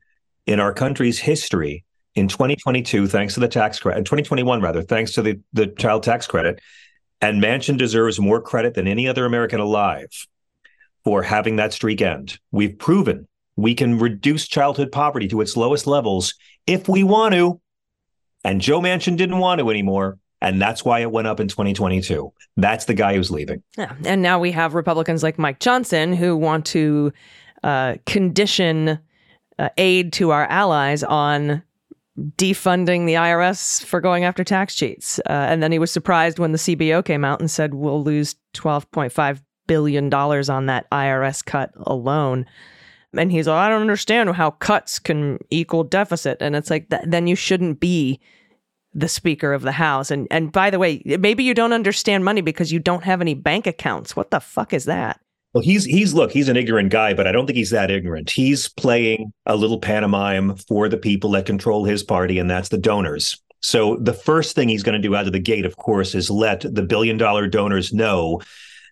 in 0.46 0.60
our 0.60 0.74
country's 0.74 1.20
history 1.20 1.86
in 2.16 2.28
2022, 2.28 3.08
thanks 3.08 3.36
to 3.36 3.40
the 3.40 3.48
tax 3.48 3.80
credit, 3.80 4.00
in 4.00 4.04
2021 4.04 4.60
rather, 4.60 4.82
thanks 4.82 5.14
to 5.14 5.22
the, 5.22 5.40
the 5.54 5.68
child 5.68 6.04
tax 6.04 6.28
credit. 6.28 6.60
And 7.22 7.42
Manchin 7.42 7.78
deserves 7.78 8.20
more 8.20 8.42
credit 8.42 8.74
than 8.74 8.90
any 8.90 9.08
other 9.08 9.24
American 9.24 9.62
alive 9.62 10.10
for 11.06 11.24
having 11.24 11.56
that 11.56 11.72
streak 11.72 12.02
end. 12.02 12.38
We've 12.52 12.78
proven 12.78 13.26
we 13.56 13.74
can 13.74 13.98
reduce 13.98 14.46
childhood 14.50 14.92
poverty 14.92 15.30
to 15.30 15.40
its 15.40 15.56
lowest 15.56 15.88
levels 15.88 16.34
if 16.68 16.90
we 16.90 17.06
want 17.06 17.34
to. 17.36 17.62
And 18.44 18.60
Joe 18.60 18.82
Manchin 18.82 19.16
didn't 19.16 19.38
want 19.38 19.60
to 19.60 19.70
anymore. 19.70 20.18
And 20.42 20.62
that's 20.62 20.84
why 20.84 21.00
it 21.02 21.12
went 21.12 21.28
up 21.28 21.40
in 21.40 21.48
2022. 21.48 22.32
That's 22.58 22.86
the 22.86 22.94
guy 22.94 23.16
who's 23.16 23.30
leaving. 23.30 23.62
Yeah. 23.78 23.94
And 24.06 24.22
now 24.22 24.40
we 24.40 24.52
have 24.52 24.74
Republicans 24.74 25.22
like 25.22 25.38
Mike 25.38 25.60
Johnson 25.60 26.14
who 26.14 26.36
want 26.36 26.66
to 26.68 27.14
uh, 27.64 27.96
condition 28.06 29.00
uh, 29.60 29.70
aid 29.78 30.14
to 30.14 30.32
our 30.32 30.46
allies 30.46 31.04
on 31.04 31.62
defunding 32.38 33.06
the 33.06 33.14
IRS 33.14 33.84
for 33.84 34.02
going 34.02 34.24
after 34.24 34.44
tax 34.44 34.76
cheats. 34.76 35.20
Uh, 35.20 35.32
and 35.32 35.62
then 35.62 35.72
he 35.72 35.80
was 35.80 35.92
surprised 35.92 36.40
when 36.40 36.52
the 36.52 36.58
CBO 36.58 37.06
came 37.06 37.24
out 37.24 37.40
and 37.40 37.50
said, 37.50 37.74
we'll 37.74 38.04
lose 38.04 38.36
$12.5 38.54 39.42
billion 39.68 40.14
on 40.14 40.66
that 40.66 40.90
IRS 40.90 41.46
cut 41.46 41.72
alone. 41.78 42.46
And 43.14 43.32
he's 43.32 43.48
like, 43.48 43.58
I 43.58 43.70
don't 43.70 43.82
understand 43.82 44.30
how 44.32 44.52
cuts 44.52 45.00
can 45.00 45.40
equal 45.50 45.84
deficit. 45.84 46.38
And 46.42 46.56
it's 46.56 46.70
like, 46.70 46.90
th- 46.90 47.04
then 47.06 47.28
you 47.28 47.36
shouldn't 47.36 47.80
be 47.80 48.20
the 48.94 49.08
Speaker 49.08 49.54
of 49.54 49.62
the 49.62 49.72
House. 49.72 50.12
And 50.12 50.28
and 50.32 50.52
by 50.52 50.70
the 50.70 50.80
way, 50.80 51.02
maybe 51.06 51.44
you 51.44 51.54
don't 51.54 51.74
understand 51.74 52.26
money 52.26 52.42
because 52.42 52.72
you 52.72 52.80
don't 52.80 53.04
have 53.04 53.22
any 53.22 53.34
bank 53.34 53.68
accounts. 53.68 54.16
What 54.16 54.32
the 54.32 54.40
fuck 54.40 54.74
is 54.74 54.86
that? 54.86 55.20
Well, 55.54 55.64
he's 55.64 55.84
he's 55.84 56.14
look, 56.14 56.32
he's 56.32 56.48
an 56.48 56.58
ignorant 56.58 56.92
guy, 56.92 57.14
but 57.14 57.28
I 57.28 57.32
don't 57.32 57.46
think 57.46 57.58
he's 57.58 57.72
that 57.72 57.92
ignorant. 57.92 58.30
He's 58.30 58.70
playing 58.70 59.34
a 59.46 59.56
little 59.56 59.80
pantomime 59.80 60.56
for 60.56 60.88
the 60.88 60.98
people 60.98 61.32
that 61.32 61.46
control 61.46 61.84
his 61.84 62.04
party, 62.04 62.40
and 62.40 62.50
that's 62.50 62.70
the 62.70 62.78
donors. 62.78 63.42
So 63.60 63.98
the 63.98 64.14
first 64.14 64.56
thing 64.56 64.70
he's 64.70 64.84
going 64.84 65.00
to 65.00 65.08
do 65.08 65.16
out 65.16 65.28
of 65.28 65.34
the 65.34 65.40
gate, 65.40 65.66
of 65.66 65.78
course, 65.78 66.16
is 66.16 66.30
let 66.30 66.62
the 66.62 66.82
billion 66.82 67.18
dollar 67.18 67.48
donors 67.48 67.94
know 67.94 68.42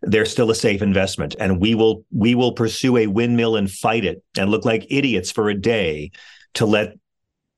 they're 0.02 0.26
still 0.26 0.52
a 0.52 0.56
safe 0.56 0.82
investment, 0.82 1.36
and 1.40 1.62
we 1.62 1.76
will 1.76 2.06
we 2.12 2.36
will 2.36 2.54
pursue 2.54 2.98
a 2.98 3.08
windmill 3.08 3.56
and 3.56 3.72
fight 3.72 4.04
it 4.04 4.22
and 4.38 4.52
look 4.52 4.66
like 4.66 4.86
idiots 4.90 5.32
for 5.32 5.50
a 5.50 5.60
day 5.60 6.12
to 6.56 6.66
let 6.66 6.98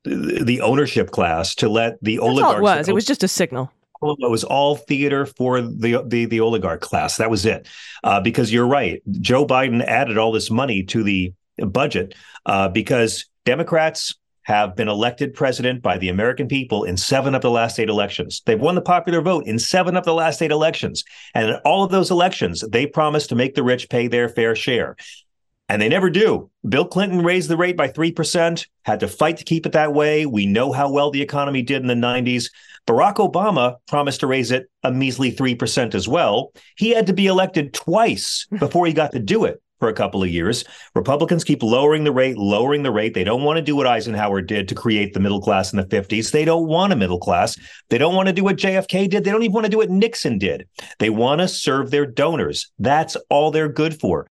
the 0.03 0.61
ownership 0.61 1.11
class 1.11 1.55
to 1.55 1.69
let 1.69 1.97
the 2.01 2.17
That's 2.17 2.27
oligarchs. 2.27 2.57
it 2.57 2.61
was. 2.61 2.89
It 2.89 2.95
was 2.95 3.05
just 3.05 3.23
a 3.23 3.27
signal. 3.27 3.71
It 4.03 4.31
was 4.31 4.43
all 4.43 4.77
theater 4.77 5.27
for 5.27 5.61
the 5.61 6.03
the, 6.07 6.25
the 6.25 6.39
oligarch 6.39 6.81
class. 6.81 7.17
That 7.17 7.29
was 7.29 7.45
it. 7.45 7.67
Uh, 8.03 8.19
because 8.19 8.51
you're 8.51 8.67
right, 8.67 9.01
Joe 9.19 9.45
Biden 9.45 9.83
added 9.85 10.17
all 10.17 10.31
this 10.31 10.49
money 10.49 10.83
to 10.85 11.03
the 11.03 11.33
budget 11.57 12.15
uh, 12.45 12.67
because 12.69 13.25
Democrats 13.45 14.15
have 14.43 14.75
been 14.75 14.87
elected 14.87 15.35
president 15.35 15.83
by 15.83 15.97
the 15.99 16.09
American 16.09 16.47
people 16.47 16.83
in 16.83 16.97
seven 16.97 17.35
of 17.35 17.41
the 17.41 17.51
last 17.51 17.79
eight 17.79 17.89
elections. 17.89 18.41
They've 18.45 18.59
won 18.59 18.75
the 18.75 18.81
popular 18.81 19.21
vote 19.21 19.45
in 19.45 19.59
seven 19.59 19.95
of 19.95 20.03
the 20.03 20.15
last 20.15 20.41
eight 20.41 20.51
elections. 20.51 21.03
And 21.35 21.51
in 21.51 21.55
all 21.63 21.83
of 21.83 21.91
those 21.91 22.09
elections, 22.09 22.63
they 22.69 22.87
promised 22.87 23.29
to 23.29 23.35
make 23.35 23.53
the 23.53 23.63
rich 23.63 23.87
pay 23.89 24.07
their 24.07 24.29
fair 24.29 24.55
share. 24.55 24.95
And 25.71 25.81
they 25.81 25.87
never 25.87 26.09
do. 26.09 26.49
Bill 26.67 26.83
Clinton 26.83 27.23
raised 27.23 27.49
the 27.49 27.55
rate 27.55 27.77
by 27.77 27.87
3%, 27.87 28.67
had 28.83 28.99
to 28.99 29.07
fight 29.07 29.37
to 29.37 29.45
keep 29.45 29.65
it 29.65 29.71
that 29.71 29.93
way. 29.93 30.25
We 30.25 30.45
know 30.45 30.73
how 30.73 30.91
well 30.91 31.11
the 31.11 31.21
economy 31.21 31.61
did 31.61 31.81
in 31.81 31.87
the 31.87 31.93
90s. 31.93 32.49
Barack 32.85 33.15
Obama 33.15 33.77
promised 33.87 34.19
to 34.19 34.27
raise 34.27 34.51
it 34.51 34.69
a 34.83 34.91
measly 34.91 35.31
3% 35.31 35.95
as 35.95 36.09
well. 36.09 36.51
He 36.75 36.89
had 36.89 37.07
to 37.07 37.13
be 37.13 37.27
elected 37.27 37.73
twice 37.73 38.47
before 38.59 38.85
he 38.85 38.91
got 38.91 39.13
to 39.13 39.19
do 39.19 39.45
it 39.45 39.61
for 39.79 39.87
a 39.87 39.93
couple 39.93 40.21
of 40.21 40.27
years. 40.27 40.65
Republicans 40.93 41.45
keep 41.45 41.63
lowering 41.63 42.03
the 42.03 42.11
rate, 42.11 42.37
lowering 42.37 42.83
the 42.83 42.91
rate. 42.91 43.13
They 43.13 43.23
don't 43.23 43.43
want 43.43 43.55
to 43.55 43.63
do 43.63 43.77
what 43.77 43.87
Eisenhower 43.87 44.41
did 44.41 44.67
to 44.67 44.75
create 44.75 45.13
the 45.13 45.21
middle 45.21 45.39
class 45.39 45.71
in 45.71 45.77
the 45.77 45.85
50s. 45.85 46.31
They 46.31 46.43
don't 46.43 46.67
want 46.67 46.91
a 46.91 46.97
middle 46.97 47.17
class. 47.17 47.57
They 47.89 47.97
don't 47.97 48.15
want 48.15 48.27
to 48.27 48.33
do 48.33 48.43
what 48.43 48.57
JFK 48.57 49.09
did. 49.09 49.23
They 49.23 49.31
don't 49.31 49.43
even 49.43 49.53
want 49.53 49.67
to 49.67 49.71
do 49.71 49.77
what 49.77 49.89
Nixon 49.89 50.37
did. 50.37 50.67
They 50.99 51.09
want 51.09 51.39
to 51.39 51.47
serve 51.47 51.91
their 51.91 52.05
donors. 52.05 52.69
That's 52.77 53.15
all 53.29 53.51
they're 53.51 53.69
good 53.69 53.97
for. 53.97 54.27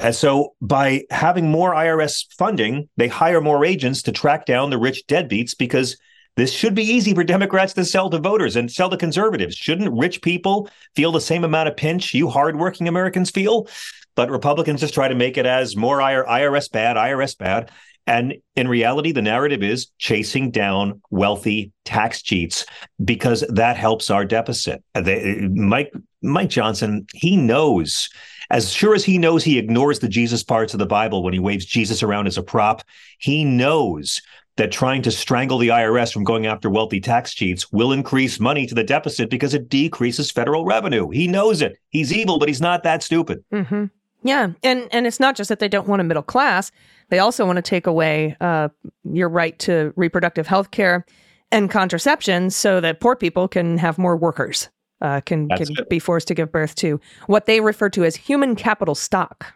And 0.00 0.14
so 0.14 0.54
by 0.62 1.02
having 1.10 1.50
more 1.50 1.74
IRS 1.74 2.24
funding, 2.38 2.88
they 2.96 3.08
hire 3.08 3.40
more 3.40 3.64
agents 3.64 4.02
to 4.02 4.12
track 4.12 4.46
down 4.46 4.70
the 4.70 4.78
rich 4.78 5.02
deadbeats 5.06 5.56
because 5.56 5.96
this 6.36 6.52
should 6.52 6.74
be 6.74 6.82
easy 6.82 7.14
for 7.14 7.22
Democrats 7.22 7.74
to 7.74 7.84
sell 7.84 8.08
to 8.08 8.18
voters 8.18 8.56
and 8.56 8.70
sell 8.70 8.88
to 8.88 8.96
conservatives. 8.96 9.56
Shouldn't 9.56 9.92
rich 9.92 10.22
people 10.22 10.70
feel 10.96 11.12
the 11.12 11.20
same 11.20 11.44
amount 11.44 11.68
of 11.68 11.76
pinch 11.76 12.14
you 12.14 12.30
hardworking 12.30 12.88
Americans 12.88 13.30
feel? 13.30 13.68
But 14.14 14.30
Republicans 14.30 14.80
just 14.80 14.94
try 14.94 15.08
to 15.08 15.14
make 15.14 15.36
it 15.36 15.46
as 15.46 15.76
more 15.76 15.98
IRS 15.98 16.70
bad, 16.72 16.96
IRS 16.96 17.36
bad. 17.36 17.70
And 18.06 18.34
in 18.56 18.68
reality, 18.68 19.12
the 19.12 19.22
narrative 19.22 19.62
is 19.62 19.88
chasing 19.98 20.50
down 20.50 21.02
wealthy 21.10 21.72
tax 21.84 22.22
cheats 22.22 22.64
because 23.04 23.44
that 23.50 23.76
helps 23.76 24.10
our 24.10 24.24
deficit. 24.24 24.82
They, 24.94 25.46
Mike 25.52 25.92
Mike 26.22 26.48
Johnson, 26.48 27.06
he 27.14 27.36
knows 27.36 28.08
As 28.50 28.72
sure 28.72 28.94
as 28.94 29.04
he 29.04 29.18
knows 29.18 29.44
he 29.44 29.58
ignores 29.58 30.00
the 30.00 30.08
Jesus 30.08 30.42
parts 30.42 30.74
of 30.74 30.78
the 30.78 30.86
Bible 30.86 31.22
when 31.22 31.32
he 31.32 31.38
waves 31.38 31.64
Jesus 31.64 32.02
around 32.02 32.26
as 32.26 32.36
a 32.36 32.42
prop, 32.42 32.82
he 33.18 33.44
knows 33.44 34.20
that 34.56 34.72
trying 34.72 35.00
to 35.02 35.10
strangle 35.10 35.58
the 35.58 35.68
IRS 35.68 36.12
from 36.12 36.24
going 36.24 36.46
after 36.46 36.68
wealthy 36.68 37.00
tax 37.00 37.32
cheats 37.32 37.72
will 37.72 37.92
increase 37.92 38.40
money 38.40 38.66
to 38.66 38.74
the 38.74 38.84
deficit 38.84 39.30
because 39.30 39.54
it 39.54 39.68
decreases 39.68 40.30
federal 40.30 40.64
revenue. 40.64 41.08
He 41.08 41.26
knows 41.26 41.62
it. 41.62 41.78
He's 41.88 42.12
evil, 42.12 42.38
but 42.38 42.48
he's 42.48 42.60
not 42.60 42.82
that 42.82 43.02
stupid. 43.02 43.42
Mm-hmm. 43.52 43.86
Yeah, 44.22 44.48
and 44.62 44.86
and 44.92 45.06
it's 45.06 45.18
not 45.18 45.34
just 45.34 45.48
that 45.48 45.60
they 45.60 45.68
don't 45.68 45.88
want 45.88 46.00
a 46.00 46.04
middle 46.04 46.22
class; 46.22 46.70
they 47.08 47.18
also 47.18 47.46
want 47.46 47.56
to 47.56 47.62
take 47.62 47.86
away 47.86 48.36
uh, 48.40 48.68
your 49.04 49.30
right 49.30 49.58
to 49.60 49.94
reproductive 49.96 50.46
health 50.46 50.72
care 50.72 51.06
and 51.50 51.70
contraception, 51.70 52.50
so 52.50 52.80
that 52.80 53.00
poor 53.00 53.16
people 53.16 53.48
can 53.48 53.78
have 53.78 53.96
more 53.96 54.16
workers, 54.16 54.68
uh, 55.00 55.20
can 55.22 55.48
can 55.48 55.68
be 55.88 55.98
forced 55.98 56.28
to 56.28 56.34
give 56.34 56.52
birth 56.52 56.74
to 56.76 57.00
what 57.26 57.46
they 57.46 57.60
refer 57.60 57.88
to 57.90 58.04
as 58.04 58.16
human 58.16 58.56
capital 58.56 58.94
stock. 58.94 59.54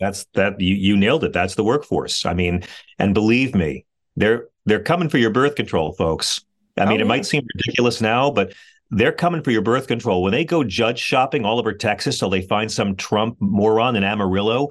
That's 0.00 0.26
that 0.34 0.60
you 0.60 0.74
you 0.74 0.96
nailed 0.96 1.24
it. 1.24 1.32
That's 1.32 1.54
the 1.54 1.64
workforce. 1.64 2.26
I 2.26 2.34
mean, 2.34 2.62
and 2.98 3.14
believe 3.14 3.54
me, 3.54 3.84
they're 4.16 4.48
they're 4.66 4.82
coming 4.82 5.08
for 5.08 5.18
your 5.18 5.30
birth 5.30 5.54
control, 5.54 5.92
folks. 5.92 6.44
I 6.76 6.84
mean, 6.84 6.88
oh, 6.88 6.96
yeah. 6.96 7.02
it 7.02 7.06
might 7.06 7.26
seem 7.26 7.42
ridiculous 7.54 8.00
now, 8.00 8.30
but 8.30 8.52
they're 8.90 9.12
coming 9.12 9.42
for 9.42 9.50
your 9.50 9.62
birth 9.62 9.86
control. 9.86 10.22
When 10.22 10.32
they 10.32 10.44
go 10.44 10.62
judge 10.62 10.98
shopping 10.98 11.44
all 11.44 11.58
over 11.58 11.72
Texas 11.72 12.18
till 12.18 12.30
they 12.30 12.42
find 12.42 12.70
some 12.70 12.96
Trump 12.96 13.36
moron 13.40 13.96
in 13.96 14.04
Amarillo 14.04 14.68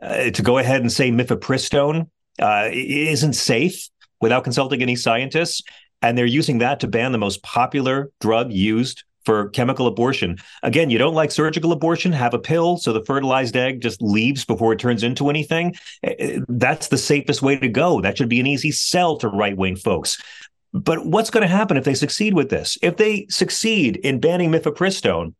uh, 0.00 0.30
to 0.30 0.42
go 0.42 0.58
ahead 0.58 0.80
and 0.80 0.92
say 0.92 1.10
mifepristone 1.10 2.08
uh, 2.40 2.68
isn't 2.72 3.34
safe 3.34 3.88
without 4.20 4.44
consulting 4.44 4.82
any 4.82 4.96
scientists, 4.96 5.62
and 6.02 6.16
they're 6.16 6.26
using 6.26 6.58
that 6.58 6.80
to 6.80 6.86
ban 6.86 7.12
the 7.12 7.18
most 7.18 7.42
popular 7.42 8.10
drug 8.20 8.52
used 8.52 9.04
for 9.28 9.50
chemical 9.50 9.86
abortion. 9.86 10.38
Again, 10.62 10.88
you 10.88 10.96
don't 10.96 11.12
like 11.12 11.30
surgical 11.30 11.72
abortion, 11.72 12.12
have 12.12 12.32
a 12.32 12.38
pill 12.38 12.78
so 12.78 12.94
the 12.94 13.04
fertilized 13.04 13.56
egg 13.56 13.82
just 13.82 14.00
leaves 14.00 14.46
before 14.46 14.72
it 14.72 14.78
turns 14.78 15.02
into 15.02 15.28
anything. 15.28 15.74
Eh, 16.02 16.14
eh, 16.18 16.38
that's 16.48 16.88
the 16.88 16.96
safest 16.96 17.42
way 17.42 17.58
to 17.58 17.68
go. 17.68 18.00
That 18.00 18.16
should 18.16 18.30
be 18.30 18.40
an 18.40 18.46
easy 18.46 18.70
sell 18.70 19.18
to 19.18 19.28
right 19.28 19.54
wing 19.54 19.76
folks. 19.76 20.16
But 20.72 21.04
what's 21.04 21.28
going 21.28 21.42
to 21.42 21.46
happen 21.46 21.76
if 21.76 21.84
they 21.84 21.92
succeed 21.92 22.32
with 22.32 22.48
this? 22.48 22.78
If 22.80 22.96
they 22.96 23.26
succeed 23.28 23.98
in 23.98 24.18
banning 24.18 24.50
mifepristone, 24.50 25.34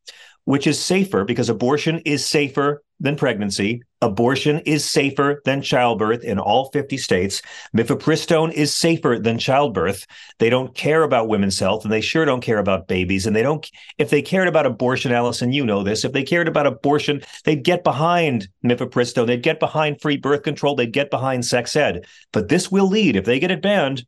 which 0.44 0.66
is 0.66 0.78
safer 0.78 1.24
because 1.24 1.48
abortion 1.48 2.00
is 2.00 2.26
safer 2.26 2.82
than 3.00 3.16
pregnancy. 3.16 3.84
Abortion 4.00 4.60
is 4.60 4.88
safer 4.88 5.42
than 5.44 5.60
childbirth 5.60 6.22
in 6.22 6.38
all 6.38 6.70
50 6.70 6.96
states. 6.98 7.42
Mifepristone 7.76 8.52
is 8.52 8.72
safer 8.72 9.18
than 9.18 9.38
childbirth. 9.38 10.06
They 10.38 10.50
don't 10.50 10.72
care 10.72 11.02
about 11.02 11.28
women's 11.28 11.58
health 11.58 11.82
and 11.82 11.92
they 11.92 12.00
sure 12.00 12.24
don't 12.24 12.40
care 12.40 12.58
about 12.58 12.86
babies. 12.86 13.26
And 13.26 13.34
they 13.34 13.42
don't, 13.42 13.68
if 13.98 14.10
they 14.10 14.22
cared 14.22 14.46
about 14.46 14.66
abortion, 14.66 15.10
Allison, 15.10 15.52
you 15.52 15.66
know 15.66 15.82
this, 15.82 16.04
if 16.04 16.12
they 16.12 16.22
cared 16.22 16.46
about 16.46 16.68
abortion, 16.68 17.22
they'd 17.44 17.64
get 17.64 17.82
behind 17.82 18.48
mifepristone. 18.64 19.26
They'd 19.26 19.42
get 19.42 19.58
behind 19.58 20.00
free 20.00 20.16
birth 20.16 20.44
control. 20.44 20.76
They'd 20.76 20.92
get 20.92 21.10
behind 21.10 21.44
sex 21.44 21.74
ed. 21.74 22.06
But 22.32 22.48
this 22.48 22.70
will 22.70 22.86
lead, 22.86 23.16
if 23.16 23.24
they 23.24 23.40
get 23.40 23.50
it 23.50 23.62
banned, 23.62 24.06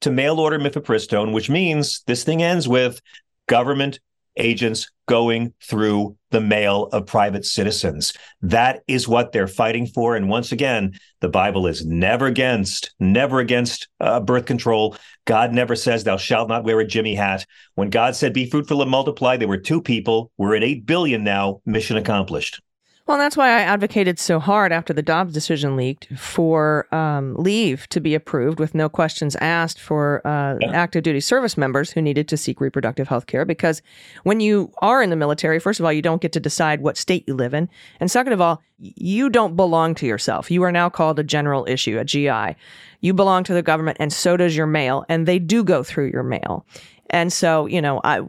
to 0.00 0.10
mail 0.10 0.40
order 0.40 0.58
mifepristone, 0.58 1.32
which 1.32 1.48
means 1.48 2.02
this 2.08 2.24
thing 2.24 2.42
ends 2.42 2.66
with 2.66 3.00
government 3.46 4.00
agents 4.36 4.90
going 5.06 5.54
through 5.62 6.16
the 6.32 6.40
mail 6.40 6.88
of 6.92 7.06
private 7.06 7.44
citizens. 7.44 8.12
That 8.42 8.82
is 8.88 9.06
what 9.06 9.32
they're 9.32 9.46
fighting 9.46 9.86
for. 9.86 10.16
And 10.16 10.28
once 10.28 10.50
again, 10.50 10.98
the 11.20 11.28
Bible 11.28 11.66
is 11.66 11.86
never 11.86 12.26
against, 12.26 12.92
never 12.98 13.38
against 13.38 13.88
uh, 14.00 14.20
birth 14.20 14.46
control. 14.46 14.96
God 15.24 15.52
never 15.52 15.76
says, 15.76 16.02
Thou 16.02 16.16
shalt 16.16 16.48
not 16.48 16.64
wear 16.64 16.80
a 16.80 16.86
Jimmy 16.86 17.14
hat. 17.14 17.46
When 17.76 17.90
God 17.90 18.16
said, 18.16 18.32
Be 18.32 18.50
fruitful 18.50 18.82
and 18.82 18.90
multiply, 18.90 19.36
there 19.36 19.48
were 19.48 19.58
two 19.58 19.80
people. 19.80 20.32
We're 20.36 20.56
at 20.56 20.64
8 20.64 20.84
billion 20.84 21.22
now. 21.22 21.60
Mission 21.64 21.96
accomplished. 21.96 22.60
Well, 23.06 23.18
that's 23.18 23.36
why 23.36 23.48
I 23.48 23.62
advocated 23.62 24.20
so 24.20 24.38
hard 24.38 24.70
after 24.70 24.92
the 24.92 25.02
Dobbs 25.02 25.34
decision 25.34 25.76
leaked 25.76 26.06
for 26.16 26.86
um, 26.94 27.34
leave 27.34 27.88
to 27.88 27.98
be 27.98 28.14
approved 28.14 28.60
with 28.60 28.76
no 28.76 28.88
questions 28.88 29.34
asked 29.36 29.80
for 29.80 30.24
uh, 30.24 30.56
yeah. 30.60 30.70
active 30.70 31.02
duty 31.02 31.18
service 31.18 31.56
members 31.56 31.90
who 31.90 32.00
needed 32.00 32.28
to 32.28 32.36
seek 32.36 32.60
reproductive 32.60 33.08
health 33.08 33.26
care. 33.26 33.44
Because 33.44 33.82
when 34.22 34.38
you 34.38 34.72
are 34.82 35.02
in 35.02 35.10
the 35.10 35.16
military, 35.16 35.58
first 35.58 35.80
of 35.80 35.84
all, 35.84 35.92
you 35.92 36.00
don't 36.00 36.22
get 36.22 36.30
to 36.32 36.40
decide 36.40 36.80
what 36.80 36.96
state 36.96 37.24
you 37.26 37.34
live 37.34 37.54
in. 37.54 37.68
And 37.98 38.08
second 38.08 38.34
of 38.34 38.40
all, 38.40 38.62
you 38.78 39.28
don't 39.28 39.56
belong 39.56 39.96
to 39.96 40.06
yourself. 40.06 40.48
You 40.48 40.62
are 40.62 40.72
now 40.72 40.88
called 40.88 41.18
a 41.18 41.24
general 41.24 41.66
issue, 41.68 41.98
a 41.98 42.04
GI. 42.04 42.56
You 43.00 43.14
belong 43.14 43.42
to 43.44 43.54
the 43.54 43.62
government, 43.62 43.96
and 44.00 44.12
so 44.12 44.36
does 44.36 44.56
your 44.56 44.66
mail, 44.66 45.04
and 45.08 45.26
they 45.26 45.40
do 45.40 45.64
go 45.64 45.82
through 45.82 46.10
your 46.12 46.22
mail. 46.22 46.64
And 47.12 47.30
so, 47.30 47.66
you 47.66 47.80
know, 47.82 48.00
I 48.04 48.22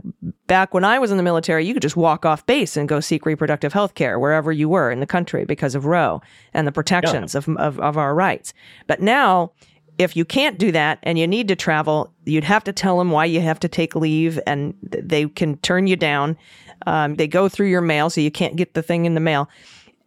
back 0.48 0.74
when 0.74 0.84
I 0.84 1.00
was 1.00 1.10
in 1.10 1.18
the 1.18 1.24
military, 1.24 1.66
you 1.66 1.74
could 1.74 1.82
just 1.82 1.96
walk 1.96 2.26
off 2.26 2.46
base 2.46 2.76
and 2.76 2.90
go 2.90 3.00
seek 3.00 3.26
reproductive 3.26 3.72
health 3.72 3.96
care 3.96 4.20
wherever 4.20 4.52
you 4.52 4.68
were 4.68 4.92
in 4.92 5.00
the 5.00 5.08
country 5.08 5.46
because 5.46 5.74
of 5.74 5.86
Roe 5.86 6.22
and 6.54 6.68
the 6.68 6.72
protections 6.72 7.34
yeah. 7.34 7.40
of, 7.40 7.50
of, 7.58 7.80
of 7.80 7.98
our 7.98 8.14
rights. 8.14 8.54
But 8.88 9.02
now, 9.02 9.54
if 9.98 10.18
you 10.18 10.26
can't 10.26 10.58
do 10.58 10.72
that 10.74 11.00
and 11.04 11.18
you 11.18 11.28
need 11.28 11.48
to 11.48 11.56
travel, 11.56 12.14
you'd 12.26 12.44
have 12.44 12.64
to 12.66 12.74
tell 12.74 12.98
them 12.98 13.12
why 13.12 13.26
you 13.26 13.40
have 13.42 13.60
to 13.62 13.68
take 13.68 13.96
leave 13.96 14.40
and 14.46 14.74
they 14.82 15.28
can 15.28 15.58
turn 15.58 15.88
you 15.88 15.96
down. 15.96 16.38
Um, 16.86 17.16
they 17.16 17.28
go 17.28 17.48
through 17.48 17.68
your 17.68 17.82
mail, 17.82 18.10
so 18.10 18.20
you 18.20 18.32
can't 18.32 18.56
get 18.56 18.74
the 18.74 18.82
thing 18.82 19.06
in 19.06 19.14
the 19.14 19.22
mail. 19.22 19.50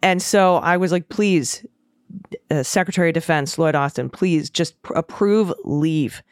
And 0.03 0.21
so 0.21 0.57
I 0.57 0.77
was 0.77 0.93
like, 0.93 1.09
please, 1.09 1.65
uh, 2.51 2.63
Secretary 2.63 3.09
of 3.09 3.15
Defense 3.15 3.59
Lloyd 3.59 3.75
Austin, 3.75 4.11
please 4.11 4.51
just 4.51 4.81
pr- 4.83 4.93
approve 4.95 5.53
leave 5.65 6.23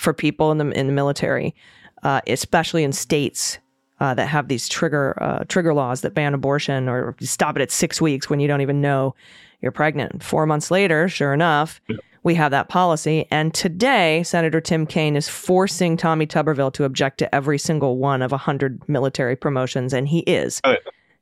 for 0.00 0.14
people 0.14 0.50
in 0.50 0.58
the 0.58 0.70
in 0.70 0.86
the 0.86 0.92
military, 0.92 1.54
uh, 2.02 2.20
especially 2.26 2.82
in 2.82 2.92
states 2.92 3.58
uh, 4.00 4.14
that 4.14 4.26
have 4.26 4.48
these 4.48 4.66
trigger 4.66 5.16
uh, 5.22 5.44
trigger 5.46 5.74
laws 5.74 6.00
that 6.00 6.14
ban 6.14 6.32
abortion 6.32 6.88
or 6.88 7.14
stop 7.20 7.56
it 7.56 7.62
at 7.62 7.70
six 7.70 8.00
weeks 8.00 8.30
when 8.30 8.40
you 8.40 8.48
don't 8.48 8.62
even 8.62 8.80
know 8.80 9.14
you're 9.60 9.72
pregnant. 9.72 10.22
Four 10.22 10.46
months 10.46 10.70
later, 10.70 11.06
sure 11.06 11.34
enough, 11.34 11.82
we 12.22 12.34
have 12.34 12.50
that 12.50 12.70
policy. 12.70 13.26
And 13.30 13.52
today, 13.52 14.22
Senator 14.22 14.58
Tim 14.58 14.86
Kaine 14.86 15.16
is 15.16 15.28
forcing 15.28 15.98
Tommy 15.98 16.26
Tuberville 16.26 16.72
to 16.72 16.84
object 16.84 17.18
to 17.18 17.34
every 17.34 17.58
single 17.58 17.98
one 17.98 18.22
of 18.22 18.30
100 18.30 18.88
military 18.88 19.36
promotions, 19.36 19.92
and 19.92 20.08
he 20.08 20.20
is. 20.20 20.62
Good. 20.62 20.78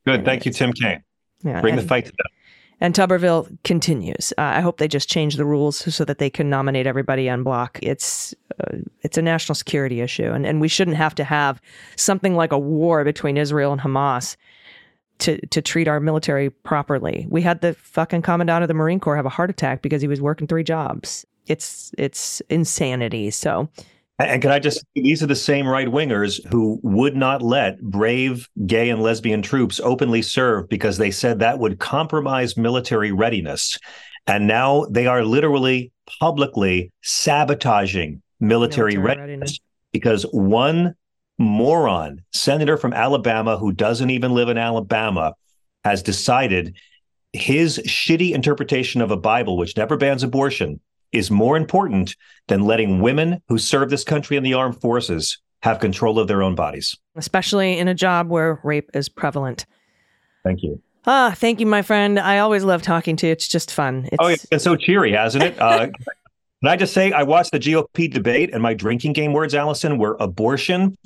Good. 0.06 0.24
Thank 0.24 0.46
you, 0.46 0.52
Tim 0.52 0.72
Kaine. 0.72 1.02
Yeah, 1.42 1.60
Bring 1.60 1.74
the 1.74 1.82
fight 1.82 2.06
to 2.06 2.12
them. 2.12 2.26
And 2.80 2.94
Tuberville 2.94 3.56
continues. 3.64 4.32
Uh, 4.38 4.42
I 4.42 4.60
hope 4.60 4.78
they 4.78 4.86
just 4.86 5.08
change 5.08 5.36
the 5.36 5.44
rules 5.44 5.76
so 5.94 6.04
that 6.04 6.18
they 6.18 6.30
can 6.30 6.48
nominate 6.48 6.86
everybody 6.86 7.28
en 7.28 7.42
bloc. 7.42 7.78
It's 7.82 8.34
uh, 8.60 8.78
it's 9.02 9.18
a 9.18 9.22
national 9.22 9.54
security 9.54 10.00
issue, 10.00 10.30
and, 10.30 10.46
and 10.46 10.60
we 10.60 10.68
shouldn't 10.68 10.96
have 10.96 11.14
to 11.16 11.24
have 11.24 11.60
something 11.96 12.34
like 12.34 12.52
a 12.52 12.58
war 12.58 13.04
between 13.04 13.36
Israel 13.36 13.72
and 13.72 13.80
Hamas 13.80 14.36
to 15.18 15.44
to 15.48 15.60
treat 15.60 15.88
our 15.88 16.00
military 16.00 16.50
properly. 16.50 17.26
We 17.28 17.42
had 17.42 17.60
the 17.60 17.74
fucking 17.74 18.22
commandant 18.22 18.62
of 18.62 18.68
the 18.68 18.74
Marine 18.74 19.00
Corps 19.00 19.16
have 19.16 19.26
a 19.26 19.30
heart 19.30 19.50
attack 19.50 19.82
because 19.82 20.00
he 20.00 20.08
was 20.08 20.20
working 20.20 20.46
three 20.46 20.64
jobs. 20.64 21.26
It's 21.46 21.92
it's 21.98 22.40
insanity. 22.48 23.30
So 23.30 23.68
and 24.18 24.42
can 24.42 24.50
I 24.50 24.58
just, 24.58 24.84
these 24.94 25.22
are 25.22 25.26
the 25.26 25.36
same 25.36 25.66
right 25.66 25.86
wingers 25.86 26.44
who 26.50 26.80
would 26.82 27.14
not 27.14 27.40
let 27.40 27.80
brave 27.80 28.48
gay 28.66 28.90
and 28.90 29.00
lesbian 29.00 29.42
troops 29.42 29.80
openly 29.80 30.22
serve 30.22 30.68
because 30.68 30.98
they 30.98 31.10
said 31.10 31.38
that 31.38 31.58
would 31.58 31.78
compromise 31.78 32.56
military 32.56 33.12
readiness. 33.12 33.78
And 34.26 34.46
now 34.46 34.86
they 34.90 35.06
are 35.06 35.24
literally 35.24 35.92
publicly 36.20 36.92
sabotaging 37.02 38.20
military, 38.40 38.96
military 38.96 38.98
readiness, 38.98 39.20
readiness 39.20 39.60
because 39.92 40.22
one 40.24 40.94
moron, 41.38 42.20
senator 42.32 42.76
from 42.76 42.92
Alabama 42.92 43.56
who 43.56 43.72
doesn't 43.72 44.10
even 44.10 44.32
live 44.32 44.48
in 44.48 44.58
Alabama, 44.58 45.34
has 45.84 46.02
decided 46.02 46.76
his 47.32 47.78
shitty 47.86 48.32
interpretation 48.32 49.00
of 49.00 49.10
a 49.10 49.16
Bible, 49.16 49.56
which 49.56 49.76
never 49.76 49.96
bans 49.96 50.22
abortion, 50.22 50.80
is 51.12 51.30
more 51.30 51.56
important 51.56 52.16
than 52.48 52.62
letting 52.62 53.00
women 53.00 53.42
who 53.48 53.58
serve 53.58 53.90
this 53.90 54.04
country 54.04 54.36
in 54.36 54.42
the 54.42 54.54
armed 54.54 54.80
forces 54.80 55.38
have 55.62 55.80
control 55.80 56.18
of 56.18 56.28
their 56.28 56.42
own 56.42 56.54
bodies. 56.54 56.96
Especially 57.16 57.78
in 57.78 57.88
a 57.88 57.94
job 57.94 58.28
where 58.28 58.60
rape 58.62 58.90
is 58.94 59.08
prevalent. 59.08 59.66
Thank 60.44 60.62
you. 60.62 60.80
Ah, 61.06 61.34
thank 61.36 61.58
you, 61.60 61.66
my 61.66 61.82
friend. 61.82 62.18
I 62.18 62.38
always 62.38 62.64
love 62.64 62.82
talking 62.82 63.16
to 63.16 63.26
you. 63.26 63.32
It's 63.32 63.48
just 63.48 63.72
fun. 63.72 64.08
It's... 64.12 64.16
Oh, 64.18 64.26
it's 64.26 64.46
been 64.46 64.60
so 64.60 64.76
cheery, 64.76 65.12
hasn't 65.12 65.44
it? 65.44 65.60
Uh, 65.60 65.86
can 66.60 66.68
I 66.68 66.76
just 66.76 66.92
say, 66.92 67.12
I 67.12 67.22
watched 67.22 67.52
the 67.52 67.58
GOP 67.58 68.12
debate, 68.12 68.50
and 68.52 68.62
my 68.62 68.74
drinking 68.74 69.14
game 69.14 69.32
words, 69.32 69.54
Allison, 69.54 69.98
were 69.98 70.16
abortion, 70.20 70.96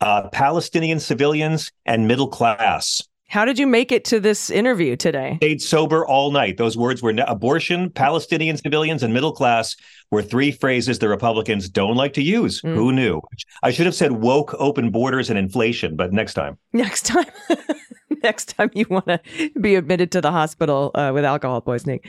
uh, 0.00 0.28
Palestinian 0.30 0.98
civilians, 0.98 1.70
and 1.86 2.08
middle 2.08 2.28
class. 2.28 3.00
How 3.28 3.44
did 3.44 3.58
you 3.58 3.66
make 3.66 3.90
it 3.90 4.04
to 4.06 4.20
this 4.20 4.50
interview 4.50 4.96
today? 4.96 5.38
Stayed 5.38 5.62
sober 5.62 6.06
all 6.06 6.30
night. 6.30 6.56
Those 6.56 6.76
words 6.76 7.02
were 7.02 7.14
abortion, 7.26 7.90
Palestinian 7.90 8.56
civilians, 8.56 9.02
and 9.02 9.12
middle 9.12 9.32
class 9.32 9.76
were 10.10 10.22
three 10.22 10.52
phrases 10.52 10.98
the 10.98 11.08
Republicans 11.08 11.68
don't 11.68 11.96
like 11.96 12.12
to 12.14 12.22
use. 12.22 12.62
Mm. 12.62 12.74
Who 12.74 12.92
knew? 12.92 13.20
I 13.62 13.72
should 13.72 13.86
have 13.86 13.94
said 13.94 14.12
woke, 14.12 14.54
open 14.58 14.90
borders, 14.90 15.30
and 15.30 15.38
inflation, 15.38 15.96
but 15.96 16.12
next 16.12 16.34
time. 16.34 16.58
Next 16.72 17.06
time. 17.06 17.26
next 18.22 18.56
time 18.56 18.70
you 18.74 18.86
want 18.88 19.06
to 19.06 19.20
be 19.60 19.74
admitted 19.74 20.10
to 20.12 20.20
the 20.20 20.30
hospital 20.30 20.90
uh, 20.94 21.10
with 21.14 21.24
alcohol 21.24 21.60
poisoning. 21.60 22.00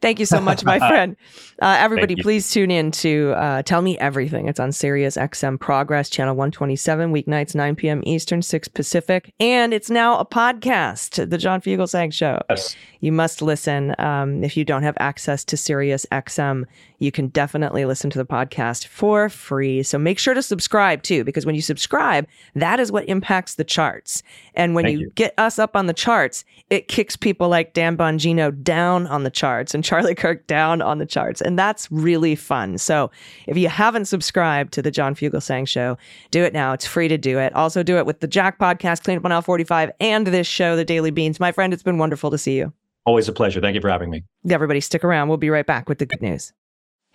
Thank 0.00 0.20
you 0.20 0.26
so 0.26 0.40
much, 0.40 0.64
my 0.64 0.78
friend. 0.88 1.16
Uh, 1.60 1.76
everybody, 1.78 2.16
please 2.16 2.50
tune 2.50 2.70
in 2.70 2.90
to 2.92 3.32
uh, 3.36 3.62
Tell 3.62 3.82
Me 3.82 3.98
Everything. 3.98 4.48
It's 4.48 4.60
on 4.60 4.72
Sirius 4.72 5.16
XM 5.16 5.58
Progress, 5.58 6.08
channel 6.08 6.34
127, 6.34 7.12
weeknights, 7.12 7.54
9 7.54 7.76
p.m. 7.76 8.02
Eastern, 8.04 8.42
6 8.42 8.68
Pacific. 8.68 9.32
And 9.40 9.72
it's 9.72 9.90
now 9.90 10.18
a 10.18 10.24
podcast, 10.24 11.28
The 11.28 11.38
John 11.38 11.60
Fugelsang 11.60 12.12
Show. 12.12 12.40
Yes. 12.50 12.76
You 13.00 13.12
must 13.12 13.42
listen. 13.42 13.94
Um, 13.98 14.42
if 14.42 14.56
you 14.56 14.64
don't 14.64 14.82
have 14.82 14.96
access 14.98 15.44
to 15.46 15.56
Sirius 15.56 16.06
XM, 16.10 16.64
you 16.98 17.12
can 17.12 17.28
definitely 17.28 17.84
listen 17.84 18.10
to 18.10 18.18
the 18.18 18.26
podcast 18.26 18.86
for 18.86 19.28
free. 19.28 19.82
So 19.82 19.98
make 19.98 20.18
sure 20.18 20.34
to 20.34 20.42
subscribe 20.42 21.02
too, 21.02 21.24
because 21.24 21.46
when 21.46 21.54
you 21.54 21.62
subscribe, 21.62 22.26
that 22.54 22.80
is 22.80 22.90
what 22.90 23.08
impacts 23.08 23.54
the 23.54 23.64
charts. 23.64 24.22
And 24.54 24.74
when 24.74 24.86
you, 24.86 24.98
you. 24.98 25.10
get 25.14 25.34
us 25.38 25.58
up 25.58 25.76
on 25.76 25.86
the 25.86 25.92
charts, 25.92 26.44
it 26.70 26.88
kicks 26.88 27.16
people 27.16 27.48
like 27.48 27.72
Dan 27.72 27.96
Bongino 27.96 28.62
down 28.62 29.06
on 29.06 29.22
the 29.22 29.30
charts 29.30 29.74
and 29.74 29.84
Charlie 29.88 30.14
Kirk 30.14 30.46
down 30.46 30.82
on 30.82 30.98
the 30.98 31.06
charts. 31.06 31.40
And 31.40 31.58
that's 31.58 31.90
really 31.90 32.34
fun. 32.34 32.78
So 32.78 33.10
if 33.46 33.56
you 33.56 33.68
haven't 33.68 34.06
subscribed 34.06 34.72
to 34.74 34.82
the 34.82 34.90
John 34.90 35.14
Fugelsang 35.14 35.68
Show, 35.68 35.96
do 36.30 36.42
it 36.42 36.52
now. 36.52 36.72
It's 36.72 36.86
free 36.86 37.08
to 37.08 37.18
do 37.18 37.38
it. 37.38 37.54
Also 37.54 37.82
do 37.82 37.96
it 37.96 38.06
with 38.06 38.20
the 38.20 38.26
Jack 38.26 38.58
Podcast, 38.58 39.04
Clean 39.04 39.16
Up 39.16 39.24
on 39.24 39.32
Aisle 39.32 39.42
45, 39.42 39.92
and 40.00 40.26
this 40.26 40.46
show, 40.46 40.76
The 40.76 40.84
Daily 40.84 41.10
Beans. 41.10 41.38
My 41.40 41.52
friend, 41.52 41.72
it's 41.72 41.82
been 41.82 41.98
wonderful 41.98 42.30
to 42.30 42.38
see 42.38 42.56
you. 42.56 42.72
Always 43.06 43.28
a 43.28 43.32
pleasure. 43.32 43.60
Thank 43.60 43.74
you 43.74 43.80
for 43.80 43.88
having 43.88 44.10
me. 44.10 44.24
Everybody, 44.50 44.80
stick 44.80 45.02
around. 45.02 45.28
We'll 45.28 45.38
be 45.38 45.48
right 45.48 45.64
back 45.64 45.88
with 45.88 45.98
the 45.98 46.04
good 46.04 46.20
news. 46.20 46.52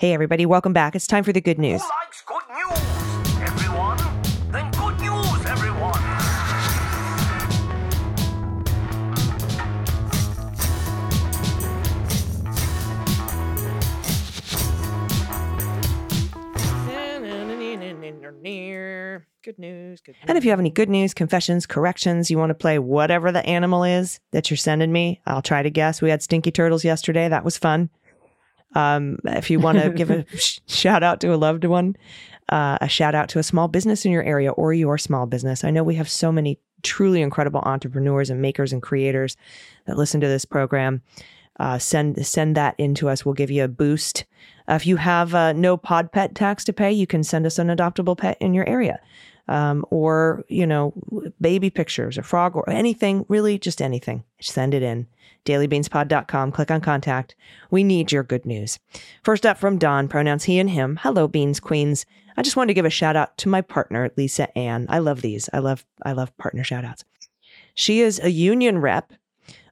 Hey, 0.03 0.13
everybody, 0.13 0.45
welcome 0.45 0.73
back. 0.73 0.97
It's 0.97 1.07
time 1.07 1.23
for 1.23 1.31
the 1.31 1.39
good 1.39 1.57
news. 1.57 1.81
Who 1.81 1.87
likes 1.87 2.23
good 2.27 2.41
news? 2.49 3.41
Everyone? 3.41 3.97
Then 4.51 4.69
good 4.71 4.99
news, 4.99 5.45
everyone. 5.45 5.93
Good 19.41 19.57
news. 19.57 20.01
Good 20.01 20.15
news. 20.15 20.25
And 20.27 20.37
if 20.37 20.43
you 20.43 20.49
have 20.49 20.59
any 20.59 20.69
good 20.69 20.89
news, 20.89 21.13
confessions, 21.13 21.65
corrections, 21.65 22.29
you 22.29 22.37
want 22.37 22.49
to 22.49 22.55
play 22.55 22.77
whatever 22.77 23.31
the 23.31 23.45
animal 23.45 23.85
is 23.85 24.19
that 24.31 24.49
you're 24.49 24.57
sending 24.57 24.91
me, 24.91 25.21
I'll 25.25 25.41
try 25.41 25.63
to 25.63 25.69
guess. 25.69 26.01
We 26.01 26.09
had 26.09 26.21
stinky 26.21 26.51
turtles 26.51 26.83
yesterday. 26.83 27.29
That 27.29 27.45
was 27.45 27.57
fun. 27.57 27.89
Um, 28.76 29.19
if 29.26 29.49
you 29.49 29.59
want 29.59 29.80
to 29.80 29.89
give 29.89 30.09
a 30.09 30.26
sh- 30.38 30.59
shout 30.67 31.03
out 31.03 31.21
to 31.21 31.34
a 31.34 31.38
loved 31.38 31.65
one, 31.65 31.95
uh, 32.49 32.78
a 32.82 32.88
shout 32.88 33.15
out 33.15 33.30
to 33.30 33.39
a 33.39 33.43
small 33.43 33.67
business 33.67 34.05
in 34.05 34.11
your 34.11 34.24
area 34.24 34.51
or 34.51 34.74
your 34.74 34.97
small 34.97 35.26
business. 35.26 35.63
I 35.63 35.71
know 35.71 35.84
we 35.84 35.95
have 35.95 36.09
so 36.09 36.32
many 36.32 36.59
truly 36.82 37.21
incredible 37.21 37.61
entrepreneurs 37.61 38.30
and 38.30 38.41
makers 38.41 38.74
and 38.74 38.82
creators 38.82 39.38
that 39.86 39.97
listen 39.97 40.21
to 40.21 40.28
this 40.28 40.45
program. 40.45 41.01
Uh, 41.59 41.78
send 41.78 42.26
send 42.26 42.57
that 42.57 42.76
into 42.78 43.07
us. 43.07 43.24
We'll 43.24 43.36
give 43.36 43.51
you 43.51 43.63
a 43.63 43.67
boost. 43.67 44.26
Uh, 44.67 44.74
if 44.74 44.88
you 44.88 44.97
have 44.97 45.36
uh, 45.36 45.53
no 45.53 45.78
pod 45.78 46.11
pet 46.11 46.36
tax 46.36 46.63
to 46.65 46.74
pay, 46.74 46.91
you 46.91 47.05
can 47.05 47.24
send 47.24 47.45
us 47.45 47.59
an 47.59 47.67
adoptable 47.67 48.17
pet 48.17 48.38
in 48.39 48.53
your 48.53 48.67
area, 48.67 48.99
um, 49.47 49.86
or 49.91 50.43
you 50.47 50.65
know, 50.65 50.93
baby 51.39 51.69
pictures, 51.69 52.17
or 52.17 52.24
frog, 52.24 52.55
or 52.55 52.67
anything. 52.69 53.26
Really, 53.30 53.59
just 53.59 53.82
anything. 53.82 54.24
Send 54.41 54.74
it 54.74 54.82
in. 54.82 55.07
DailyBeansPod.com. 55.45 56.51
Click 56.51 56.71
on 56.71 56.81
contact. 56.81 57.35
We 57.71 57.83
need 57.83 58.11
your 58.11 58.23
good 58.23 58.45
news. 58.45 58.79
First 59.23 59.45
up 59.45 59.57
from 59.57 59.77
Don, 59.77 60.07
pronouns 60.07 60.45
he 60.45 60.59
and 60.59 60.69
him. 60.69 60.99
Hello, 61.01 61.27
Beans 61.27 61.59
Queens. 61.59 62.05
I 62.37 62.41
just 62.41 62.55
wanted 62.55 62.69
to 62.69 62.73
give 62.73 62.85
a 62.85 62.89
shout 62.89 63.15
out 63.15 63.37
to 63.39 63.49
my 63.49 63.61
partner, 63.61 64.11
Lisa 64.17 64.55
Ann. 64.57 64.87
I 64.89 64.99
love 64.99 65.21
these. 65.21 65.49
I 65.53 65.59
love 65.59 65.85
I 66.03 66.13
love 66.13 66.35
partner 66.37 66.63
shout 66.63 66.85
outs. 66.85 67.03
She 67.75 68.01
is 68.01 68.19
a 68.19 68.29
union 68.31 68.79
rep 68.79 69.13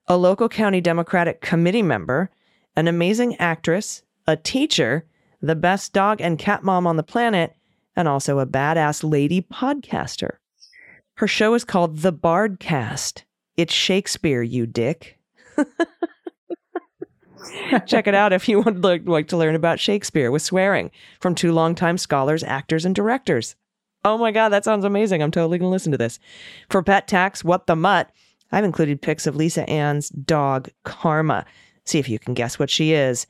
a 0.07 0.17
local 0.17 0.49
county 0.49 0.81
Democratic 0.81 1.39
committee 1.39 1.81
member, 1.81 2.29
an 2.75 2.87
amazing 2.87 3.35
actress, 3.37 4.03
a 4.27 4.35
teacher, 4.35 5.05
the 5.41 5.55
best 5.55 5.93
dog 5.93 6.19
and 6.19 6.37
cat 6.37 6.63
mom 6.63 6.85
on 6.85 6.97
the 6.97 7.03
planet, 7.03 7.55
and 7.95 8.09
also 8.09 8.39
a 8.39 8.45
badass 8.45 9.09
lady 9.09 9.41
podcaster. 9.41 10.31
Her 11.15 11.27
show 11.27 11.53
is 11.53 11.63
called 11.63 11.99
The 11.99 12.11
Bardcast. 12.11 13.23
It's 13.55 13.73
Shakespeare, 13.73 14.41
you 14.41 14.65
dick. 14.65 15.17
Check 17.87 18.07
it 18.07 18.13
out 18.13 18.33
if 18.33 18.47
you 18.47 18.61
would 18.61 18.83
like 18.83 19.27
to 19.29 19.37
learn 19.37 19.55
about 19.55 19.79
Shakespeare 19.79 20.29
with 20.31 20.41
swearing 20.41 20.91
from 21.19 21.33
two 21.35 21.51
longtime 21.51 21.97
scholars, 21.97 22.43
actors, 22.43 22.85
and 22.85 22.93
directors. 22.95 23.55
Oh 24.05 24.17
my 24.17 24.31
God, 24.31 24.49
that 24.49 24.63
sounds 24.63 24.85
amazing. 24.85 25.21
I'm 25.21 25.31
totally 25.31 25.57
going 25.57 25.67
to 25.69 25.71
listen 25.73 25.91
to 25.91 25.97
this. 25.97 26.19
For 26.69 26.81
Pet 26.83 27.07
Tax, 27.07 27.43
What 27.43 27.67
the 27.67 27.75
Mutt, 27.75 28.11
I've 28.51 28.63
included 28.63 29.01
pics 29.01 29.25
of 29.27 29.35
Lisa 29.35 29.67
Ann's 29.69 30.09
dog, 30.09 30.69
Karma. 30.83 31.45
See 31.85 31.99
if 31.99 32.07
you 32.09 32.19
can 32.19 32.33
guess 32.33 32.59
what 32.59 32.69
she 32.69 32.93
is. 32.93 33.25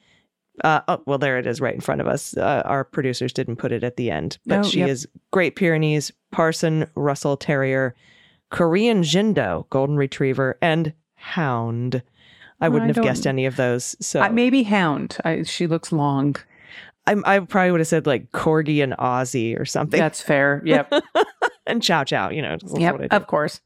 Uh, 0.64 0.82
oh, 0.88 1.02
well, 1.06 1.18
there 1.18 1.40
it 1.40 1.48
is 1.48 1.62
right 1.62 1.74
in 1.74 1.82
front 1.82 2.02
of 2.02 2.08
us. 2.08 2.36
Uh, 2.36 2.62
our 2.66 2.84
producers 2.84 3.32
didn't 3.34 3.56
put 3.56 3.72
it 3.72 3.84
at 3.84 3.96
the 3.96 4.12
end, 4.12 4.38
but 4.46 4.60
Oh, 4.60 4.64
she 4.64 4.80
yep. 4.80 4.90
is 4.90 5.08
Great 5.32 5.56
Pyrenees, 5.56 6.12
Parson 6.32 6.86
Russell 6.96 7.38
Terrier, 7.38 7.96
Korean 8.50 9.02
Jindo, 9.04 9.70
Golden 9.70 9.96
Retriever, 9.96 10.58
and 10.62 10.94
Hound. 11.16 12.04
I 12.60 12.70
wouldn't 12.70 12.92
I 12.92 12.94
have 12.94 13.04
guessed 13.04 13.26
any 13.26 13.46
of 13.46 13.56
those. 13.56 13.96
So 14.00 14.22
Uh, 14.22 14.30
maybe 14.30 14.64
Hound. 14.64 15.18
I, 15.26 15.44
she 15.44 15.68
looks 15.68 15.92
long. 15.92 16.36
I, 17.08 17.16
I 17.26 17.40
probably 17.40 17.72
would 17.72 17.80
have 17.80 17.88
said 17.88 18.06
like 18.06 18.32
Corgi 18.32 18.84
and 18.84 18.94
Aussie 18.94 19.60
or 19.60 19.66
something. 19.66 20.00
That's 20.00 20.22
fair. 20.22 20.62
Yep. 20.64 20.94
and 21.66 21.82
Chow 21.82 22.04
Chow, 22.04 22.30
you 22.30 22.42
know. 22.42 22.58
yep. 22.76 23.02
Of 23.12 23.28
course. 23.28 23.62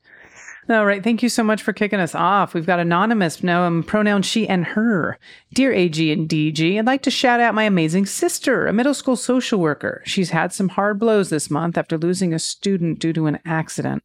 All 0.67 0.85
right. 0.85 1.03
Thank 1.03 1.21
you 1.21 1.29
so 1.29 1.43
much 1.43 1.61
for 1.61 1.73
kicking 1.73 1.99
us 1.99 2.15
off. 2.15 2.55
We've 2.55 2.65
got 2.65 2.79
anonymous 2.79 3.43
no 3.43 3.63
um, 3.63 3.83
pronoun 3.83 4.23
she 4.23 4.47
and 4.47 4.65
her. 4.65 5.19
Dear 5.53 5.71
AG 5.71 6.11
and 6.11 6.27
DG, 6.27 6.79
I'd 6.79 6.87
like 6.87 7.03
to 7.03 7.11
shout 7.11 7.39
out 7.39 7.53
my 7.53 7.65
amazing 7.65 8.07
sister, 8.07 8.65
a 8.65 8.73
middle 8.73 8.95
school 8.95 9.15
social 9.15 9.59
worker. 9.59 10.01
She's 10.05 10.31
had 10.31 10.53
some 10.53 10.69
hard 10.69 10.97
blows 10.97 11.29
this 11.29 11.51
month 11.51 11.77
after 11.77 11.99
losing 11.99 12.33
a 12.33 12.39
student 12.39 12.97
due 12.97 13.13
to 13.13 13.27
an 13.27 13.37
accident. 13.45 14.03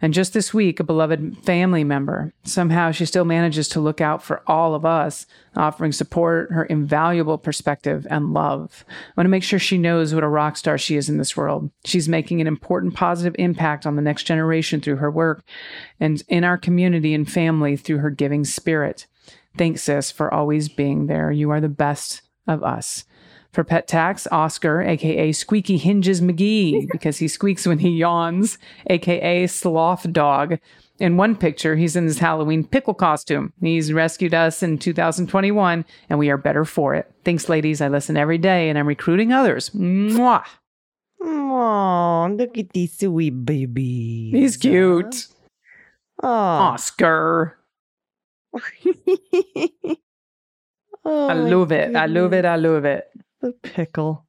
And 0.00 0.14
just 0.14 0.32
this 0.32 0.52
week, 0.52 0.80
a 0.80 0.84
beloved 0.84 1.38
family 1.44 1.84
member. 1.84 2.32
Somehow 2.44 2.90
she 2.90 3.06
still 3.06 3.24
manages 3.24 3.68
to 3.68 3.80
look 3.80 4.00
out 4.00 4.22
for 4.22 4.42
all 4.46 4.74
of 4.74 4.84
us, 4.84 5.26
offering 5.56 5.92
support, 5.92 6.52
her 6.52 6.64
invaluable 6.64 7.38
perspective, 7.38 8.06
and 8.10 8.32
love. 8.32 8.84
I 8.88 9.12
want 9.16 9.26
to 9.26 9.30
make 9.30 9.42
sure 9.42 9.58
she 9.58 9.78
knows 9.78 10.14
what 10.14 10.24
a 10.24 10.28
rock 10.28 10.56
star 10.56 10.78
she 10.78 10.96
is 10.96 11.08
in 11.08 11.18
this 11.18 11.36
world. 11.36 11.70
She's 11.84 12.08
making 12.08 12.40
an 12.40 12.46
important 12.46 12.94
positive 12.94 13.34
impact 13.38 13.86
on 13.86 13.96
the 13.96 14.02
next 14.02 14.24
generation 14.24 14.80
through 14.80 14.96
her 14.96 15.10
work 15.10 15.44
and 16.00 16.22
in 16.28 16.44
our 16.44 16.58
community 16.58 17.14
and 17.14 17.30
family 17.30 17.76
through 17.76 17.98
her 17.98 18.10
giving 18.10 18.44
spirit. 18.44 19.06
Thanks, 19.56 19.82
sis, 19.82 20.10
for 20.10 20.32
always 20.32 20.68
being 20.68 21.06
there. 21.06 21.32
You 21.32 21.50
are 21.50 21.60
the 21.60 21.68
best 21.68 22.22
of 22.46 22.62
us. 22.62 23.04
For 23.56 23.64
pet 23.64 23.88
tax, 23.88 24.26
Oscar, 24.30 24.82
aka 24.82 25.32
Squeaky 25.32 25.78
Hinges 25.78 26.20
McGee, 26.20 26.86
because 26.92 27.16
he 27.16 27.26
squeaks 27.26 27.66
when 27.66 27.78
he 27.78 27.88
yawns, 27.88 28.58
aka 28.90 29.46
Sloth 29.46 30.12
Dog. 30.12 30.58
In 30.98 31.16
one 31.16 31.34
picture, 31.34 31.74
he's 31.74 31.96
in 31.96 32.04
his 32.04 32.18
Halloween 32.18 32.66
pickle 32.66 32.92
costume. 32.92 33.54
He's 33.62 33.94
rescued 33.94 34.34
us 34.34 34.62
in 34.62 34.76
2021, 34.76 35.86
and 36.10 36.18
we 36.18 36.28
are 36.28 36.36
better 36.36 36.66
for 36.66 36.94
it. 36.94 37.10
Thanks, 37.24 37.48
ladies. 37.48 37.80
I 37.80 37.88
listen 37.88 38.18
every 38.18 38.36
day, 38.36 38.68
and 38.68 38.78
I'm 38.78 38.86
recruiting 38.86 39.32
others. 39.32 39.70
Mwah. 39.70 40.44
Aw, 41.24 42.26
look 42.26 42.58
at 42.58 42.74
these 42.74 42.98
sweet 42.98 43.42
babies. 43.46 44.34
He's 44.34 44.58
cute. 44.58 45.28
Oh, 46.22 46.28
Oscar. 46.28 47.56
Oh, 51.08 51.28
I 51.28 51.34
love 51.34 51.70
it. 51.70 51.94
I 51.94 52.06
love 52.06 52.32
it. 52.32 52.44
I 52.44 52.56
love 52.56 52.84
it. 52.84 53.08
The 53.40 53.52
pickle. 53.52 54.24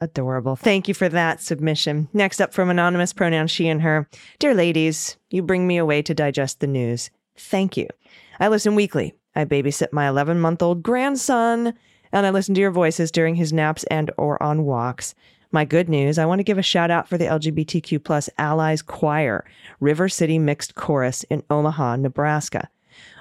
Adorable. 0.00 0.56
Thank 0.56 0.88
you 0.88 0.94
for 0.94 1.08
that 1.08 1.40
submission. 1.40 2.08
Next 2.12 2.40
up 2.40 2.52
from 2.52 2.70
anonymous 2.70 3.12
pronoun 3.12 3.46
she 3.46 3.68
and 3.68 3.82
her. 3.82 4.08
Dear 4.38 4.54
ladies, 4.54 5.16
you 5.30 5.42
bring 5.42 5.66
me 5.66 5.76
away 5.76 6.02
to 6.02 6.14
digest 6.14 6.60
the 6.60 6.66
news. 6.66 7.10
Thank 7.36 7.76
you. 7.76 7.86
I 8.40 8.48
listen 8.48 8.74
weekly. 8.74 9.14
I 9.34 9.44
babysit 9.44 9.92
my 9.92 10.08
11 10.08 10.40
month 10.40 10.62
old 10.62 10.82
grandson, 10.82 11.74
and 12.12 12.26
I 12.26 12.30
listen 12.30 12.54
to 12.54 12.60
your 12.60 12.70
voices 12.70 13.10
during 13.10 13.36
his 13.36 13.52
naps 13.52 13.84
and 13.84 14.10
or 14.16 14.42
on 14.42 14.64
walks. 14.64 15.14
My 15.52 15.64
good 15.64 15.88
news, 15.88 16.18
I 16.18 16.26
want 16.26 16.38
to 16.40 16.44
give 16.44 16.58
a 16.58 16.62
shout 16.62 16.90
out 16.90 17.08
for 17.08 17.18
the 17.18 17.26
LGBTQ 17.26 18.02
plus 18.02 18.30
allies 18.38 18.82
choir, 18.82 19.44
River 19.80 20.08
City 20.08 20.38
Mixed 20.38 20.74
Chorus 20.74 21.24
in 21.24 21.42
Omaha, 21.50 21.96
Nebraska. 21.96 22.68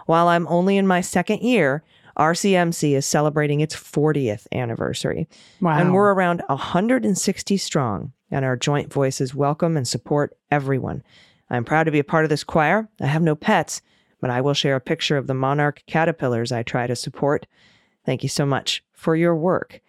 While 0.06 0.30
I'm 0.30 0.48
only 0.48 0.78
in 0.78 0.88
my 0.88 1.02
second 1.02 1.42
year, 1.42 1.84
RCMC 2.18 2.94
is 2.94 3.06
celebrating 3.06 3.62
its 3.62 3.76
40th 3.76 4.48
anniversary. 4.52 5.28
Wow. 5.60 5.78
And 5.78 5.94
we're 5.94 6.14
around 6.14 6.44
160 6.48 7.58
strong, 7.58 8.14
and 8.30 8.46
our 8.46 8.56
joint 8.56 8.92
voices 8.92 9.36
welcome 9.36 9.78
and 9.78 9.88
support 9.88 10.36
everyone. 10.50 11.04
I'm 11.50 11.66
proud 11.66 11.84
to 11.84 11.92
be 11.92 12.00
a 12.00 12.04
part 12.04 12.24
of 12.24 12.30
this 12.30 12.44
choir. 12.44 12.90
I 13.02 13.08
have 13.08 13.22
no 13.22 13.36
pets, 13.36 13.82
but 14.20 14.30
I 14.30 14.42
will 14.42 14.54
share 14.54 14.76
a 14.76 14.82
picture 14.82 15.18
of 15.18 15.28
the 15.28 15.34
monarch 15.34 15.84
caterpillars 15.88 16.52
I 16.52 16.64
try 16.64 16.88
to 16.88 16.96
support. 16.96 17.46
Thank 18.06 18.24
you 18.24 18.30
so 18.30 18.46
much 18.46 18.84
for 18.94 19.16
your 19.16 19.36
work. 19.36 19.82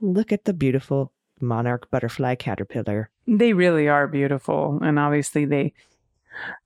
Look 0.00 0.32
at 0.32 0.44
the 0.44 0.52
beautiful 0.52 1.12
monarch 1.40 1.90
butterfly 1.90 2.36
caterpillar. 2.36 3.10
They 3.26 3.52
really 3.52 3.88
are 3.88 4.06
beautiful. 4.06 4.78
And 4.82 4.98
obviously, 4.98 5.44
they 5.44 5.72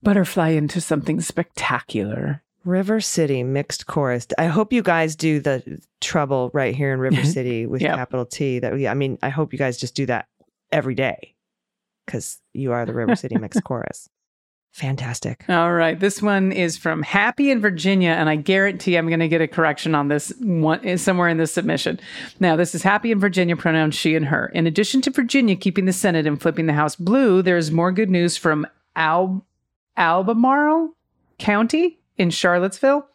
butterfly 0.03 0.51
into 0.51 0.81
something 0.81 1.21
spectacular. 1.21 2.43
River 2.65 3.01
City 3.01 3.43
mixed 3.43 3.87
chorus. 3.87 4.27
I 4.39 4.47
hope 4.47 4.73
you 4.73 4.83
guys 4.83 5.17
do 5.17 5.41
the 5.41 5.81
trouble 6.01 6.51
right 6.55 6.75
here 6.75 6.93
in 6.93 7.01
River 7.01 7.17
mm-hmm. 7.17 7.31
City 7.31 7.67
with 7.67 7.83
Yep. 7.83 7.97
capital 7.97 8.27
T. 8.27 8.59
That 8.59 8.73
we, 8.73 8.89
I 8.89 8.95
mean, 8.95 9.19
I 9.23 9.29
hope 9.29 9.53
you 9.53 9.59
guys 9.59 9.79
just 9.79 9.95
do 9.95 10.07
that 10.07 10.29
every 10.71 10.95
day 10.95 11.35
because 12.07 12.41
you 12.53 12.73
are 12.73 12.87
the 12.87 12.95
River 12.95 13.17
City 13.17 13.37
mixed 13.37 13.65
chorus. 13.65 14.09
Fantastic. 14.73 15.45
All 15.51 15.75
right. 15.75 16.01
This 16.01 16.23
one 16.23 16.51
is 16.51 16.79
from 16.79 17.03
Happy 17.03 17.51
in 17.51 17.61
Virginia, 17.61 18.11
and 18.11 18.31
I 18.31 18.37
guarantee 18.37 18.97
I'm 18.97 19.07
going 19.07 19.21
to 19.21 19.29
get 19.29 19.43
a 19.43 19.47
correction 19.47 19.95
on 19.95 20.09
this 20.09 20.33
one 20.41 20.81
eh, 20.83 20.97
somewhere 20.97 21.29
in 21.29 21.37
this 21.37 21.53
submission. 21.53 22.01
Now, 22.41 22.57
this 22.57 22.75
is 22.75 22.83
Happy 22.83 23.13
in 23.13 23.21
Virginia, 23.21 23.55
pronouns 23.55 23.95
she 23.95 24.17
and 24.17 24.25
her. 24.27 24.51
In 24.55 24.67
addition 24.67 25.03
to 25.03 25.11
Virginia 25.11 25.57
keeping 25.57 25.85
the 25.85 25.93
Senate 25.93 26.27
and 26.27 26.41
flipping 26.41 26.67
the 26.67 26.73
House 26.73 26.97
blue, 26.97 27.43
there's 27.43 27.71
more 27.71 27.93
good 27.93 28.09
news 28.09 28.39
from 28.39 28.67
Al- 28.97 29.45
Albemarle 29.99 30.95
County 31.39 31.99
in 32.19 32.31
Charlottesville. 32.31 33.07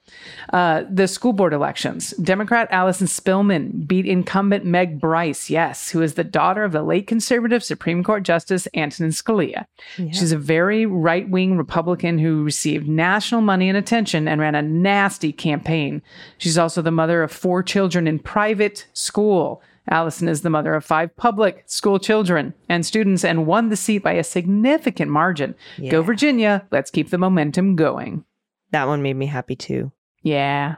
Uh, 0.53 0.83
the 0.89 1.07
school 1.07 1.33
board 1.33 1.53
elections. 1.53 2.11
Democrat 2.11 2.67
Allison 2.71 3.07
Spillman 3.07 3.87
beat 3.87 4.05
incumbent 4.05 4.65
Meg 4.65 4.99
Bryce, 4.99 5.49
yes, 5.49 5.89
who 5.89 6.01
is 6.01 6.13
the 6.13 6.23
daughter 6.23 6.63
of 6.63 6.71
the 6.71 6.81
late 6.81 7.07
conservative 7.07 7.63
Supreme 7.63 8.03
Court 8.03 8.23
Justice 8.23 8.67
Antonin 8.73 9.11
Scalia. 9.11 9.65
She's 10.13 10.31
a 10.31 10.37
very 10.37 10.85
right 10.85 11.29
wing 11.29 11.57
Republican 11.57 12.17
who 12.19 12.43
received 12.43 12.87
national 12.87 13.41
money 13.41 13.69
and 13.69 13.77
attention 13.77 14.27
and 14.27 14.41
ran 14.41 14.55
a 14.55 14.61
nasty 14.61 15.31
campaign. 15.31 16.01
She's 16.37 16.57
also 16.57 16.81
the 16.81 16.91
mother 16.91 17.21
of 17.21 17.31
four 17.31 17.61
children 17.63 18.07
in 18.07 18.19
private 18.19 18.87
school. 18.93 19.61
Allison 19.89 20.27
is 20.27 20.41
the 20.41 20.49
mother 20.49 20.73
of 20.73 20.83
five 20.83 21.15
public 21.15 21.63
school 21.65 21.97
children 21.97 22.53
and 22.67 22.85
students 22.85 23.23
and 23.23 23.45
won 23.45 23.69
the 23.69 23.77
seat 23.77 23.99
by 23.99 24.13
a 24.13 24.23
significant 24.23 25.09
margin. 25.11 25.55
Go, 25.91 26.01
Virginia. 26.01 26.65
Let's 26.71 26.91
keep 26.91 27.09
the 27.09 27.17
momentum 27.17 27.75
going. 27.75 28.25
That 28.71 28.87
one 28.87 29.01
made 29.01 29.15
me 29.15 29.25
happy 29.25 29.55
too. 29.55 29.91
Yeah. 30.21 30.75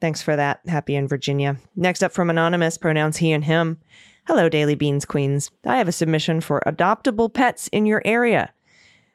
Thanks 0.00 0.22
for 0.22 0.36
that. 0.36 0.60
Happy 0.66 0.96
in 0.96 1.08
Virginia. 1.08 1.56
Next 1.76 2.02
up 2.02 2.12
from 2.12 2.30
Anonymous, 2.30 2.78
pronouns 2.78 3.18
he 3.18 3.32
and 3.32 3.44
him. 3.44 3.78
Hello, 4.26 4.48
Daily 4.48 4.74
Beans 4.74 5.04
Queens. 5.04 5.50
I 5.64 5.78
have 5.78 5.88
a 5.88 5.92
submission 5.92 6.40
for 6.40 6.62
adoptable 6.66 7.32
pets 7.32 7.68
in 7.68 7.86
your 7.86 8.02
area. 8.04 8.52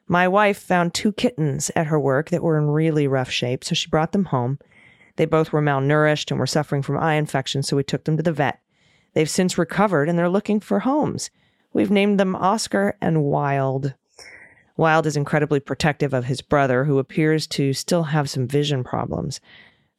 My 0.06 0.26
wife 0.26 0.58
found 0.58 0.94
two 0.94 1.12
kittens 1.12 1.70
at 1.76 1.86
her 1.86 2.00
work 2.00 2.30
that 2.30 2.42
were 2.42 2.58
in 2.58 2.68
really 2.68 3.06
rough 3.06 3.30
shape, 3.30 3.64
so 3.64 3.74
she 3.74 3.90
brought 3.90 4.12
them 4.12 4.26
home. 4.26 4.58
They 5.16 5.26
both 5.26 5.52
were 5.52 5.60
malnourished 5.60 6.30
and 6.30 6.40
were 6.40 6.46
suffering 6.46 6.82
from 6.82 6.98
eye 6.98 7.14
infection, 7.14 7.62
so 7.62 7.76
we 7.76 7.82
took 7.82 8.04
them 8.04 8.16
to 8.16 8.22
the 8.22 8.32
vet. 8.32 8.60
They've 9.14 9.28
since 9.28 9.58
recovered 9.58 10.08
and 10.08 10.18
they're 10.18 10.28
looking 10.28 10.60
for 10.60 10.80
homes. 10.80 11.30
We've 11.72 11.90
named 11.90 12.20
them 12.20 12.36
Oscar 12.36 12.96
and 13.00 13.24
Wild. 13.24 13.94
Wild 14.78 15.06
is 15.06 15.16
incredibly 15.16 15.58
protective 15.58 16.14
of 16.14 16.26
his 16.26 16.40
brother, 16.40 16.84
who 16.84 17.00
appears 17.00 17.48
to 17.48 17.72
still 17.72 18.04
have 18.04 18.30
some 18.30 18.46
vision 18.46 18.84
problems. 18.84 19.40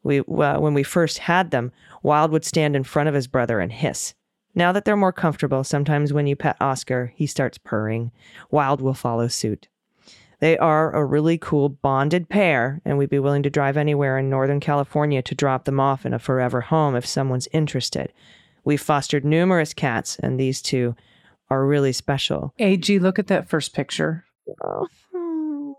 We, 0.03 0.21
uh, 0.21 0.59
when 0.59 0.73
we 0.73 0.83
first 0.83 1.17
had 1.19 1.51
them, 1.51 1.73
Wild 2.01 2.31
would 2.31 2.45
stand 2.45 2.77
in 2.77 2.85
front 2.85 3.09
of 3.09 3.13
his 3.13 3.27
brother 3.27 3.59
and 3.59 3.73
hiss. 3.73 4.13
Now 4.55 4.71
that 4.71 4.85
they're 4.85 4.95
more 4.95 5.11
comfortable, 5.11 5.65
sometimes 5.65 6.13
when 6.13 6.27
you 6.27 6.37
pet 6.37 6.55
Oscar, 6.61 7.11
he 7.13 7.27
starts 7.27 7.57
purring. 7.57 8.13
Wild 8.51 8.79
will 8.79 8.93
follow 8.93 9.27
suit. 9.27 9.67
They 10.39 10.57
are 10.57 10.95
a 10.95 11.03
really 11.03 11.37
cool 11.37 11.67
bonded 11.67 12.29
pair, 12.29 12.81
and 12.85 12.97
we'd 12.97 13.09
be 13.09 13.19
willing 13.19 13.43
to 13.43 13.49
drive 13.49 13.75
anywhere 13.75 14.17
in 14.17 14.29
Northern 14.29 14.61
California 14.61 15.21
to 15.21 15.35
drop 15.35 15.65
them 15.65 15.81
off 15.81 16.05
in 16.05 16.13
a 16.13 16.19
forever 16.19 16.61
home 16.61 16.95
if 16.95 17.05
someone's 17.05 17.49
interested. 17.51 18.13
We've 18.63 18.79
fostered 18.79 19.25
numerous 19.25 19.73
cats, 19.73 20.17
and 20.19 20.39
these 20.39 20.61
two 20.61 20.95
are 21.49 21.65
really 21.65 21.91
special. 21.91 22.53
AG, 22.59 22.97
look 22.99 23.19
at 23.19 23.27
that 23.27 23.49
first 23.49 23.73
picture. 23.73 24.23
Oh. 24.63 25.77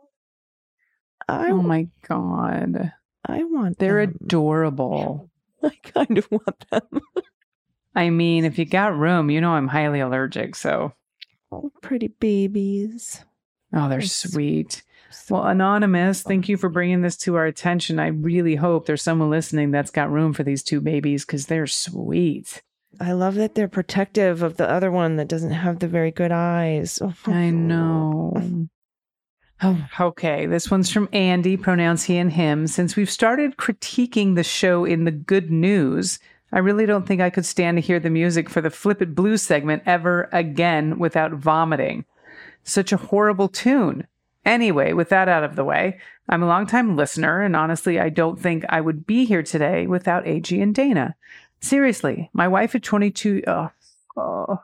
I, 1.29 1.51
oh 1.51 1.62
my 1.62 1.89
God. 2.09 2.93
I 3.27 3.45
want 3.45 3.79
They're 3.79 4.07
them. 4.07 4.18
adorable. 4.23 5.31
I 5.62 5.71
kind 5.85 6.18
of 6.18 6.31
want 6.31 6.68
them. 6.71 7.01
I 7.95 8.11
mean, 8.11 8.45
if 8.45 8.59
you 8.59 8.64
got 8.64 8.97
room, 8.97 9.31
you 9.31 9.41
know 9.41 9.53
I'm 9.53 9.68
highly 9.68 10.01
allergic, 10.01 10.55
so. 10.55 10.93
Oh, 11.53 11.71
pretty 11.83 12.09
babies. 12.09 13.25
Oh, 13.73 13.89
they're 13.89 14.01
sweet. 14.01 14.83
Well, 15.29 15.45
Anonymous, 15.45 16.23
thank 16.23 16.49
you 16.49 16.57
for 16.57 16.68
bringing 16.68 17.03
this 17.03 17.16
to 17.18 17.35
our 17.37 17.47
attention. 17.47 17.99
I 17.99 18.09
really 18.09 18.55
hope 18.55 18.87
there's 18.87 19.03
someone 19.03 19.31
listening 19.31 19.71
that's 19.73 19.91
got 19.91 20.11
room 20.11 20.33
for 20.33 20.45
these 20.45 20.62
two 20.62 20.81
babies 20.81 21.25
because 21.25 21.47
they're 21.47 21.66
sweet. 21.66 22.62
I 22.99 23.12
love 23.12 23.36
that 23.36 23.55
they're 23.55 23.68
protective 23.68 24.43
of 24.43 24.57
the 24.57 24.68
other 24.68 24.91
one 24.91 25.16
that 25.16 25.28
doesn't 25.28 25.53
have 25.53 25.78
the 25.78 25.86
very 25.86 26.11
good 26.11 26.32
eyes. 26.32 26.99
Oh, 27.03 27.14
I 27.26 27.47
oh, 27.47 27.51
know. 27.51 28.32
Oh. 28.36 28.68
oh, 29.62 30.07
okay. 30.09 30.47
This 30.47 30.70
one's 30.70 30.91
from 30.91 31.09
Andy, 31.12 31.57
pronouns 31.57 32.05
he 32.05 32.16
and 32.16 32.32
him. 32.32 32.66
Since 32.66 32.97
we've 32.97 33.11
started 33.11 33.57
critiquing 33.57 34.34
the 34.34 34.43
show 34.43 34.84
in 34.84 35.05
the 35.05 35.12
good 35.12 35.51
news, 35.51 36.18
I 36.53 36.59
really 36.59 36.84
don't 36.84 37.07
think 37.07 37.20
I 37.20 37.30
could 37.30 37.47
stand 37.47 37.76
to 37.76 37.82
hear 37.82 38.01
the 38.01 38.11
music 38.11 38.51
for 38.51 38.61
the 38.61 38.70
Flip 38.70 39.01
It 39.01 39.14
Blue 39.14 39.36
segment 39.36 39.84
ever 39.86 40.28
again 40.32 40.99
without 40.99 41.32
vomiting. 41.32 42.05
Such 42.64 42.93
a 42.93 42.97
horrible 42.97 43.49
tune. 43.49 44.07
Anyway, 44.45 44.93
with 44.93 45.11
that 45.11 45.28
out 45.28 45.45
of 45.45 45.55
the 45.55 45.64
way, 45.64 45.99
I'm 46.28 46.43
a 46.43 46.47
longtime 46.47 46.97
listener, 46.97 47.43
and 47.43 47.55
honestly, 47.55 48.01
I 48.01 48.09
don't 48.09 48.41
think 48.41 48.64
I 48.68 48.80
would 48.80 49.07
be 49.07 49.26
here 49.26 49.43
today 49.43 49.86
without 49.86 50.26
AG 50.26 50.61
and 50.61 50.74
Dana. 50.74 51.14
Seriously, 51.61 52.30
my 52.32 52.48
wife 52.48 52.74
at 52.74 52.82
22, 52.82 53.42
oh, 53.46 53.70
oh, 54.16 54.61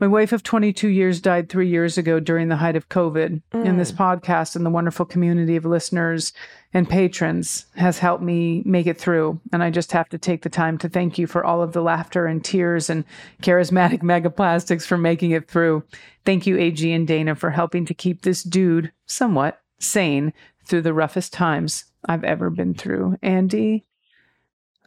my 0.00 0.08
wife 0.08 0.32
of 0.32 0.42
22 0.42 0.88
years 0.88 1.20
died 1.20 1.48
three 1.48 1.68
years 1.68 1.96
ago 1.96 2.18
during 2.18 2.48
the 2.48 2.56
height 2.56 2.74
of 2.74 2.88
COVID. 2.88 3.40
And 3.52 3.78
this 3.78 3.92
mm. 3.92 3.96
podcast 3.96 4.56
and 4.56 4.66
the 4.66 4.70
wonderful 4.70 5.06
community 5.06 5.54
of 5.54 5.64
listeners 5.64 6.32
and 6.72 6.88
patrons 6.88 7.66
has 7.76 8.00
helped 8.00 8.22
me 8.22 8.62
make 8.66 8.88
it 8.88 8.98
through. 8.98 9.40
And 9.52 9.62
I 9.62 9.70
just 9.70 9.92
have 9.92 10.08
to 10.08 10.18
take 10.18 10.42
the 10.42 10.48
time 10.48 10.78
to 10.78 10.88
thank 10.88 11.16
you 11.16 11.28
for 11.28 11.44
all 11.44 11.62
of 11.62 11.72
the 11.72 11.82
laughter 11.82 12.26
and 12.26 12.44
tears 12.44 12.90
and 12.90 13.04
charismatic 13.42 14.00
megaplastics 14.02 14.84
for 14.84 14.98
making 14.98 15.30
it 15.30 15.48
through. 15.48 15.84
Thank 16.24 16.46
you, 16.46 16.58
AG 16.58 16.92
and 16.92 17.06
Dana, 17.06 17.36
for 17.36 17.50
helping 17.50 17.86
to 17.86 17.94
keep 17.94 18.22
this 18.22 18.42
dude 18.42 18.92
somewhat 19.06 19.62
sane 19.78 20.32
through 20.64 20.82
the 20.82 20.94
roughest 20.94 21.32
times 21.32 21.84
I've 22.04 22.24
ever 22.24 22.50
been 22.50 22.74
through. 22.74 23.16
Andy, 23.22 23.84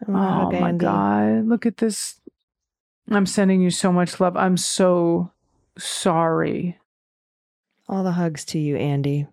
Oh, 0.08 0.12
my 0.52 0.70
Andy. 0.70 0.84
God. 0.86 1.46
Look 1.48 1.66
at 1.66 1.78
this. 1.78 2.20
I'm 3.10 3.26
sending 3.26 3.62
you 3.62 3.70
so 3.72 3.92
much 3.92 4.20
love. 4.20 4.36
I'm 4.36 4.58
so 4.58 5.32
sorry. 5.78 6.78
All 7.88 8.04
the 8.04 8.12
hugs 8.12 8.44
to 8.46 8.60
you, 8.60 8.76
Andy. 8.76 9.28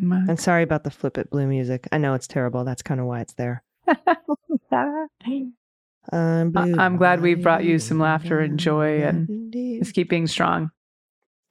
My- 0.00 0.24
And 0.28 0.38
sorry 0.38 0.62
about 0.62 0.84
the 0.84 0.90
Flip 0.90 1.16
It 1.18 1.30
Blue 1.30 1.46
music. 1.46 1.86
I 1.92 1.98
know 1.98 2.14
it's 2.14 2.26
terrible. 2.26 2.64
That's 2.64 2.82
kind 2.82 3.00
of 3.00 3.06
why 3.06 3.20
it's 3.20 3.34
there. 3.34 3.62
I'm. 6.10 6.56
I'm 6.56 6.96
glad 6.96 7.20
we 7.20 7.34
brought 7.34 7.64
you 7.64 7.78
some 7.78 7.98
laughter 7.98 8.40
and 8.40 8.58
joy 8.58 9.02
and 9.02 9.52
just 9.80 9.94
keep 9.94 10.08
being 10.08 10.26
strong. 10.26 10.70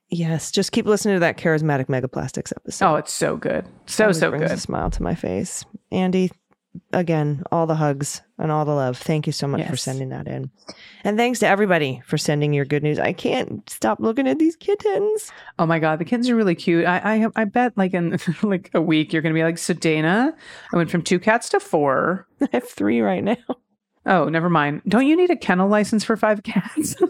Yes, 0.10 0.52
just 0.52 0.72
keep 0.72 0.86
listening 0.86 1.16
to 1.18 1.20
that 1.20 1.38
charismatic 1.38 1.88
megaplastics 1.88 2.54
episode. 2.56 2.86
Oh, 2.88 2.96
it's 2.96 3.12
so 3.14 3.36
good. 3.38 3.66
So, 3.88 4.12
so 4.14 4.32
good. 4.32 4.44
a 4.44 4.58
smile 4.58 4.90
to 4.92 5.04
my 5.04 5.16
face. 5.16 5.66
Andy, 5.92 6.32
again, 6.94 7.44
all 7.52 7.68
the 7.68 7.76
hugs 7.76 8.22
and 8.38 8.52
all 8.52 8.66
the 8.66 8.74
love. 8.74 8.98
Thank 8.98 9.28
you 9.28 9.34
so 9.34 9.48
much 9.48 9.66
for 9.68 9.78
sending 9.78 10.10
that 10.10 10.28
in. 10.28 10.52
And 11.04 11.18
thanks 11.18 11.40
to 11.40 11.48
everybody 11.48 12.02
for 12.06 12.18
sending 12.18 12.54
your 12.54 12.66
good 12.66 12.84
news. 12.84 13.00
I 13.00 13.14
can't 13.14 13.68
stop 13.70 14.00
looking 14.00 14.28
at 14.28 14.40
these 14.40 14.56
kittens. 14.56 15.32
Oh 15.60 15.66
my 15.66 15.80
God, 15.80 16.00
the 16.00 16.06
kittens 16.06 16.30
are 16.30 16.36
really 16.36 16.56
cute. 16.56 16.86
I 16.86 17.24
I, 17.24 17.28
I 17.36 17.44
bet 17.46 17.78
like 17.78 17.94
in 17.94 18.20
like 18.44 18.70
a 18.74 18.82
week 18.82 19.14
you're 19.14 19.22
gonna 19.22 19.34
be 19.34 19.44
like, 19.44 19.58
so 19.58 19.74
Dana, 19.74 20.36
I 20.74 20.78
went 20.78 20.92
from 20.92 21.02
two 21.02 21.20
cats 21.20 21.50
to 21.50 21.60
four. 21.60 22.28
I 22.42 22.50
have 22.54 22.68
three 22.68 23.02
right 23.02 23.24
now. 23.24 23.38
Oh, 24.06 24.30
never 24.30 24.50
mind. 24.50 24.84
Don't 24.88 25.06
you 25.06 25.18
need 25.18 25.32
a 25.32 25.36
kennel 25.36 25.68
license 25.68 26.06
for 26.06 26.16
five 26.16 26.44
cats? 26.44 26.96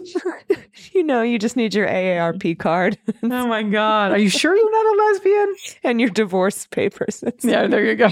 You 0.92 1.02
know, 1.02 1.22
you 1.22 1.38
just 1.38 1.56
need 1.56 1.74
your 1.74 1.86
AARP 1.86 2.58
card 2.58 2.98
oh 3.22 3.46
my 3.46 3.62
God. 3.62 4.12
Are 4.12 4.18
you 4.18 4.30
sure 4.30 4.56
you're 4.56 4.70
not 4.70 4.86
a 4.86 5.04
lesbian? 5.04 5.56
and 5.84 6.00
your 6.00 6.10
divorce 6.10 6.66
papers. 6.66 7.22
Yeah, 7.42 7.66
there 7.66 7.84
you 7.84 7.94
go. 7.94 8.08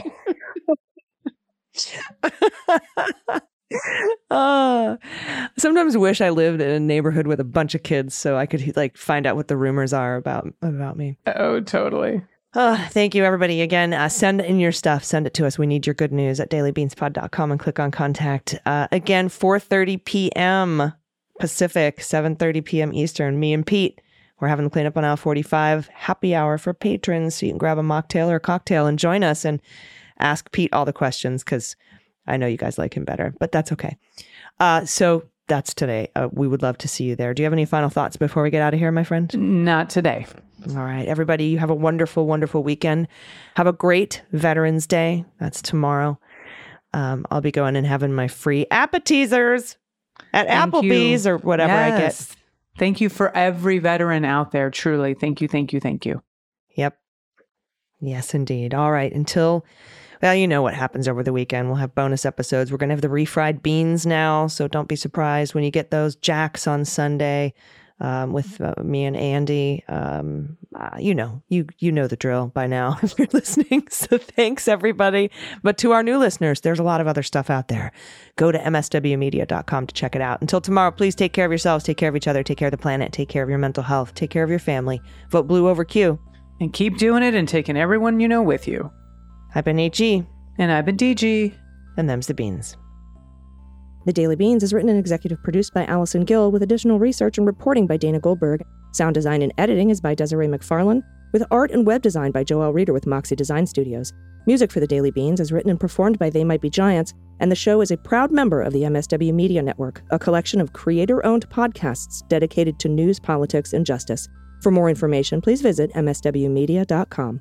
Uh, 4.31 4.97
sometimes 5.59 5.97
wish 5.97 6.21
I 6.21 6.31
lived 6.31 6.61
in 6.61 6.71
a 6.71 6.81
neighborhood 6.81 7.27
with 7.27 7.41
a 7.41 7.45
bunch 7.45 7.75
of 7.75 7.83
kids 7.83 8.15
so 8.15 8.37
I 8.37 8.47
could 8.47 8.77
like 8.77 8.97
find 8.97 9.27
out 9.27 9.37
what 9.37 9.49
the 9.49 9.57
rumors 9.57 9.93
are 9.93 10.17
about 10.17 10.53
about 10.63 10.97
me. 10.97 11.19
Oh, 11.27 11.61
totally. 11.61 12.23
Uh, 12.55 12.89
thank 12.89 13.15
you, 13.15 13.23
everybody. 13.23 13.61
Again, 13.61 13.93
uh, 13.93 14.09
send 14.09 14.41
in 14.41 14.59
your 14.59 14.73
stuff. 14.73 15.05
Send 15.05 15.27
it 15.27 15.35
to 15.35 15.47
us. 15.47 15.59
We 15.59 15.67
need 15.67 15.87
your 15.87 15.93
good 15.93 16.13
news 16.13 16.41
at 16.41 16.51
dailybeanspod.com 16.51 17.51
and 17.51 17.61
click 17.61 17.79
on 17.79 17.91
contact. 17.91 18.59
Uh, 18.65 18.89
again, 18.91 19.29
4.30 19.29 20.03
p.m. 20.03 20.93
Pacific, 21.39 21.99
7.30 21.99 22.65
p.m. 22.65 22.95
Eastern. 22.95 23.39
Me 23.39 23.53
and 23.53 23.67
Pete, 23.67 24.01
we're 24.41 24.49
having 24.49 24.65
the 24.65 24.71
cleanup 24.71 24.97
on 24.97 25.05
aisle 25.05 25.19
45 25.19 25.89
happy 25.89 26.35
hour 26.35 26.57
for 26.57 26.73
patrons. 26.73 27.35
So 27.35 27.45
you 27.45 27.53
can 27.53 27.59
grab 27.59 27.77
a 27.77 27.83
mocktail 27.83 28.29
or 28.29 28.37
a 28.37 28.41
cocktail 28.41 28.87
and 28.87 28.99
join 28.99 29.23
us 29.23 29.45
and 29.45 29.61
ask 30.19 30.51
Pete 30.53 30.73
all 30.73 30.85
the 30.85 30.93
questions 30.93 31.43
because 31.45 31.77
I 32.27 32.37
know 32.37 32.47
you 32.47 32.57
guys 32.57 32.79
like 32.79 32.97
him 32.97 33.05
better, 33.05 33.35
but 33.39 33.53
that's 33.53 33.73
okay. 33.73 33.97
Uh, 34.59 34.85
so 34.85 35.25
that's 35.49 35.75
today. 35.75 36.09
Uh, 36.17 36.29
we 36.33 36.49
would 36.49 36.63
love 36.63 36.79
to 36.79 36.89
see 36.89 37.05
you 37.05 37.17
there. 37.17 37.35
Do 37.35 37.43
you 37.43 37.45
have 37.45 37.53
any 37.53 37.65
final 37.65 37.89
thoughts 37.89 38.17
before 38.17 38.43
we 38.43 38.51
get 38.51 38.63
out 38.63 38.75
of 38.75 38.81
here, 38.81 38.91
my 38.91 39.05
friend? 39.05 39.33
Not 39.65 39.91
today. 39.91 40.27
All 40.71 40.77
right, 40.85 41.07
everybody, 41.07 41.45
you 41.45 41.59
have 41.59 41.71
a 41.71 41.75
wonderful, 41.75 42.27
wonderful 42.27 42.63
weekend. 42.63 43.07
Have 43.55 43.67
a 43.69 43.73
great 43.73 44.23
Veterans 44.33 44.87
Day. 44.87 45.25
That's 45.39 45.63
tomorrow. 45.63 46.19
Um, 46.93 47.27
I'll 47.31 47.41
be 47.43 47.53
going 47.53 47.77
and 47.77 47.87
having 47.87 48.15
my 48.15 48.27
free 48.27 48.67
appetizers 48.71 49.77
at 50.33 50.49
Thank 50.49 50.73
Applebee's 50.75 51.27
you. 51.27 51.33
or 51.33 51.39
whatever 51.39 51.75
I 51.75 51.91
get. 51.99 52.37
Thank 52.79 53.01
you 53.01 53.09
for 53.09 53.35
every 53.37 53.79
veteran 53.79 54.25
out 54.25 54.51
there. 54.51 54.71
Truly. 54.71 55.15
Thank 55.15 55.41
you. 55.41 55.49
Thank 55.49 55.73
you. 55.73 55.81
Thank 55.81 56.05
you. 56.05 56.23
Yep. 56.77 56.99
Yes, 58.01 58.35
indeed. 58.35 58.75
All 58.75 58.91
right. 58.91 59.13
Until, 59.13 59.65
well, 60.23 60.35
you 60.35 60.49
know 60.49 60.63
what 60.63 60.75
happens 60.75 61.09
over 61.09 61.23
the 61.23 61.33
weekend. 61.33 61.69
We'll 61.69 61.77
have 61.77 61.95
bonus 61.95 62.25
episodes. 62.25 62.71
We're 62.71 62.79
going 62.79 62.89
to 62.89 62.95
have 62.95 63.03
the 63.03 63.09
refried 63.09 63.63
beans 63.63 64.07
now. 64.07 64.47
So 64.47 64.69
don't 64.69 64.89
be 64.89 64.97
surprised 64.97 65.55
when 65.55 65.65
you 65.65 65.71
get 65.71 65.91
those 65.91 66.17
jacks 66.17 66.67
on 66.67 66.85
Sunday 66.85 67.55
um, 68.01 68.33
with 68.33 68.61
uh, 68.61 68.75
me 68.83 69.05
and 69.05 69.17
Andy. 69.17 69.83
Um, 69.89 70.57
uh, 70.75 70.97
you 70.99 71.15
know, 71.15 71.43
you 71.49 71.67
you 71.79 71.91
know 71.91 72.07
the 72.07 72.17
drill 72.17 72.49
by 72.49 72.67
now 72.67 72.99
if 73.03 73.19
you're 73.19 73.29
listening. 73.33 73.87
So 73.97 74.19
thanks 74.19 74.69
everybody. 74.69 75.31
But 75.63 75.79
to 75.79 75.93
our 75.93 76.03
new 76.03 76.19
listeners, 76.19 76.61
there's 76.61 76.79
a 76.79 76.85
lot 76.85 77.01
of 77.01 77.07
other 77.07 77.23
stuff 77.23 77.49
out 77.49 77.69
there. 77.69 77.93
Go 78.37 78.53
to 78.53 78.59
mswmedia.com 78.59 79.87
to 79.87 79.95
check 79.95 80.15
it 80.15 80.21
out. 80.21 80.41
Until 80.43 80.61
tomorrow, 80.61 80.91
please 80.91 81.15
take 81.15 81.33
care 81.33 81.47
of 81.47 81.51
yourselves, 81.51 81.85
take 81.85 81.97
care 81.97 82.09
of 82.09 82.17
each 82.17 82.29
other, 82.29 82.43
take 82.43 82.59
care 82.59 82.69
of 82.69 82.73
the 82.73 82.79
planet, 82.79 83.13
take 83.13 83.29
care 83.29 83.43
of 83.43 83.49
your 83.49 83.59
mental 83.59 83.83
health, 83.83 84.15
take 84.15 84.31
care 84.31 84.45
of 84.45 84.51
your 84.51 84.59
family. 84.59 85.01
Vote 85.31 85.47
blue 85.47 85.69
over 85.69 85.85
Q. 85.85 86.19
And 86.61 86.73
keep 86.73 86.99
doing 86.99 87.23
it 87.23 87.35
and 87.35 87.49
taking 87.49 87.77
everyone 87.77 88.21
you 88.21 88.29
know 88.29 88.43
with 88.43 88.69
you. 88.69 88.91
I've 89.57 89.65
been 89.65 89.79
AG. 89.79 90.25
And 90.59 90.71
I've 90.71 90.85
been 90.85 90.99
DG. 90.99 91.55
And 91.97 92.11
them's 92.11 92.27
the 92.27 92.35
beans. 92.35 92.77
The 94.05 94.13
Daily 94.13 94.37
Beans 94.37 94.63
is 94.63 94.75
written 94.75 94.91
and 94.91 94.99
executive 94.99 95.43
produced 95.43 95.73
by 95.73 95.87
Allison 95.87 96.27
Gill 96.27 96.53
with 96.53 96.63
additional 96.63 96.99
research 96.99 97.39
and 97.39 97.47
reporting 97.47 97.87
by 97.87 97.97
Dana 97.97 98.21
Goldberg. 98.21 98.63
Sound 98.93 99.15
design 99.15 99.41
and 99.41 99.55
editing 99.57 99.89
is 99.89 100.01
by 100.01 100.15
Desiree 100.15 100.47
McFarlane, 100.47 101.03
with 101.33 101.43
art 101.51 101.71
and 101.71 101.87
web 101.87 102.03
design 102.03 102.33
by 102.33 102.45
Joel 102.45 102.75
Reeder 102.75 102.93
with 102.93 103.07
Moxie 103.07 103.35
Design 103.35 103.67
Studios. 103.67 104.13
Music 104.47 104.71
for 104.71 104.79
The 104.79 104.87
Daily 104.87 105.11
Beans 105.11 105.41
is 105.41 105.51
written 105.51 105.71
and 105.71 105.81
performed 105.81 106.19
by 106.19 106.29
They 106.29 106.45
Might 106.45 106.61
Be 106.61 106.71
Giants, 106.71 107.15
and 107.41 107.51
the 107.51 107.57
show 107.57 107.81
is 107.81 107.91
a 107.91 107.97
proud 107.97 108.31
member 108.31 108.61
of 108.61 108.75
the 108.75 108.83
MSW 108.83 109.33
Media 109.33 109.63
Network, 109.63 110.03
a 110.11 110.19
collection 110.19 110.61
of 110.61 110.75
creator 110.75 111.25
owned 111.25 111.49
podcasts 111.49 112.29
dedicated 112.29 112.79
to 112.81 112.89
news, 112.89 113.19
politics, 113.19 113.73
and 113.73 113.87
justice. 113.87 114.29
For 114.63 114.71
more 114.71 114.91
information, 114.91 115.41
please 115.41 115.63
visit 115.63 115.91
MSWmedia.com. 115.95 117.41